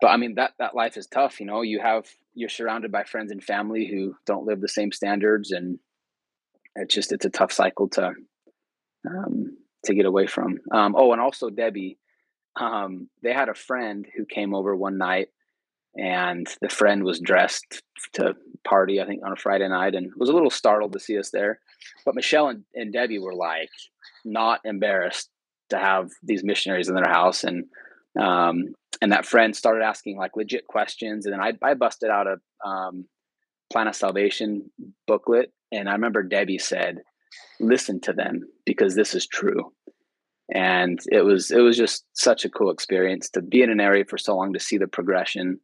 [0.00, 1.40] but I mean that that life is tough.
[1.40, 4.90] You know, you have you're surrounded by friends and family who don't live the same
[4.90, 5.78] standards, and
[6.74, 8.14] it's just it's a tough cycle to
[9.08, 10.58] um, to get away from.
[10.72, 11.98] Um, oh, and also Debbie,
[12.56, 15.28] um, they had a friend who came over one night,
[15.96, 17.82] and the friend was dressed
[18.14, 18.34] to
[18.66, 19.00] party.
[19.00, 21.60] I think on a Friday night, and was a little startled to see us there.
[22.04, 23.70] But Michelle and, and Debbie were like
[24.24, 25.28] not embarrassed
[25.70, 27.64] to have these missionaries in their house and
[28.20, 32.26] um, and that friend started asking like legit questions and then i, I busted out
[32.26, 33.06] a um,
[33.72, 34.70] plan of salvation
[35.06, 36.98] booklet and i remember debbie said
[37.60, 39.72] listen to them because this is true.
[40.52, 44.04] And it was it was just such a cool experience to be in an area
[44.04, 45.58] for so long to see the progression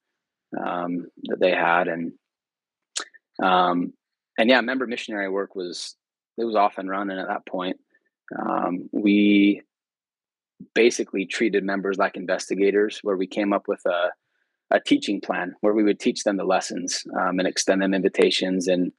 [0.59, 1.89] um, that they had.
[1.89, 2.13] And
[3.43, 3.93] um,
[4.39, 5.97] and yeah member missionary work was
[6.39, 7.77] it was off and running at that point.
[8.39, 9.63] Um, we
[10.75, 14.11] basically treated members like investigators where we came up with a,
[14.71, 18.69] a teaching plan where we would teach them the lessons um, and extend them invitations
[18.69, 18.93] and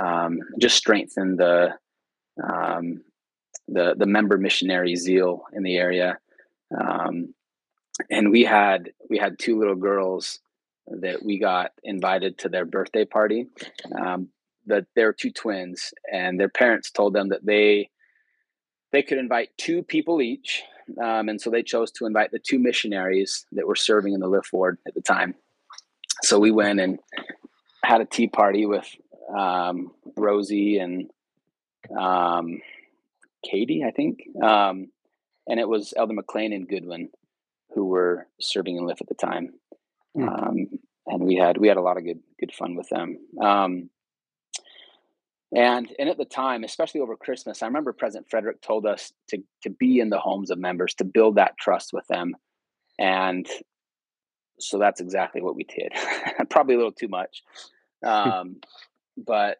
[0.00, 1.70] um, just strengthen the
[2.42, 3.02] um,
[3.66, 6.18] the the member missionary zeal in the area.
[6.78, 7.34] Um,
[8.10, 10.40] and we had we had two little girls
[10.86, 13.46] that we got invited to their birthday party.
[13.98, 14.28] Um,
[14.66, 17.90] that they're two twins, and their parents told them that they
[18.92, 20.62] they could invite two people each,
[21.02, 24.28] um, and so they chose to invite the two missionaries that were serving in the
[24.28, 25.34] lift ward at the time.
[26.22, 26.98] So we went and
[27.84, 28.86] had a tea party with
[29.36, 31.10] um, Rosie and
[31.96, 32.60] um,
[33.44, 34.20] Katie, I think.
[34.42, 34.88] Um,
[35.46, 37.08] and it was Elder McLean and Goodwin
[37.74, 39.50] who were serving in Lift at the time.
[40.16, 40.28] Mm.
[40.28, 40.66] Um,
[41.06, 43.18] and we had we had a lot of good good fun with them.
[43.40, 43.90] Um,
[45.54, 49.38] and and at the time, especially over Christmas, I remember President Frederick told us to
[49.62, 52.34] to be in the homes of members to build that trust with them.
[52.98, 53.46] And
[54.58, 55.92] so that's exactly what we did.
[56.50, 57.42] Probably a little too much.
[58.06, 58.60] Um,
[59.16, 59.56] but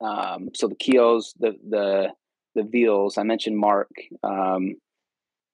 [0.00, 2.08] um, so the Keoghs, the the
[2.54, 3.18] the Veals.
[3.18, 3.90] I mentioned Mark.
[4.22, 4.76] Um,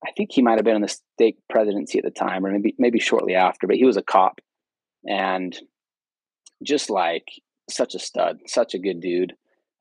[0.06, 2.74] I think he might have been in the state presidency at the time, or maybe
[2.78, 3.66] maybe shortly after.
[3.66, 4.40] But he was a cop,
[5.08, 5.56] and
[6.62, 7.26] just like
[7.68, 9.34] such a stud, such a good dude,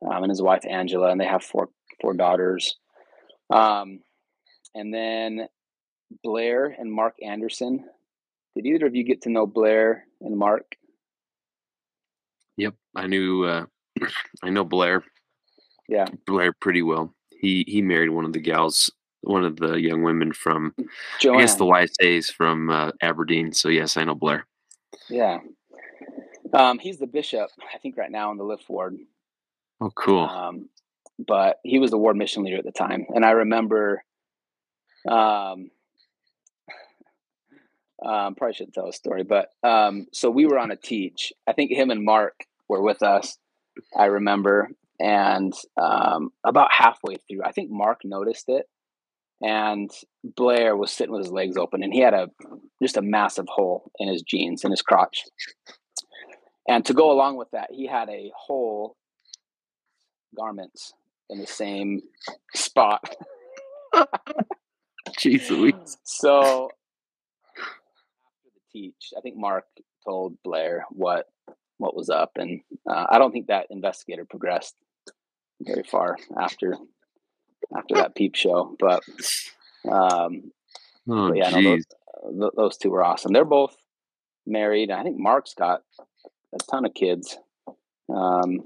[0.05, 1.69] um, and his wife Angela, and they have four
[2.01, 2.77] four daughters.
[3.53, 3.99] Um,
[4.73, 5.47] and then
[6.23, 7.85] Blair and Mark Anderson.
[8.55, 10.75] Did either of you get to know Blair and Mark?
[12.57, 13.43] Yep, I knew.
[13.43, 13.65] Uh,
[14.43, 15.03] I know Blair.
[15.87, 17.13] Yeah, Blair pretty well.
[17.39, 18.91] He he married one of the gals,
[19.21, 20.73] one of the young women from
[21.19, 21.37] Joanne.
[21.37, 23.53] I guess the YSA's from uh, Aberdeen.
[23.53, 24.47] So yes, I know Blair.
[25.09, 25.39] Yeah,
[26.55, 28.97] um, he's the bishop, I think, right now in the Lift ward.
[29.81, 30.23] Oh, cool.
[30.23, 30.69] Um,
[31.19, 34.03] but he was the ward mission leader at the time, and I remember.
[35.07, 35.69] Um,
[38.05, 41.33] um, probably shouldn't tell a story, but um, so we were on a teach.
[41.45, 43.37] I think him and Mark were with us.
[43.97, 44.69] I remember,
[44.99, 48.65] and um, about halfway through, I think Mark noticed it,
[49.41, 49.91] and
[50.23, 52.29] Blair was sitting with his legs open, and he had a
[52.81, 55.23] just a massive hole in his jeans in his crotch.
[56.67, 58.95] And to go along with that, he had a hole
[60.35, 60.93] garments
[61.29, 62.01] in the same
[62.53, 63.15] spot.
[65.19, 65.97] Jeez Louise.
[66.03, 66.69] So
[67.57, 69.65] after the teach, I think Mark
[70.05, 71.27] told Blair what
[71.77, 74.75] what was up, and uh, I don't think that investigator progressed
[75.61, 76.75] very far after
[77.75, 78.75] after that peep show.
[78.79, 79.03] But,
[79.89, 80.51] um,
[81.09, 81.77] oh, but yeah, no,
[82.31, 83.33] those, those, two were awesome.
[83.33, 83.75] They're both
[84.45, 84.91] married.
[84.91, 85.81] I think Mark's got
[86.53, 87.37] a ton of kids.
[88.13, 88.61] Um,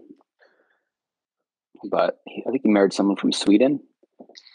[1.90, 3.80] but he, I think he married someone from Sweden.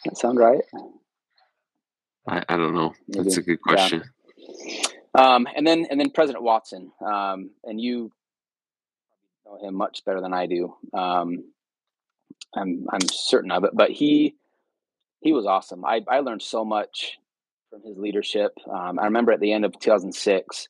[0.04, 0.60] That sound right?
[2.28, 2.92] I, I don't know.
[3.08, 3.24] Maybe.
[3.24, 4.04] That's a good question.
[4.58, 4.84] Yeah.
[5.16, 8.10] Um, and then and then President Watson, um, and you
[9.44, 10.74] know him much better than I do.
[10.92, 11.44] Um,
[12.54, 13.70] I'm I'm certain of it.
[13.74, 14.36] But he
[15.20, 15.84] he was awesome.
[15.84, 17.18] I I learned so much
[17.70, 18.52] from his leadership.
[18.70, 20.68] Um, I remember at the end of 2006,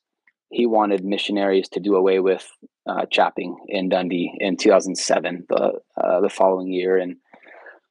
[0.51, 2.49] he wanted missionaries to do away with
[2.87, 7.17] uh, chapping in Dundee in 2007, the uh, the following year, and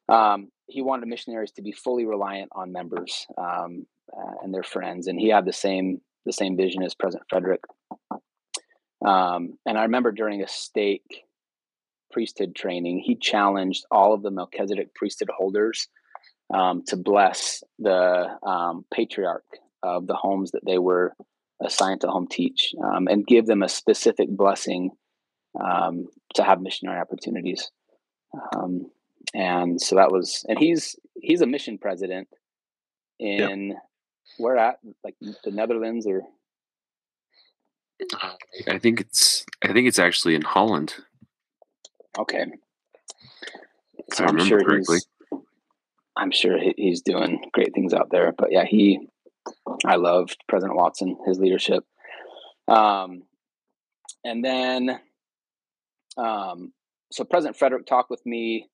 [0.09, 3.85] um, he wanted missionaries to be fully reliant on members um,
[4.15, 5.07] uh, and their friends.
[5.07, 7.61] And he had the same the same vision as President Frederick.
[9.05, 11.25] Um, and I remember during a stake
[12.11, 15.89] priesthood training, he challenged all of the Melchizedek priesthood holders
[16.53, 19.45] um, to bless the um, patriarch
[19.81, 21.13] of the homes that they were
[21.61, 24.91] assigned to home teach um, and give them a specific blessing
[25.59, 27.71] um, to have missionary opportunities.
[28.55, 28.89] Um,
[29.33, 32.27] and so that was, and he's he's a mission president
[33.19, 33.75] in
[34.37, 36.21] where at like the Netherlands or.
[38.67, 40.95] I think it's I think it's actually in Holland.
[42.17, 42.45] Okay.
[44.13, 44.97] So I'm sure correctly.
[44.97, 45.39] he's
[46.15, 48.33] I'm sure he's doing great things out there.
[48.37, 49.07] But yeah, he
[49.85, 51.83] I loved President Watson, his leadership.
[52.67, 53.23] Um,
[54.23, 54.99] and then
[56.17, 56.73] um,
[57.11, 58.69] so President Frederick talked with me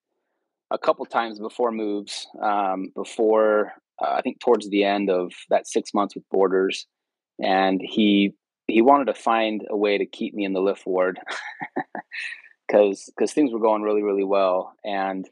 [0.71, 5.67] a couple times before moves, um, before uh, I think towards the end of that
[5.67, 6.87] six months with Borders,
[7.41, 8.33] and he
[8.69, 11.19] he wanted to find a way to keep me in the lift ward
[12.67, 15.29] because because things were going really really well and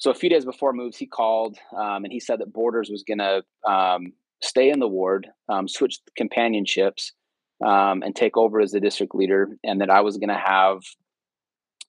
[0.00, 3.02] so a few days before moves, he called um, and he said that Borders was
[3.02, 7.12] going to um, stay in the ward, um, switch companionships,
[7.62, 10.78] um, and take over as the district leader, and that I was going to have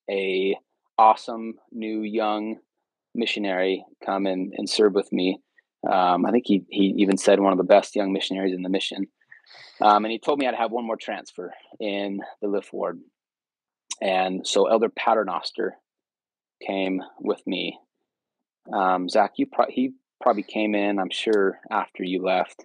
[0.09, 0.57] a
[0.97, 2.57] awesome new young
[3.15, 5.39] missionary come and, and serve with me.
[5.89, 8.69] Um, I think he he even said one of the best young missionaries in the
[8.69, 9.07] mission.
[9.82, 12.99] Um, and he told me I'd have one more transfer in the Lift ward.
[14.02, 15.76] And so Elder Paternoster
[16.65, 17.80] came with me.
[18.72, 22.64] Um, Zach, you pro- he probably came in, I'm sure, after you left.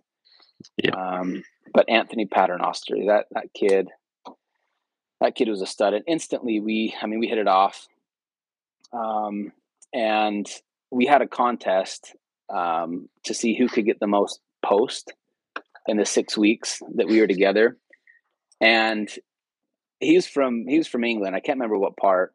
[0.82, 0.90] Yeah.
[0.92, 1.42] Um,
[1.72, 3.88] but Anthony Paternoster, that that kid,
[5.20, 5.94] that kid was a stud.
[5.94, 7.86] And instantly, we, I mean, we hit it off.
[8.92, 9.52] Um,
[9.92, 10.46] and
[10.90, 12.14] we had a contest
[12.54, 15.12] um, to see who could get the most post
[15.88, 17.76] in the six weeks that we were together.
[18.60, 19.08] And
[20.00, 21.36] he's from he's from England.
[21.36, 22.32] I can't remember what part.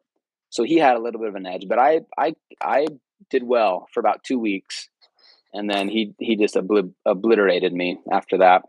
[0.50, 2.86] So he had a little bit of an edge, but I I I
[3.30, 4.88] did well for about two weeks,
[5.52, 8.62] and then he he just obli- obliterated me after that.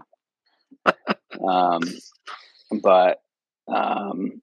[1.47, 1.81] um,
[2.81, 3.21] but
[3.67, 4.41] um,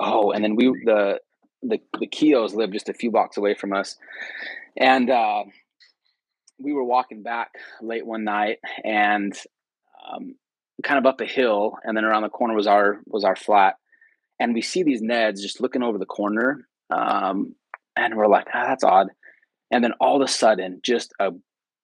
[0.00, 1.20] oh, and then we the
[1.62, 3.96] the the Keoghs live just a few blocks away from us,
[4.76, 5.44] and uh,
[6.58, 7.50] we were walking back
[7.82, 9.34] late one night, and
[10.04, 10.34] um,
[10.82, 13.76] kind of up a hill, and then around the corner was our was our flat,
[14.38, 17.54] and we see these Neds just looking over the corner, um,
[17.96, 19.08] and we're like, ah, that's odd,
[19.70, 21.30] and then all of a sudden, just a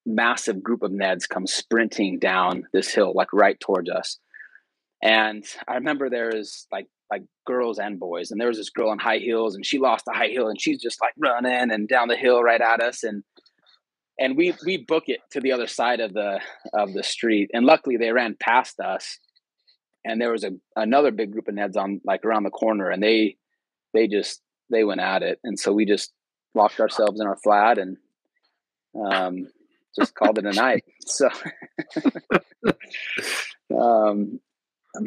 [0.06, 4.18] massive group of Neds come sprinting down this hill, like right towards us,
[5.02, 8.92] and I remember there is like like girls and boys, and there was this girl
[8.92, 11.88] in high heels, and she lost the high heel, and she's just like running and
[11.88, 13.24] down the hill right at us, and
[14.20, 16.40] and we we book it to the other side of the
[16.74, 17.50] of the street.
[17.52, 19.18] And luckily they ran past us
[20.04, 23.02] and there was a another big group of neds on like around the corner and
[23.02, 23.36] they
[23.94, 25.40] they just they went at it.
[25.42, 26.12] And so we just
[26.54, 27.96] locked ourselves in our flat and
[28.94, 29.48] um
[29.98, 30.84] just called it a night.
[31.06, 31.28] So
[33.74, 34.38] um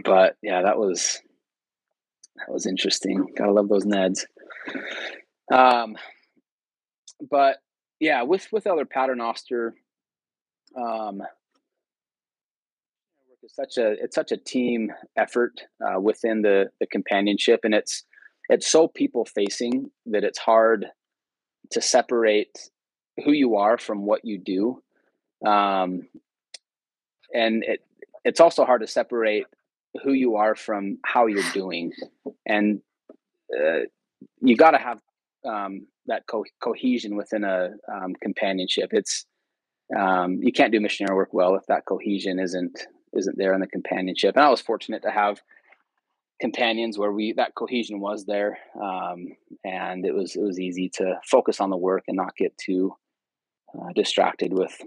[0.03, 1.22] but yeah that was
[2.35, 3.27] that was interesting.
[3.38, 4.26] Gotta love those neds.
[5.52, 5.95] Um
[7.30, 7.60] but
[8.03, 9.73] yeah, with with Elder Paternoster,
[10.75, 11.23] um,
[13.41, 18.03] it's such a it's such a team effort uh, within the the companionship, and it's
[18.49, 20.88] it's so people facing that it's hard
[21.71, 22.69] to separate
[23.23, 24.84] who you are from what you do,
[25.47, 26.05] um,
[27.34, 27.85] and it
[28.25, 29.45] it's also hard to separate
[30.03, 31.93] who you are from how you're doing,
[32.45, 32.81] and
[33.57, 33.84] uh,
[34.41, 34.99] you got to have
[35.45, 38.89] um, that co- cohesion within a um, companionship.
[38.91, 39.25] It's
[39.97, 43.67] um, you can't do missionary work well if that cohesion isn't isn't there in the
[43.67, 44.35] companionship.
[44.35, 45.41] And I was fortunate to have
[46.41, 49.27] companions where we that cohesion was there, um,
[49.63, 52.95] and it was it was easy to focus on the work and not get too
[53.80, 54.77] uh, distracted with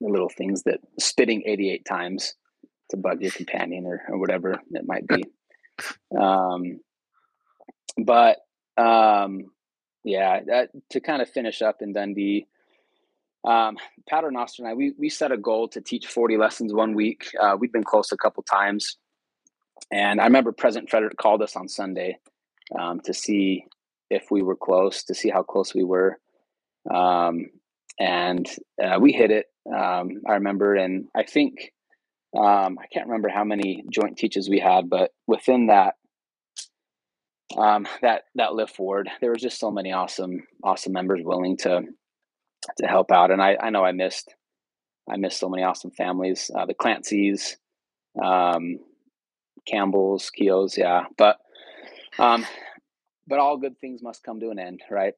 [0.00, 2.34] the little things that spitting 88 times
[2.90, 5.24] to bug your companion or, or whatever it might be.
[6.18, 6.80] Um,
[7.96, 8.38] but
[8.76, 9.50] um,
[10.04, 12.46] yeah, that, to kind of finish up in Dundee,
[13.44, 13.76] um,
[14.08, 17.30] Paternoster and I, we, we set a goal to teach 40 lessons one week.
[17.40, 18.96] Uh, we've been close a couple times.
[19.90, 22.18] And I remember President Frederick called us on Sunday
[22.78, 23.64] um, to see
[24.10, 26.18] if we were close, to see how close we were.
[26.90, 27.46] Um,
[27.98, 28.46] and
[28.82, 29.46] uh, we hit it.
[29.66, 31.72] Um, I remember, and I think
[32.36, 35.94] um, I can't remember how many joint teaches we had, but within that
[37.56, 39.08] um, that that lift ward.
[39.20, 41.82] There was just so many awesome awesome members willing to
[42.78, 44.34] to help out, and I I know I missed
[45.10, 46.50] I missed so many awesome families.
[46.54, 47.56] Uh, the Clancy's,
[48.22, 48.78] um,
[49.66, 51.38] Campbell's, Keogh's, yeah, but
[52.18, 52.44] um,
[53.26, 55.14] but all good things must come to an end, right?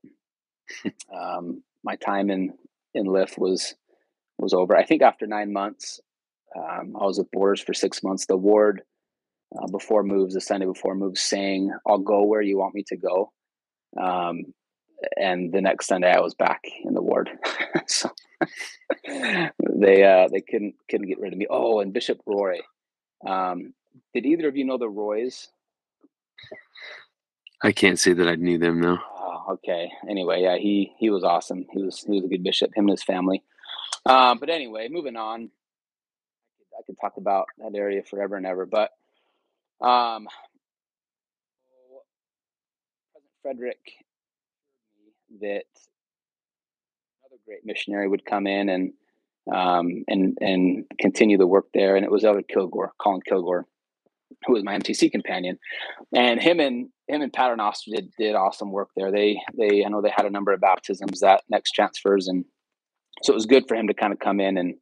[1.15, 2.52] um, my time in
[2.94, 3.74] in Lift was
[4.39, 4.77] was over.
[4.77, 6.01] I think after nine months,
[6.57, 8.27] um, I was with Borders for six months.
[8.27, 8.82] The ward
[9.57, 12.97] uh, before moves, the Sunday before moves, saying, "I'll go where you want me to
[12.97, 13.33] go."
[14.01, 14.55] Um,
[15.17, 17.31] and the next Sunday, I was back in the ward,
[17.87, 18.11] so
[19.07, 21.47] they uh, they couldn't couldn't get rid of me.
[21.49, 22.59] Oh, and Bishop Roy.
[23.27, 23.75] Um,
[24.15, 25.49] did either of you know the Roys?
[27.63, 28.99] I can't say that I knew them though.
[29.17, 29.91] Oh, okay.
[30.09, 31.67] Anyway, yeah, he he was awesome.
[31.73, 32.71] He was he was a good bishop.
[32.75, 33.43] Him and his family.
[34.07, 35.51] Um, but anyway, moving on.
[36.79, 38.91] I could talk about that area forever and ever, but
[39.81, 40.27] um,
[43.43, 43.78] Frederick
[45.40, 45.65] that
[47.24, 48.93] another great missionary would come in and
[49.52, 53.66] um, and and continue the work there, and it was Elder Kilgore, Colin Kilgore,
[54.47, 55.59] who was my MTC companion,
[56.15, 59.11] and him and him and Paternoster did did awesome work there.
[59.11, 62.44] They they I know they had a number of baptisms that next transfers, and
[63.23, 64.74] so it was good for him to kind of come in and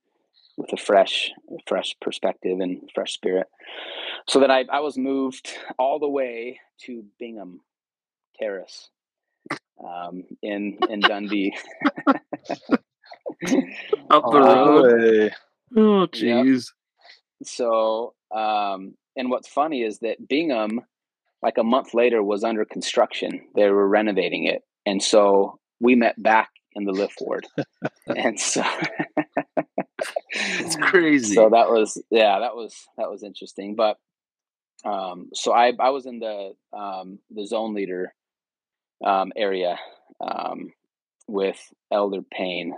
[0.58, 1.30] with a fresh
[1.66, 3.46] fresh perspective and fresh spirit.
[4.28, 5.48] So then I I was moved
[5.78, 7.60] all the way to Bingham
[8.38, 8.90] Terrace
[9.82, 11.56] um, in in Dundee.
[14.10, 15.32] Up the road.
[15.76, 16.72] Oh, jeez.
[17.44, 20.80] So, um, and what's funny is that Bingham,
[21.42, 23.46] like a month later, was under construction.
[23.54, 27.46] They were renovating it, and so we met back in the lift ward,
[28.06, 28.62] and so
[30.32, 31.34] it's crazy.
[31.34, 33.74] So that was yeah, that was that was interesting.
[33.74, 33.96] But
[34.84, 38.14] um, so I I was in the um, the zone leader
[39.04, 39.78] um, area
[40.20, 40.72] um,
[41.26, 41.58] with
[41.92, 42.74] Elder Payne,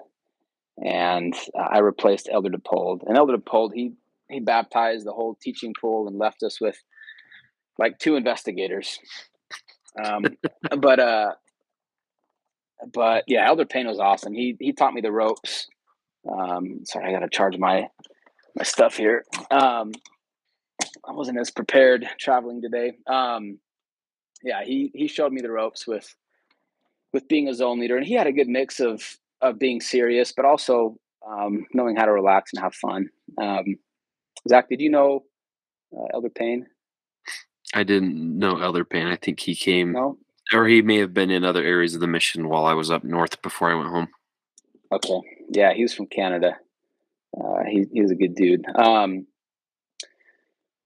[0.84, 3.02] and I replaced Elder DePold.
[3.06, 3.92] And Elder DePold, he
[4.28, 6.78] he baptized the whole teaching pool and left us with
[7.78, 8.98] like two investigators.
[10.02, 10.24] Um,
[10.78, 11.32] but uh,
[12.92, 14.32] but yeah, Elder Payne was awesome.
[14.32, 15.66] He he taught me the ropes.
[16.30, 17.88] Um, sorry, I got to charge my
[18.56, 19.24] my stuff here.
[19.50, 19.92] Um,
[21.06, 22.92] I wasn't as prepared traveling today.
[23.06, 23.58] Um,
[24.42, 26.14] yeah, he he showed me the ropes with
[27.12, 29.02] with being a zone leader, and he had a good mix of
[29.40, 30.96] of being serious, but also
[31.26, 33.08] um, knowing how to relax and have fun.
[33.40, 33.76] Um,
[34.48, 35.24] Zach, did you know
[35.96, 36.66] uh, Elder Payne?
[37.74, 39.06] I didn't know Elder Payne.
[39.06, 40.18] I think he came, No.
[40.52, 43.04] Or he may have been in other areas of the mission while I was up
[43.04, 44.08] north before I went home.
[44.92, 45.20] Okay.
[45.50, 46.56] Yeah, he was from Canada.
[47.38, 48.64] Uh, he he was a good dude.
[48.74, 49.26] Um,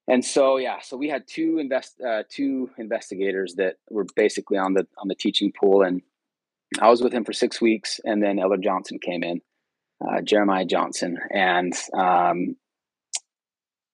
[0.07, 4.73] and so yeah, so we had two invest uh, two investigators that were basically on
[4.73, 6.01] the on the teaching pool, and
[6.79, 9.41] I was with him for six weeks, and then Elder Johnson came in,
[10.07, 12.55] uh, Jeremiah Johnson, and um,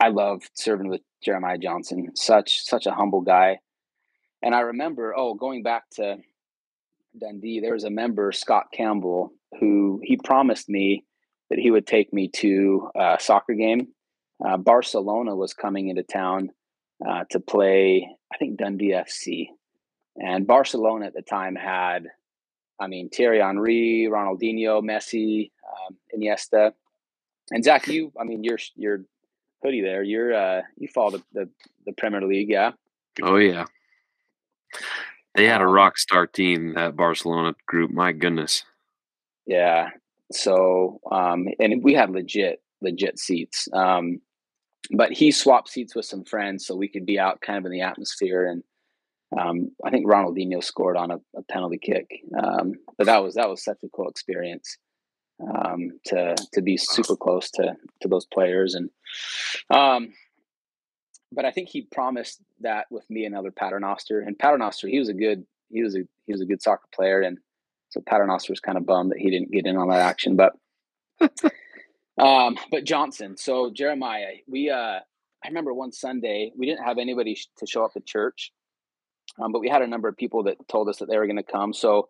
[0.02, 2.10] I loved serving with Jeremiah Johnson.
[2.16, 3.60] Such such a humble guy,
[4.42, 6.18] and I remember oh going back to
[7.20, 11.06] Dundee, there was a member Scott Campbell who he promised me
[11.50, 13.90] that he would take me to a soccer game.
[14.44, 16.50] Uh, Barcelona was coming into town
[17.06, 19.48] uh, to play, I think Dundee FC,
[20.16, 22.08] and Barcelona at the time had
[22.82, 26.72] I mean, Thierry Henry, Ronaldinho, Messi, um, Iniesta,
[27.52, 27.88] and Zach.
[27.88, 29.06] You, I mean, your your
[29.62, 30.02] hoodie there.
[30.02, 31.50] You're uh, you follow the, the
[31.86, 32.72] the Premier League, yeah.
[33.22, 33.66] Oh yeah,
[35.36, 37.92] they had a rock star team that Barcelona group.
[37.92, 38.64] My goodness.
[39.46, 39.90] Yeah.
[40.32, 43.68] So, um, and we had legit, legit seats.
[43.74, 44.20] Um,
[44.92, 47.72] but he swapped seats with some friends so we could be out kind of in
[47.72, 48.46] the atmosphere.
[48.46, 48.64] And
[49.40, 52.10] um, I think Ronaldinho scored on a, a penalty kick.
[52.42, 54.78] Um, but that was that was such a cool experience
[55.42, 58.76] um, to to be super close to to those players.
[58.76, 58.90] And
[59.70, 60.14] um,
[61.32, 64.20] but I think he promised that with me and other Paternoster.
[64.20, 67.22] And Paternoster, he was a good he was a he was a good soccer player
[67.22, 67.38] and
[67.90, 70.54] so Paternoster was kind of bummed that he didn't get in on that action, but
[72.18, 73.36] um, but Johnson.
[73.38, 75.00] So Jeremiah, we uh,
[75.44, 78.54] I remember one Sunday we didn't have anybody sh- to show up to church,
[79.40, 81.36] um, but we had a number of people that told us that they were going
[81.36, 81.74] to come.
[81.74, 82.08] So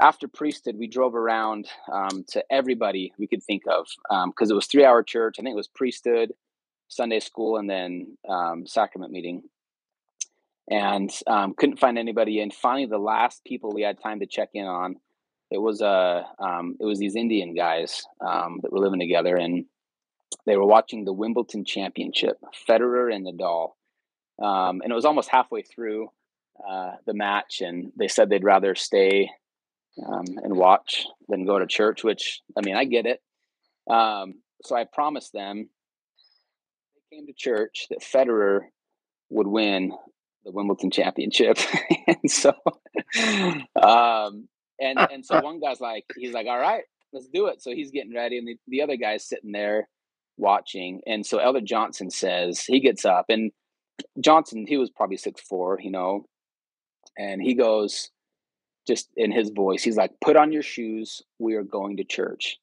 [0.00, 3.86] after priesthood, we drove around um, to everybody we could think of
[4.28, 5.36] because it was three hour church.
[5.38, 6.32] I think it was priesthood,
[6.88, 9.42] Sunday school, and then um, sacrament meeting.
[10.68, 12.40] And um, couldn't find anybody.
[12.40, 14.96] And finally, the last people we had time to check in on
[15.50, 19.64] it was uh um, it was these Indian guys um, that were living together, and
[20.44, 22.38] they were watching the Wimbledon Championship,
[22.68, 23.70] Federer and Nadal,
[24.42, 26.08] um, and it was almost halfway through
[26.68, 29.30] uh, the match, and they said they'd rather stay
[30.04, 32.02] um, and watch than go to church.
[32.02, 33.22] Which I mean, I get it.
[33.88, 35.68] Um, so I promised them
[37.16, 38.60] came to church that Federer
[39.30, 39.92] would win
[40.44, 41.58] the Wimbledon Championship,
[42.06, 42.52] and so
[43.82, 44.48] um,
[44.80, 46.82] and and so one guy's like he's like all right
[47.12, 47.62] let's do it.
[47.62, 49.88] So he's getting ready and the, the other guy's sitting there
[50.36, 51.00] watching.
[51.06, 53.52] And so elder johnson says he gets up and
[54.20, 56.26] johnson he was probably six four you know
[57.16, 58.10] and he goes
[58.86, 62.58] just in his voice he's like put on your shoes we are going to church.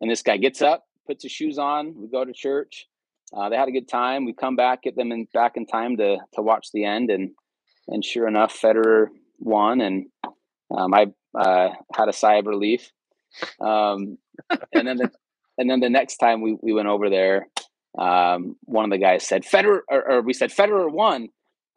[0.00, 2.86] And this guy gets up puts his shoes on we go to church
[3.36, 5.96] uh, they had a good time we come back get them in back in time
[5.96, 7.30] to to watch the end and
[7.88, 9.06] and sure enough federer
[9.38, 10.06] won and
[10.76, 11.06] um, I
[11.38, 12.90] uh, had a sigh of relief.
[13.60, 14.18] Um,
[14.72, 15.10] and then the
[15.58, 17.48] and then the next time we, we went over there,
[17.98, 21.28] um, one of the guys said Federer, or, or we said Federer won,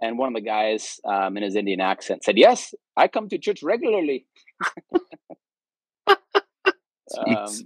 [0.01, 3.37] and one of the guys um, in his Indian accent said, "Yes, I come to
[3.37, 4.25] church regularly."
[6.07, 6.15] um,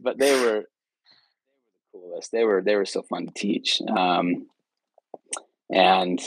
[0.01, 0.63] but they were
[2.07, 2.21] they were.
[2.31, 3.81] They were they were so fun to teach.
[3.81, 4.47] Um,
[5.69, 6.19] and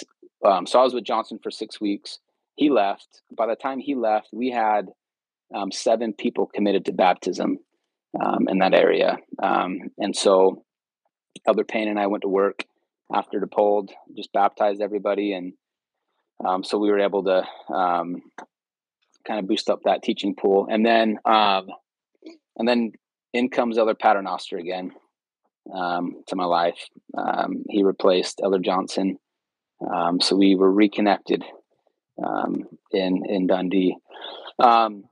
[0.45, 2.19] um, so I was with Johnson for six weeks.
[2.57, 3.23] he left.
[3.37, 4.89] By the time he left, we had
[5.55, 7.59] um, seven people committed to baptism
[8.21, 9.19] um, in that area.
[9.43, 10.65] Um, and so
[11.47, 12.65] Elder Payne and I went to work
[13.13, 15.33] after DePold, just baptized everybody.
[15.33, 15.55] And
[16.45, 20.69] um, so we were able to kind of boost up that teaching pool.
[20.71, 22.93] And then, and then
[23.33, 24.93] in comes Elder Paternoster again
[25.73, 26.79] um, to my life.
[27.17, 29.19] Um, he replaced Elder Johnson.
[29.81, 31.45] Um, so we were reconnected
[32.23, 33.97] um, in in Dundee.
[34.59, 35.05] Um,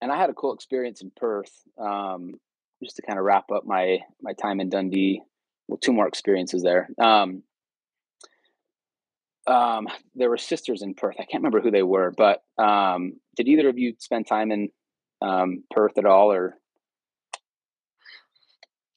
[0.00, 1.52] and I had a cool experience in Perth.
[1.78, 2.34] Um,
[2.82, 5.22] just to kind of wrap up my my time in Dundee.
[5.66, 6.90] Well, two more experiences there.
[10.14, 11.16] There were sisters in Perth.
[11.18, 14.68] I can't remember who they were, but um, did either of you spend time in
[15.70, 16.56] Perth at all, or?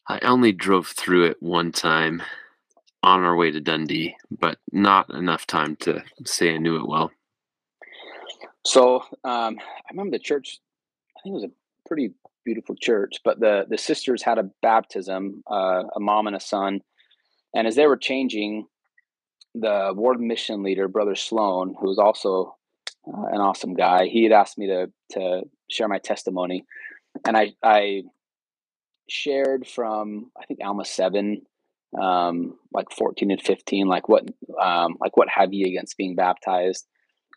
[0.07, 2.23] I only drove through it one time
[3.03, 7.11] on our way to Dundee, but not enough time to say I knew it well.
[8.65, 10.59] So um, I remember the church.
[11.17, 12.11] I think it was a pretty
[12.45, 16.81] beautiful church, but the the sisters had a baptism, uh, a mom and a son,
[17.53, 18.67] and as they were changing,
[19.55, 22.55] the ward mission leader, Brother Sloan, who was also
[23.07, 26.65] uh, an awesome guy, he had asked me to to share my testimony,
[27.25, 28.03] and I I
[29.09, 31.41] shared from I think Alma seven,
[31.99, 34.23] um, like fourteen and fifteen, like what
[34.61, 36.85] um, like what have you against being baptized,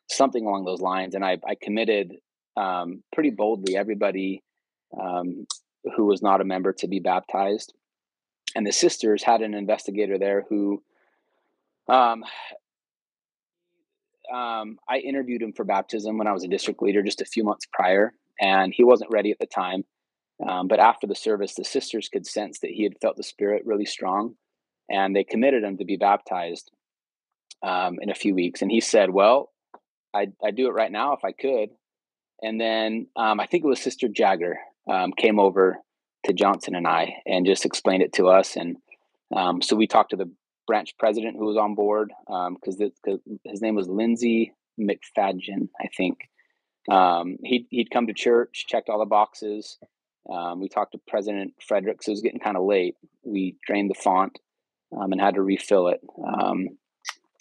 [0.09, 2.13] something along those lines, and I I committed
[2.57, 4.43] um, pretty boldly everybody
[5.01, 5.47] um,
[5.97, 7.73] who was not a member to be baptized,
[8.55, 10.83] and the sisters had an investigator there who.
[11.89, 12.23] Um,
[14.33, 17.43] um, I interviewed him for baptism when I was a district leader just a few
[17.43, 19.85] months prior, and he wasn't ready at the time.
[20.47, 23.63] Um, but after the service, the sisters could sense that he had felt the Spirit
[23.67, 24.37] really strong,
[24.89, 26.71] and they committed him to be baptized
[27.63, 28.63] um, in a few weeks.
[28.63, 29.51] And he said, "Well,
[30.15, 31.71] I'd, I'd do it right now if I could."
[32.43, 34.59] And then um, I think it was Sister Jagger
[34.89, 35.79] um, came over
[36.25, 38.57] to Johnson and I and just explained it to us.
[38.57, 38.77] And
[39.35, 40.31] um, so we talked to the
[40.67, 46.19] branch president who was on board because um, his name was Lindsay McFadgen, I think.
[46.91, 49.79] Um, he'd, he'd come to church, checked all the boxes.
[50.29, 52.07] Um, we talked to President Fredericks.
[52.07, 52.97] It was getting kind of late.
[53.25, 54.39] We drained the font
[54.97, 56.01] um, and had to refill it.
[56.23, 56.69] Um,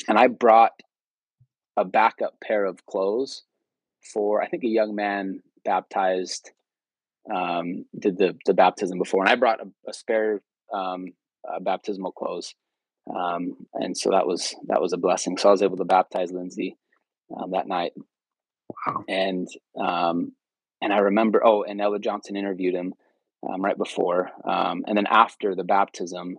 [0.07, 0.71] and I brought
[1.77, 3.43] a backup pair of clothes
[4.13, 6.51] for, I think, a young man baptized,
[7.33, 9.23] um, did the, the baptism before.
[9.23, 10.41] And I brought a, a spare
[10.73, 11.13] um,
[11.47, 12.55] uh, baptismal clothes.
[13.13, 15.37] Um, and so that was that was a blessing.
[15.37, 16.77] So I was able to baptize Lindsay
[17.35, 17.93] um, that night.
[18.85, 19.03] Wow.
[19.07, 19.47] And
[19.79, 20.33] um,
[20.81, 22.93] and I remember, oh, and Elder Johnson interviewed him
[23.47, 24.31] um, right before.
[24.43, 26.37] Um, and then after the baptism,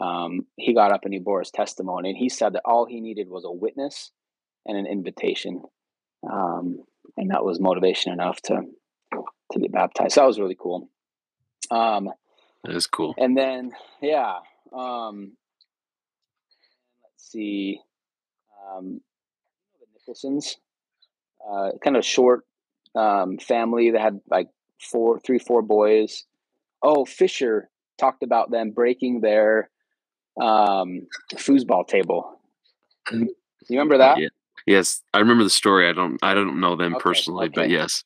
[0.00, 2.10] um, he got up and he bore his testimony.
[2.10, 4.10] And he said that all he needed was a witness
[4.66, 5.62] and an invitation.
[6.30, 6.84] Um,
[7.16, 8.62] and that was motivation enough to
[9.52, 10.14] to get baptized.
[10.14, 10.88] So that was really cool.
[11.70, 12.10] Um,
[12.64, 13.14] that is cool.
[13.18, 14.38] And then, yeah.
[14.72, 15.32] Um,
[17.04, 17.80] let's see.
[18.66, 19.00] Um,
[19.78, 20.56] the Nicholsons,
[21.46, 22.44] uh, kind of short
[22.94, 24.48] um, family that had like
[24.80, 26.24] four, three, four boys.
[26.82, 29.70] Oh, Fisher talked about them breaking their
[30.40, 32.38] um, foosball table.
[33.10, 33.28] You
[33.70, 34.18] remember that?
[34.18, 34.28] Yeah.
[34.66, 35.88] Yes, I remember the story.
[35.88, 36.18] I don't.
[36.22, 37.54] I don't know them okay, personally, okay.
[37.54, 38.02] but yes.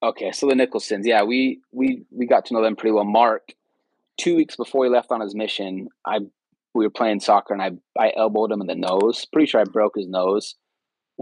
[0.00, 3.04] Okay, so the Nicholsons, yeah, we we we got to know them pretty well.
[3.04, 3.52] Mark,
[4.16, 6.20] two weeks before he left on his mission, I
[6.72, 9.24] we were playing soccer and I I elbowed him in the nose.
[9.32, 10.54] Pretty sure I broke his nose.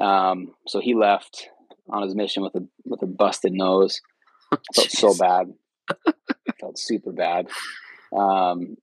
[0.00, 1.48] Um, so he left
[1.88, 4.00] on his mission with a with a busted nose.
[4.74, 5.52] felt so bad.
[6.60, 7.48] felt super bad.
[8.16, 8.76] Um,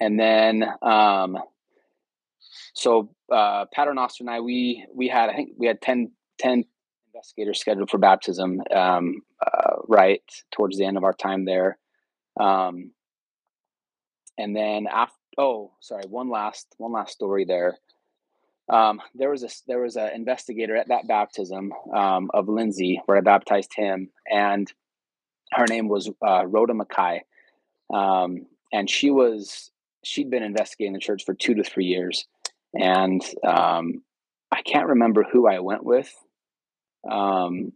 [0.00, 1.38] and then um,
[2.74, 6.64] so uh, Paternoster and I we we had I think we had 10, 10
[7.12, 10.22] investigators scheduled for baptism um, uh, right
[10.52, 11.78] towards the end of our time there.
[12.38, 12.92] Um,
[14.36, 17.76] and then after oh sorry one last one last story there
[18.70, 23.16] um, there was a there was an investigator at that baptism um, of Lindsay where
[23.16, 24.70] I baptized him, and
[25.52, 27.22] her name was uh, Rhoda Mackay,
[27.92, 29.70] um, and she was
[30.04, 32.26] she'd been investigating the church for two to three years,
[32.74, 34.02] and um,
[34.52, 36.14] I can't remember who I went with
[37.10, 37.72] um,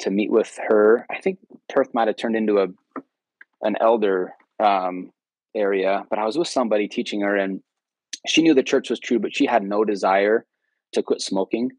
[0.00, 1.06] to meet with her.
[1.10, 1.38] I think
[1.68, 2.68] Perth might have turned into a
[3.62, 5.10] an elder um,
[5.56, 7.62] area, but I was with somebody teaching her and
[8.26, 10.46] she knew the church was true, but she had no desire
[10.92, 11.70] to quit smoking.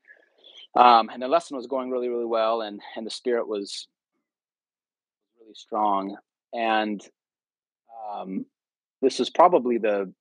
[0.75, 3.87] Um, and the lesson was going really, really well, and and the spirit was
[5.39, 6.17] really strong.
[6.53, 7.01] And
[8.13, 8.45] um,
[9.01, 10.13] this was probably the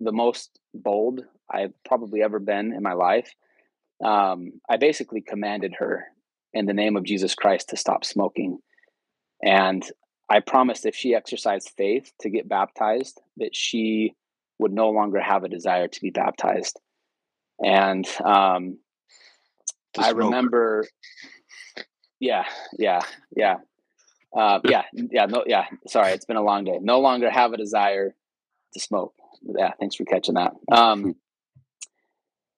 [0.00, 3.34] the most bold I've probably ever been in my life.
[4.04, 6.06] um, I basically commanded her
[6.52, 8.58] in the name of Jesus Christ to stop smoking.
[9.42, 9.84] And
[10.30, 14.14] I promised if she exercised faith to get baptized, that she
[14.58, 16.78] would no longer have a desire to be baptized.
[17.64, 18.78] And um,
[19.96, 20.86] I remember,
[22.20, 22.44] yeah,
[22.78, 23.00] yeah,
[23.36, 23.56] yeah,
[24.36, 25.66] uh, yeah, yeah, no, yeah.
[25.86, 26.78] Sorry, it's been a long day.
[26.80, 28.14] No longer have a desire
[28.74, 29.14] to smoke.
[29.42, 30.52] Yeah, thanks for catching that.
[30.70, 31.14] Um,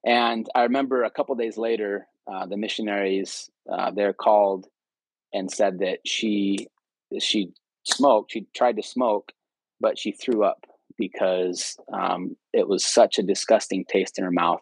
[0.05, 4.67] and I remember a couple days later, uh, the missionaries uh, they're called
[5.33, 6.69] and said that she
[7.21, 7.53] she
[7.85, 8.33] smoked.
[8.33, 9.33] She tried to smoke,
[9.81, 10.67] but she threw up
[11.01, 14.61] because um, it was such a disgusting taste in her mouth.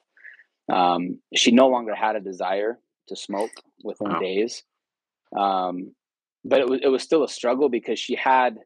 [0.73, 2.79] Um, she no longer had a desire
[3.09, 3.51] to smoke
[3.85, 4.21] within wow.
[4.21, 4.63] days,
[5.37, 5.95] um,
[6.45, 8.59] but it was it was still a struggle because she had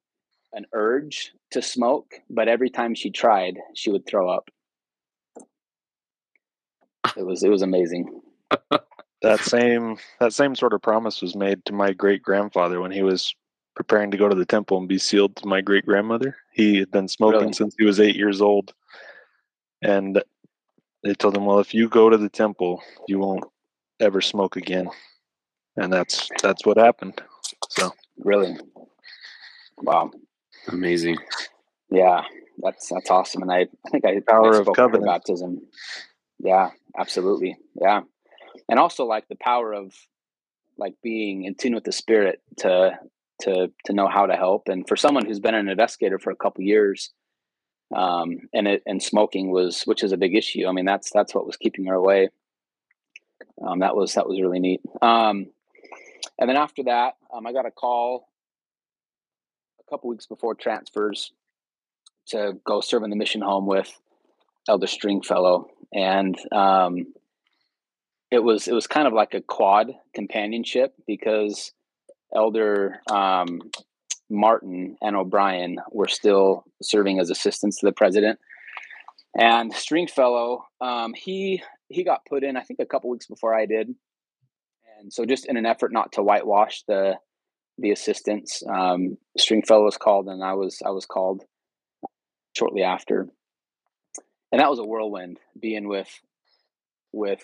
[0.53, 4.49] an urge to smoke, but every time she tried, she would throw up.
[7.16, 8.20] It was it was amazing.
[9.23, 13.03] that same that same sort of promise was made to my great grandfather when he
[13.03, 13.35] was
[13.74, 16.36] preparing to go to the temple and be sealed to my great grandmother.
[16.53, 17.53] He had been smoking really?
[17.53, 18.74] since he was eight years old.
[19.82, 20.23] And
[21.03, 23.44] they told him, Well, if you go to the temple, you won't
[24.01, 24.89] ever smoke again.
[25.77, 27.20] And that's that's what happened.
[27.70, 28.57] So really.
[29.78, 30.11] Wow.
[30.69, 31.19] Amazing.
[31.90, 32.23] Yeah,
[32.59, 33.43] that's that's awesome.
[33.43, 35.62] And I, I think I power I of covenant baptism.
[36.39, 37.57] Yeah, absolutely.
[37.81, 38.03] Yeah.
[38.69, 39.94] And also like the power of
[40.78, 42.99] like being in tune with the spirit to
[43.43, 44.69] to to know how to help.
[44.69, 47.10] And for someone who's been an investigator for a couple years,
[47.94, 50.66] um, and it and smoking was, which is a big issue.
[50.66, 52.31] I mean, that's that's what was keeping her away.
[53.64, 54.81] Um, that was that was really neat.
[55.01, 55.47] Um,
[56.39, 58.28] and then after that, um, I got a call
[59.81, 61.32] a couple weeks before transfers
[62.28, 63.93] to go serve in the mission home with
[64.69, 67.06] Elder Stringfellow, and um,
[68.31, 71.73] it was it was kind of like a quad companionship because
[72.34, 73.60] Elder um,
[74.30, 78.38] Martin and O'Brien were still serving as assistants to the president.
[79.38, 83.66] And Stringfellow, um, he he got put in, I think, a couple weeks before I
[83.66, 83.94] did.
[84.98, 87.18] And so, just in an effort not to whitewash the
[87.78, 91.44] the assistants, um, Stringfellow was called, and I was I was called
[92.56, 93.28] shortly after.
[94.50, 96.09] And that was a whirlwind being with
[97.12, 97.42] with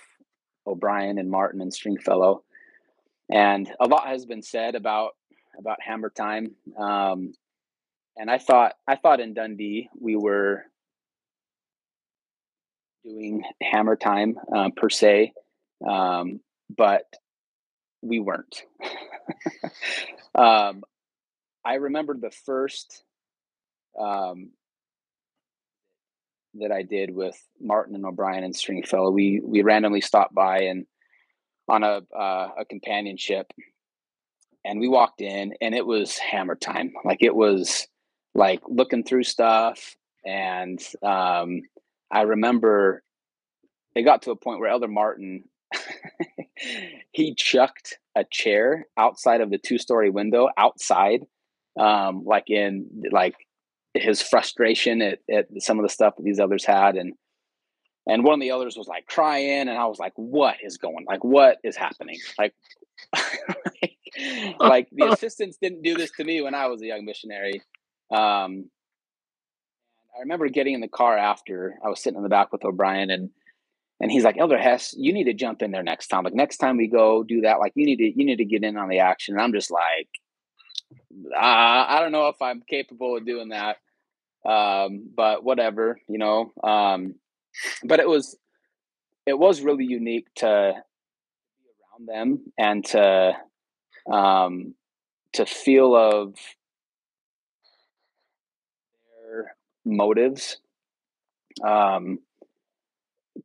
[0.67, 2.43] O'Brien and Martin and Stringfellow.
[3.31, 5.13] And a lot has been said about
[5.59, 6.55] about Hammer Time.
[6.79, 7.35] Um,
[8.17, 10.65] and I thought I thought in Dundee we were
[13.05, 15.33] doing Hammer Time uh, per se,
[15.87, 16.41] um,
[16.75, 17.05] but
[18.03, 18.65] we weren't.
[20.35, 20.83] um,
[21.65, 23.03] I remember the first
[23.99, 24.51] um,
[26.55, 29.11] that I did with Martin and O'Brien and Stringfellow.
[29.11, 30.87] We we randomly stopped by and
[31.69, 33.53] on a uh, a companionship,
[34.65, 36.93] and we walked in, and it was hammer time.
[37.05, 37.87] Like it was
[38.35, 41.63] like looking through stuff, and um,
[42.11, 43.03] I remember
[43.95, 45.45] it got to a point where Elder Martin
[47.13, 51.21] he chucked a chair outside of the two story window outside,
[51.79, 53.35] um, like in like
[53.95, 57.15] his frustration at, at some of the stuff that these others had, and
[58.09, 61.05] and one of the others was like crying and i was like what is going
[61.07, 62.19] like what is happening?
[62.39, 62.55] Like
[64.59, 67.63] like, the assistants didn't do this to me when i was a young missionary
[68.11, 68.69] um
[70.17, 73.11] i remember getting in the car after i was sitting in the back with o'brien
[73.11, 73.31] and
[74.01, 76.25] and he's like elder hess you need to jump in there next time.
[76.25, 78.65] Like next time we go do that like you need to you need to get
[78.65, 79.35] in on the action.
[79.35, 80.09] And i'm just like
[81.35, 83.77] uh, i don't know if i'm capable of doing that.
[84.49, 87.15] Um but whatever you know um
[87.85, 88.37] but it was
[89.27, 90.73] it was really unique to
[91.59, 93.33] be around them and to
[94.11, 94.75] um,
[95.35, 96.35] to feel of
[99.21, 99.55] their
[99.85, 100.59] motives
[101.67, 102.19] um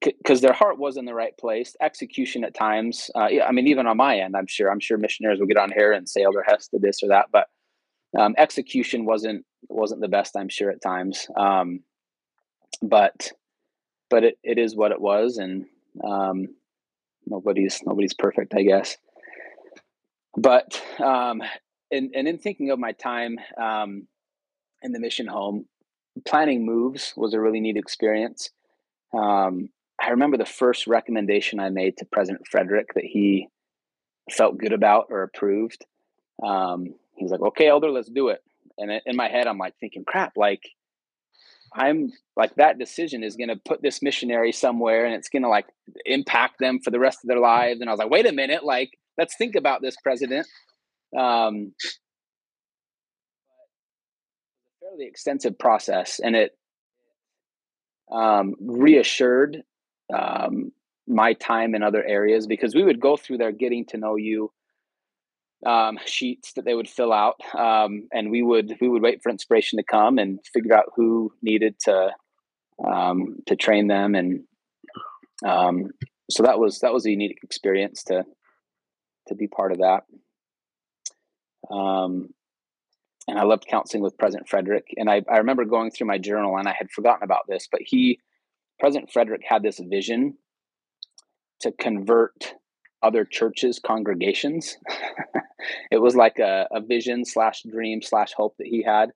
[0.02, 1.76] because their heart was in the right place.
[1.82, 5.40] Execution at times uh, i mean even on my end i'm sure i'm sure missionaries
[5.40, 7.48] will get on here and say elder hess did this or that but
[8.18, 11.80] um, execution wasn't wasn't the best i'm sure at times um,
[12.82, 13.32] but
[14.10, 15.66] but it, it is what it was and
[16.04, 16.48] um,
[17.26, 18.98] nobody's nobody's perfect i guess.
[20.36, 21.44] But um,
[21.92, 24.08] and, and in thinking of my time um,
[24.82, 25.66] in the mission home
[26.28, 28.50] planning moves was a really neat experience.
[29.14, 29.70] Um,
[30.02, 33.48] i remember the first recommendation i made to president frederick that he
[34.32, 35.86] felt good about or approved.
[36.42, 38.42] Um, he was like okay elder let's do it.
[38.78, 40.64] And in my head i'm like thinking crap like
[41.76, 45.50] I'm like that decision is going to put this missionary somewhere and it's going to
[45.50, 45.66] like
[46.06, 47.82] impact them for the rest of their lives.
[47.82, 50.48] And I was like, wait a minute, like let's think about this president.
[51.18, 51.74] Um,
[54.82, 56.52] fairly extensive process, and it
[58.12, 59.64] um, reassured
[60.14, 60.72] um,
[61.08, 64.52] my time in other areas because we would go through their getting to know you
[65.66, 69.30] um, sheets that they would fill out, um, and we would we would wait for
[69.30, 72.12] inspiration to come and figure out who needed to
[72.86, 74.44] um, to train them, and
[75.46, 75.92] um,
[76.30, 78.24] so that was that was a unique experience to
[79.28, 80.04] to be part of that.
[81.74, 82.34] Um,
[83.28, 84.88] and I loved counseling with President Frederick.
[84.98, 87.82] And I, I remember going through my journal, and I had forgotten about this, but
[87.84, 88.20] he,
[88.80, 90.38] President Frederick, had this vision
[91.62, 92.54] to convert
[93.04, 94.78] other churches congregations.
[95.92, 99.12] It was like a, a vision slash dream slash hope that he had.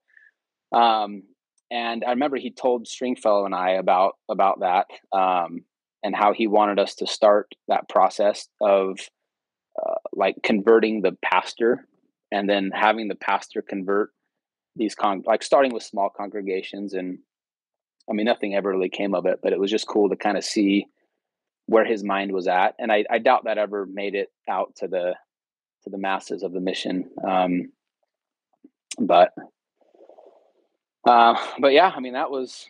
[0.72, 1.24] Um,
[1.70, 5.64] and i remember he told stringfellow and i about about that um,
[6.02, 8.98] and how he wanted us to start that process of
[9.78, 11.86] uh, like converting the pastor
[12.32, 14.10] and then having the pastor convert
[14.76, 17.18] these con like starting with small congregations and
[18.08, 20.36] i mean nothing ever really came of it but it was just cool to kind
[20.36, 20.86] of see
[21.68, 24.88] where his mind was at and I, I doubt that ever made it out to
[24.88, 25.14] the
[25.84, 27.70] to the masses of the mission um,
[28.98, 29.32] but
[31.06, 32.66] uh, but yeah i mean that was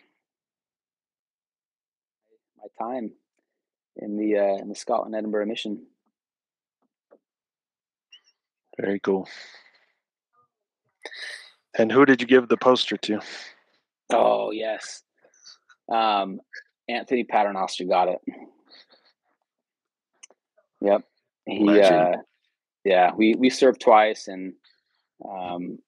[2.57, 3.11] my time
[3.95, 5.85] in the uh, in the scotland edinburgh mission.
[8.79, 9.27] Very cool.
[11.77, 13.19] And who did you give the poster to?
[14.13, 15.03] Oh yes.
[15.91, 16.39] Um,
[16.87, 18.19] anthony paternoster got it
[20.81, 21.03] Yep.
[21.45, 22.17] He uh
[22.85, 24.53] yeah, we we served twice and
[25.27, 25.79] um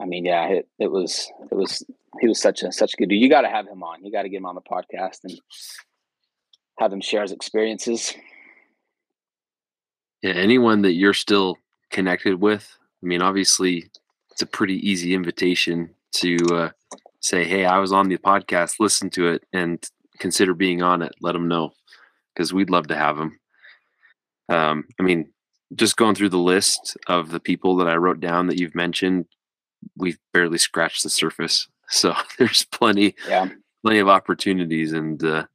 [0.00, 1.84] I mean, yeah, it, it was it was
[2.20, 3.20] he was such a such a good dude.
[3.20, 4.04] You got to have him on.
[4.04, 5.38] You got to get him on the podcast and
[6.78, 8.14] have him share his experiences.
[10.22, 11.58] Yeah, anyone that you're still
[11.90, 12.76] connected with.
[13.02, 13.90] I mean, obviously,
[14.30, 16.70] it's a pretty easy invitation to uh,
[17.20, 18.80] say, "Hey, I was on the podcast.
[18.80, 19.82] Listen to it and
[20.18, 21.72] consider being on it." Let them know
[22.34, 23.38] because we'd love to have him.
[24.48, 25.32] Um, I mean,
[25.74, 29.26] just going through the list of the people that I wrote down that you've mentioned,
[29.96, 31.68] we've barely scratched the surface.
[31.88, 33.48] So there's plenty, yeah.
[33.84, 35.46] plenty of opportunities, and uh,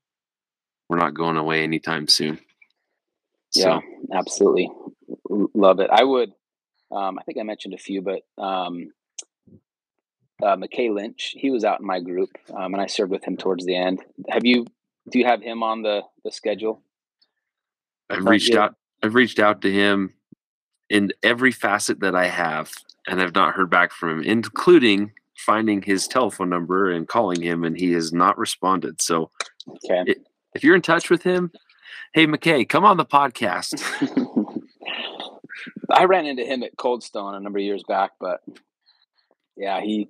[0.88, 2.40] we're not going away anytime soon.
[3.54, 3.82] Yeah, so.
[4.14, 4.70] absolutely,
[5.30, 5.90] love it.
[5.92, 6.32] I would.
[6.90, 8.94] Um, I think I mentioned a few, but um,
[10.42, 13.36] uh, McKay Lynch, he was out in my group, um, and I served with him
[13.36, 14.02] towards the end.
[14.30, 14.66] Have you?
[15.10, 16.82] Do you have him on the the schedule?
[18.10, 20.14] I've reached out I've reached out to him
[20.90, 22.72] in every facet that I have,
[23.08, 27.64] and I've not heard back from him, including finding his telephone number and calling him,
[27.64, 29.02] and he has not responded.
[29.02, 29.32] So,
[29.68, 30.04] okay.
[30.12, 30.18] it,
[30.54, 31.52] if you're in touch with him,
[32.14, 33.82] hey McKay, come on the podcast.
[35.92, 38.42] I ran into him at Cold Stone a number of years back, but
[39.58, 40.10] yeah, he,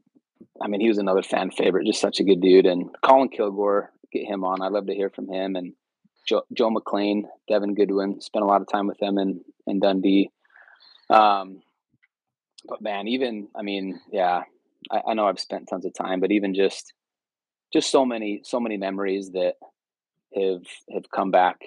[0.61, 2.65] I mean, he was another fan favorite, just such a good dude.
[2.65, 4.61] And Colin Kilgore, get him on.
[4.61, 5.55] I'd love to hear from him.
[5.55, 5.73] And
[6.27, 8.21] Joe, Joe McLean, Devin Goodwin.
[8.21, 10.29] Spent a lot of time with them in in Dundee.
[11.09, 11.61] Um,
[12.67, 14.43] but man, even I mean, yeah,
[14.89, 16.93] I, I know I've spent tons of time, but even just
[17.73, 19.55] just so many so many memories that
[20.35, 21.61] have have come back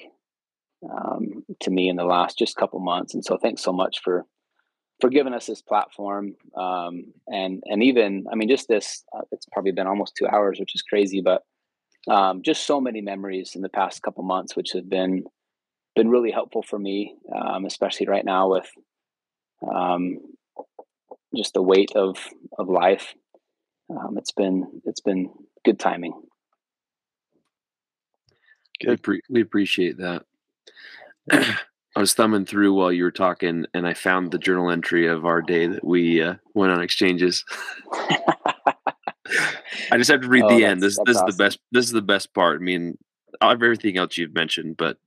[0.91, 3.15] um, to me in the last just couple months.
[3.15, 4.25] And so, thanks so much for
[5.01, 9.05] for giving us this platform um, and and even I mean, just this.
[9.17, 11.43] Uh, it's probably been almost two hours, which is crazy, but
[12.09, 15.25] um, just so many memories in the past couple months, which have been
[15.97, 18.69] been really helpful for me, um, especially right now with
[19.73, 20.19] um,
[21.37, 22.17] just the weight of
[22.59, 23.15] of life.
[23.91, 25.31] Um, it's been it's been
[25.65, 26.13] good timing.
[28.81, 28.91] Good.
[28.91, 30.25] We, pre- we appreciate that.
[31.97, 35.25] I was thumbing through while you were talking, and I found the journal entry of
[35.25, 37.45] our day that we uh, went on exchanges.
[39.91, 40.83] I just have to read oh, the end.
[40.83, 41.29] This this awesome.
[41.29, 41.59] is the best.
[41.73, 42.61] This is the best part.
[42.61, 42.99] I mean,
[43.41, 44.99] everything else you've mentioned, but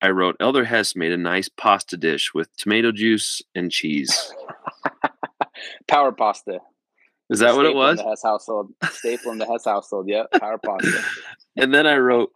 [0.00, 4.32] I wrote Elder Hess made a nice pasta dish with tomato juice and cheese.
[5.88, 6.60] power pasta.
[7.30, 7.98] Is that what it was?
[7.98, 8.72] the Hess household.
[8.90, 10.08] Staple in the Hess household.
[10.08, 10.32] Yep.
[10.32, 11.02] Power pasta.
[11.56, 12.32] and then I wrote,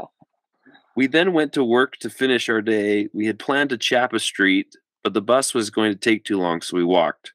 [0.96, 3.08] we then went to work to finish our day.
[3.14, 6.38] We had planned to chap a street, but the bus was going to take too
[6.38, 7.32] long, so we walked.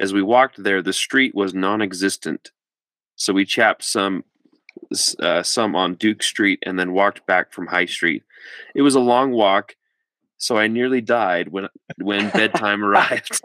[0.00, 2.50] As we walked there, the street was non existent.
[3.16, 4.24] So we chapped some
[5.20, 8.22] uh, some on Duke Street and then walked back from High Street.
[8.74, 9.76] It was a long walk,
[10.38, 11.68] so I nearly died when
[11.98, 13.40] when bedtime arrived.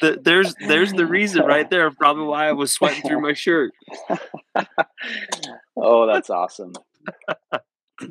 [0.00, 3.72] the, there's there's the reason right there, probably why I was sweating through my shirt.
[5.76, 6.72] oh, that's awesome.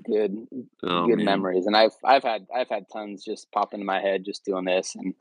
[0.04, 0.48] Good,
[0.84, 1.26] Oh, good man.
[1.26, 4.66] memories, and I've I've had I've had tons just pop into my head just doing
[4.66, 5.14] this, and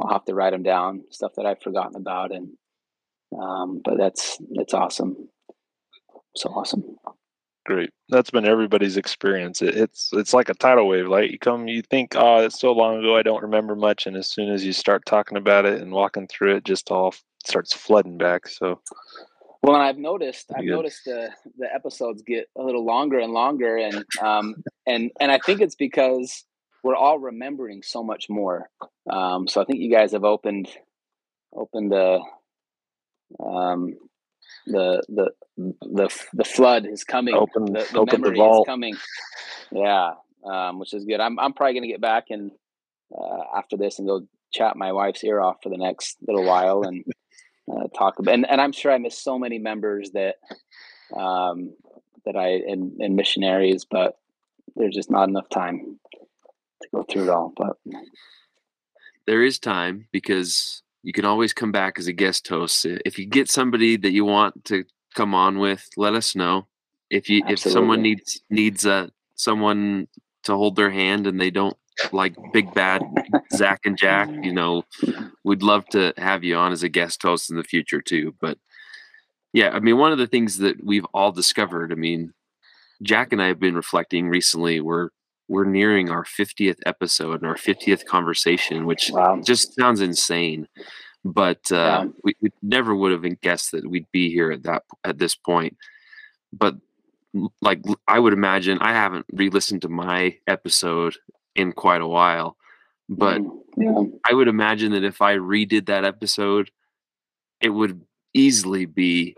[0.00, 2.50] I'll have to write them down, stuff that I've forgotten about, and
[3.40, 5.28] um, but that's that's awesome,
[6.36, 6.84] so awesome.
[7.66, 7.90] Great.
[8.10, 9.60] That's been everybody's experience.
[9.60, 11.08] It, it's it's like a tidal wave.
[11.08, 14.16] Like you come, you think, oh, it's so long ago, I don't remember much, and
[14.16, 17.12] as soon as you start talking about it and walking through it, just all
[17.44, 18.46] starts flooding back.
[18.46, 18.80] So
[19.62, 20.70] Well, and I've noticed I've good.
[20.70, 24.54] noticed the the episodes get a little longer and longer, and um
[24.86, 26.44] and and I think it's because
[26.84, 28.70] we're all remembering so much more.
[29.10, 30.68] Um, so I think you guys have opened
[31.52, 32.20] opened the
[33.40, 33.96] um
[34.66, 35.30] the the
[35.82, 37.34] the the flood is coming.
[37.34, 38.66] Open- the, the open the memory vault.
[38.66, 38.96] is coming.
[39.70, 41.20] Yeah, um, which is good.
[41.20, 42.50] I'm I'm probably gonna get back and
[43.16, 46.82] uh, after this and go chat my wife's ear off for the next little while
[46.82, 47.04] and
[47.72, 48.34] uh, talk about.
[48.34, 50.36] And, and I'm sure I miss so many members that
[51.14, 51.74] um,
[52.24, 54.18] that I and, and missionaries, but
[54.74, 55.98] there's just not enough time
[56.82, 57.52] to go through it all.
[57.56, 57.76] But
[59.26, 62.84] there is time because you can always come back as a guest host.
[62.84, 64.84] If you get somebody that you want to
[65.14, 66.66] come on with, let us know.
[67.10, 69.06] If you if someone needs needs uh,
[69.36, 70.08] someone
[70.42, 71.76] to hold their hand and they don't
[72.10, 73.02] like big bad
[73.54, 74.82] Zach and Jack, you know,
[75.44, 78.34] we'd love to have you on as a guest host in the future too.
[78.40, 78.58] But
[79.52, 82.34] yeah, I mean, one of the things that we've all discovered, I mean,
[83.00, 84.80] Jack and I have been reflecting recently.
[84.80, 85.10] We're
[85.48, 90.66] we're nearing our 50th episode and our 50th conversation, which wow, just sounds insane.
[91.24, 92.06] But uh, Yeah.
[92.24, 95.76] we, we never would have guessed that we'd be here at that at this point.
[96.52, 96.76] But
[97.60, 101.16] like I would imagine, I haven't re-listened to my episode
[101.54, 102.56] in quite a while.
[103.08, 106.70] But Mm, yeah, I would imagine that if I redid that episode,
[107.60, 108.00] it would
[108.34, 109.36] easily be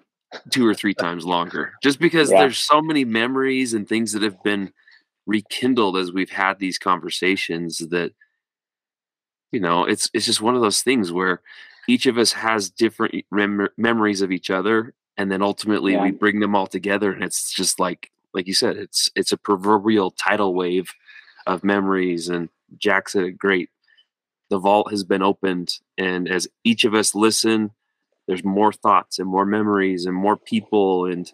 [0.51, 2.40] two or three times longer, just because Yeah.
[2.40, 4.72] there's so many memories and things that have been
[5.28, 8.12] rekindled as we've had these conversations that
[9.52, 11.42] you know it's it's just one of those things where
[11.86, 16.02] each of us has different rem- memories of each other and then ultimately Yeah.
[16.02, 19.36] we bring them all together and it's just like like you said it's it's a
[19.36, 20.90] proverbial tidal wave
[21.46, 22.48] of memories and
[22.78, 23.68] jack said it great
[24.50, 27.70] the vault has been opened and as each of us listen
[28.26, 31.32] there's more thoughts and more memories and more people and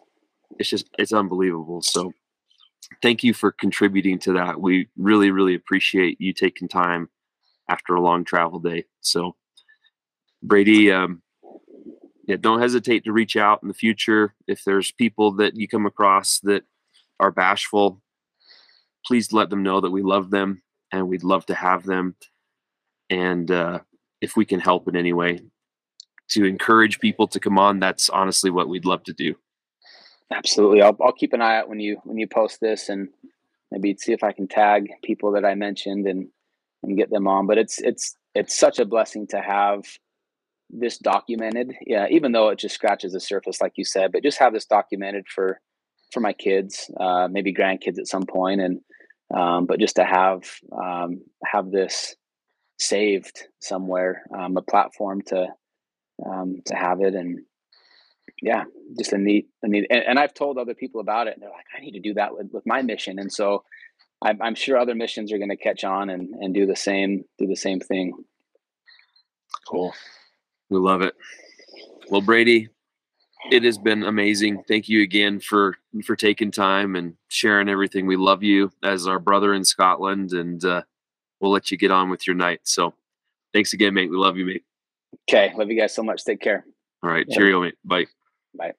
[0.58, 2.12] it's just it's unbelievable so
[3.02, 4.61] thank you for contributing to that.
[4.61, 7.09] We really really appreciate you taking time
[7.69, 8.85] after a long travel day.
[9.01, 9.36] So
[10.43, 11.23] brady um
[12.27, 14.35] yeah don't hesitate to reach out in the future.
[14.47, 16.65] If there's people that you come across that
[17.20, 18.02] are bashful
[19.06, 22.16] please let them know that we love them and we'd love to have them.
[23.11, 23.81] And uh,
[24.23, 25.40] if we can help in any way
[26.31, 29.35] to encourage people to come on that's honestly what we'd love to do
[30.32, 30.82] absolutely.
[30.82, 33.09] I'll I'll keep an eye out when you when you post this and
[33.70, 36.28] maybe see if I can tag people that I mentioned and
[36.82, 37.46] and get them on.
[37.46, 39.84] But it's it's it's such a blessing to have
[40.70, 41.74] this documented.
[41.86, 44.66] Yeah, even though it just scratches the surface, like you said, but just have this
[44.66, 45.60] documented for
[46.12, 48.80] for my kids, uh, maybe grandkids at some point, and
[49.34, 50.42] um, but just to have
[50.72, 52.14] um, have this
[52.78, 55.48] saved somewhere, um, a platform to
[56.24, 57.40] um, to have it, and
[58.44, 58.64] yeah,
[58.98, 59.86] just a neat, a neat.
[59.90, 62.14] And, and I've told other people about it, and they're like, I need to do
[62.14, 63.64] that with, with my mission, and so
[64.22, 67.24] I'm, I'm sure other missions are going to catch on and, and do the same
[67.38, 68.12] do the same thing.
[69.68, 69.92] cool.
[70.70, 71.14] we love it
[72.10, 72.68] well brady
[73.50, 78.16] it has been amazing thank you again for for taking time and sharing everything we
[78.16, 80.82] love you as our brother in scotland and uh,
[81.40, 82.94] we'll let you get on with your night so
[83.52, 84.64] thanks again mate we love you mate
[85.30, 86.24] Okay, love you guys so much.
[86.24, 86.64] Take care.
[87.02, 87.36] all right Yeah.
[87.36, 88.06] cheerio mate bye
[88.56, 88.74] Bye.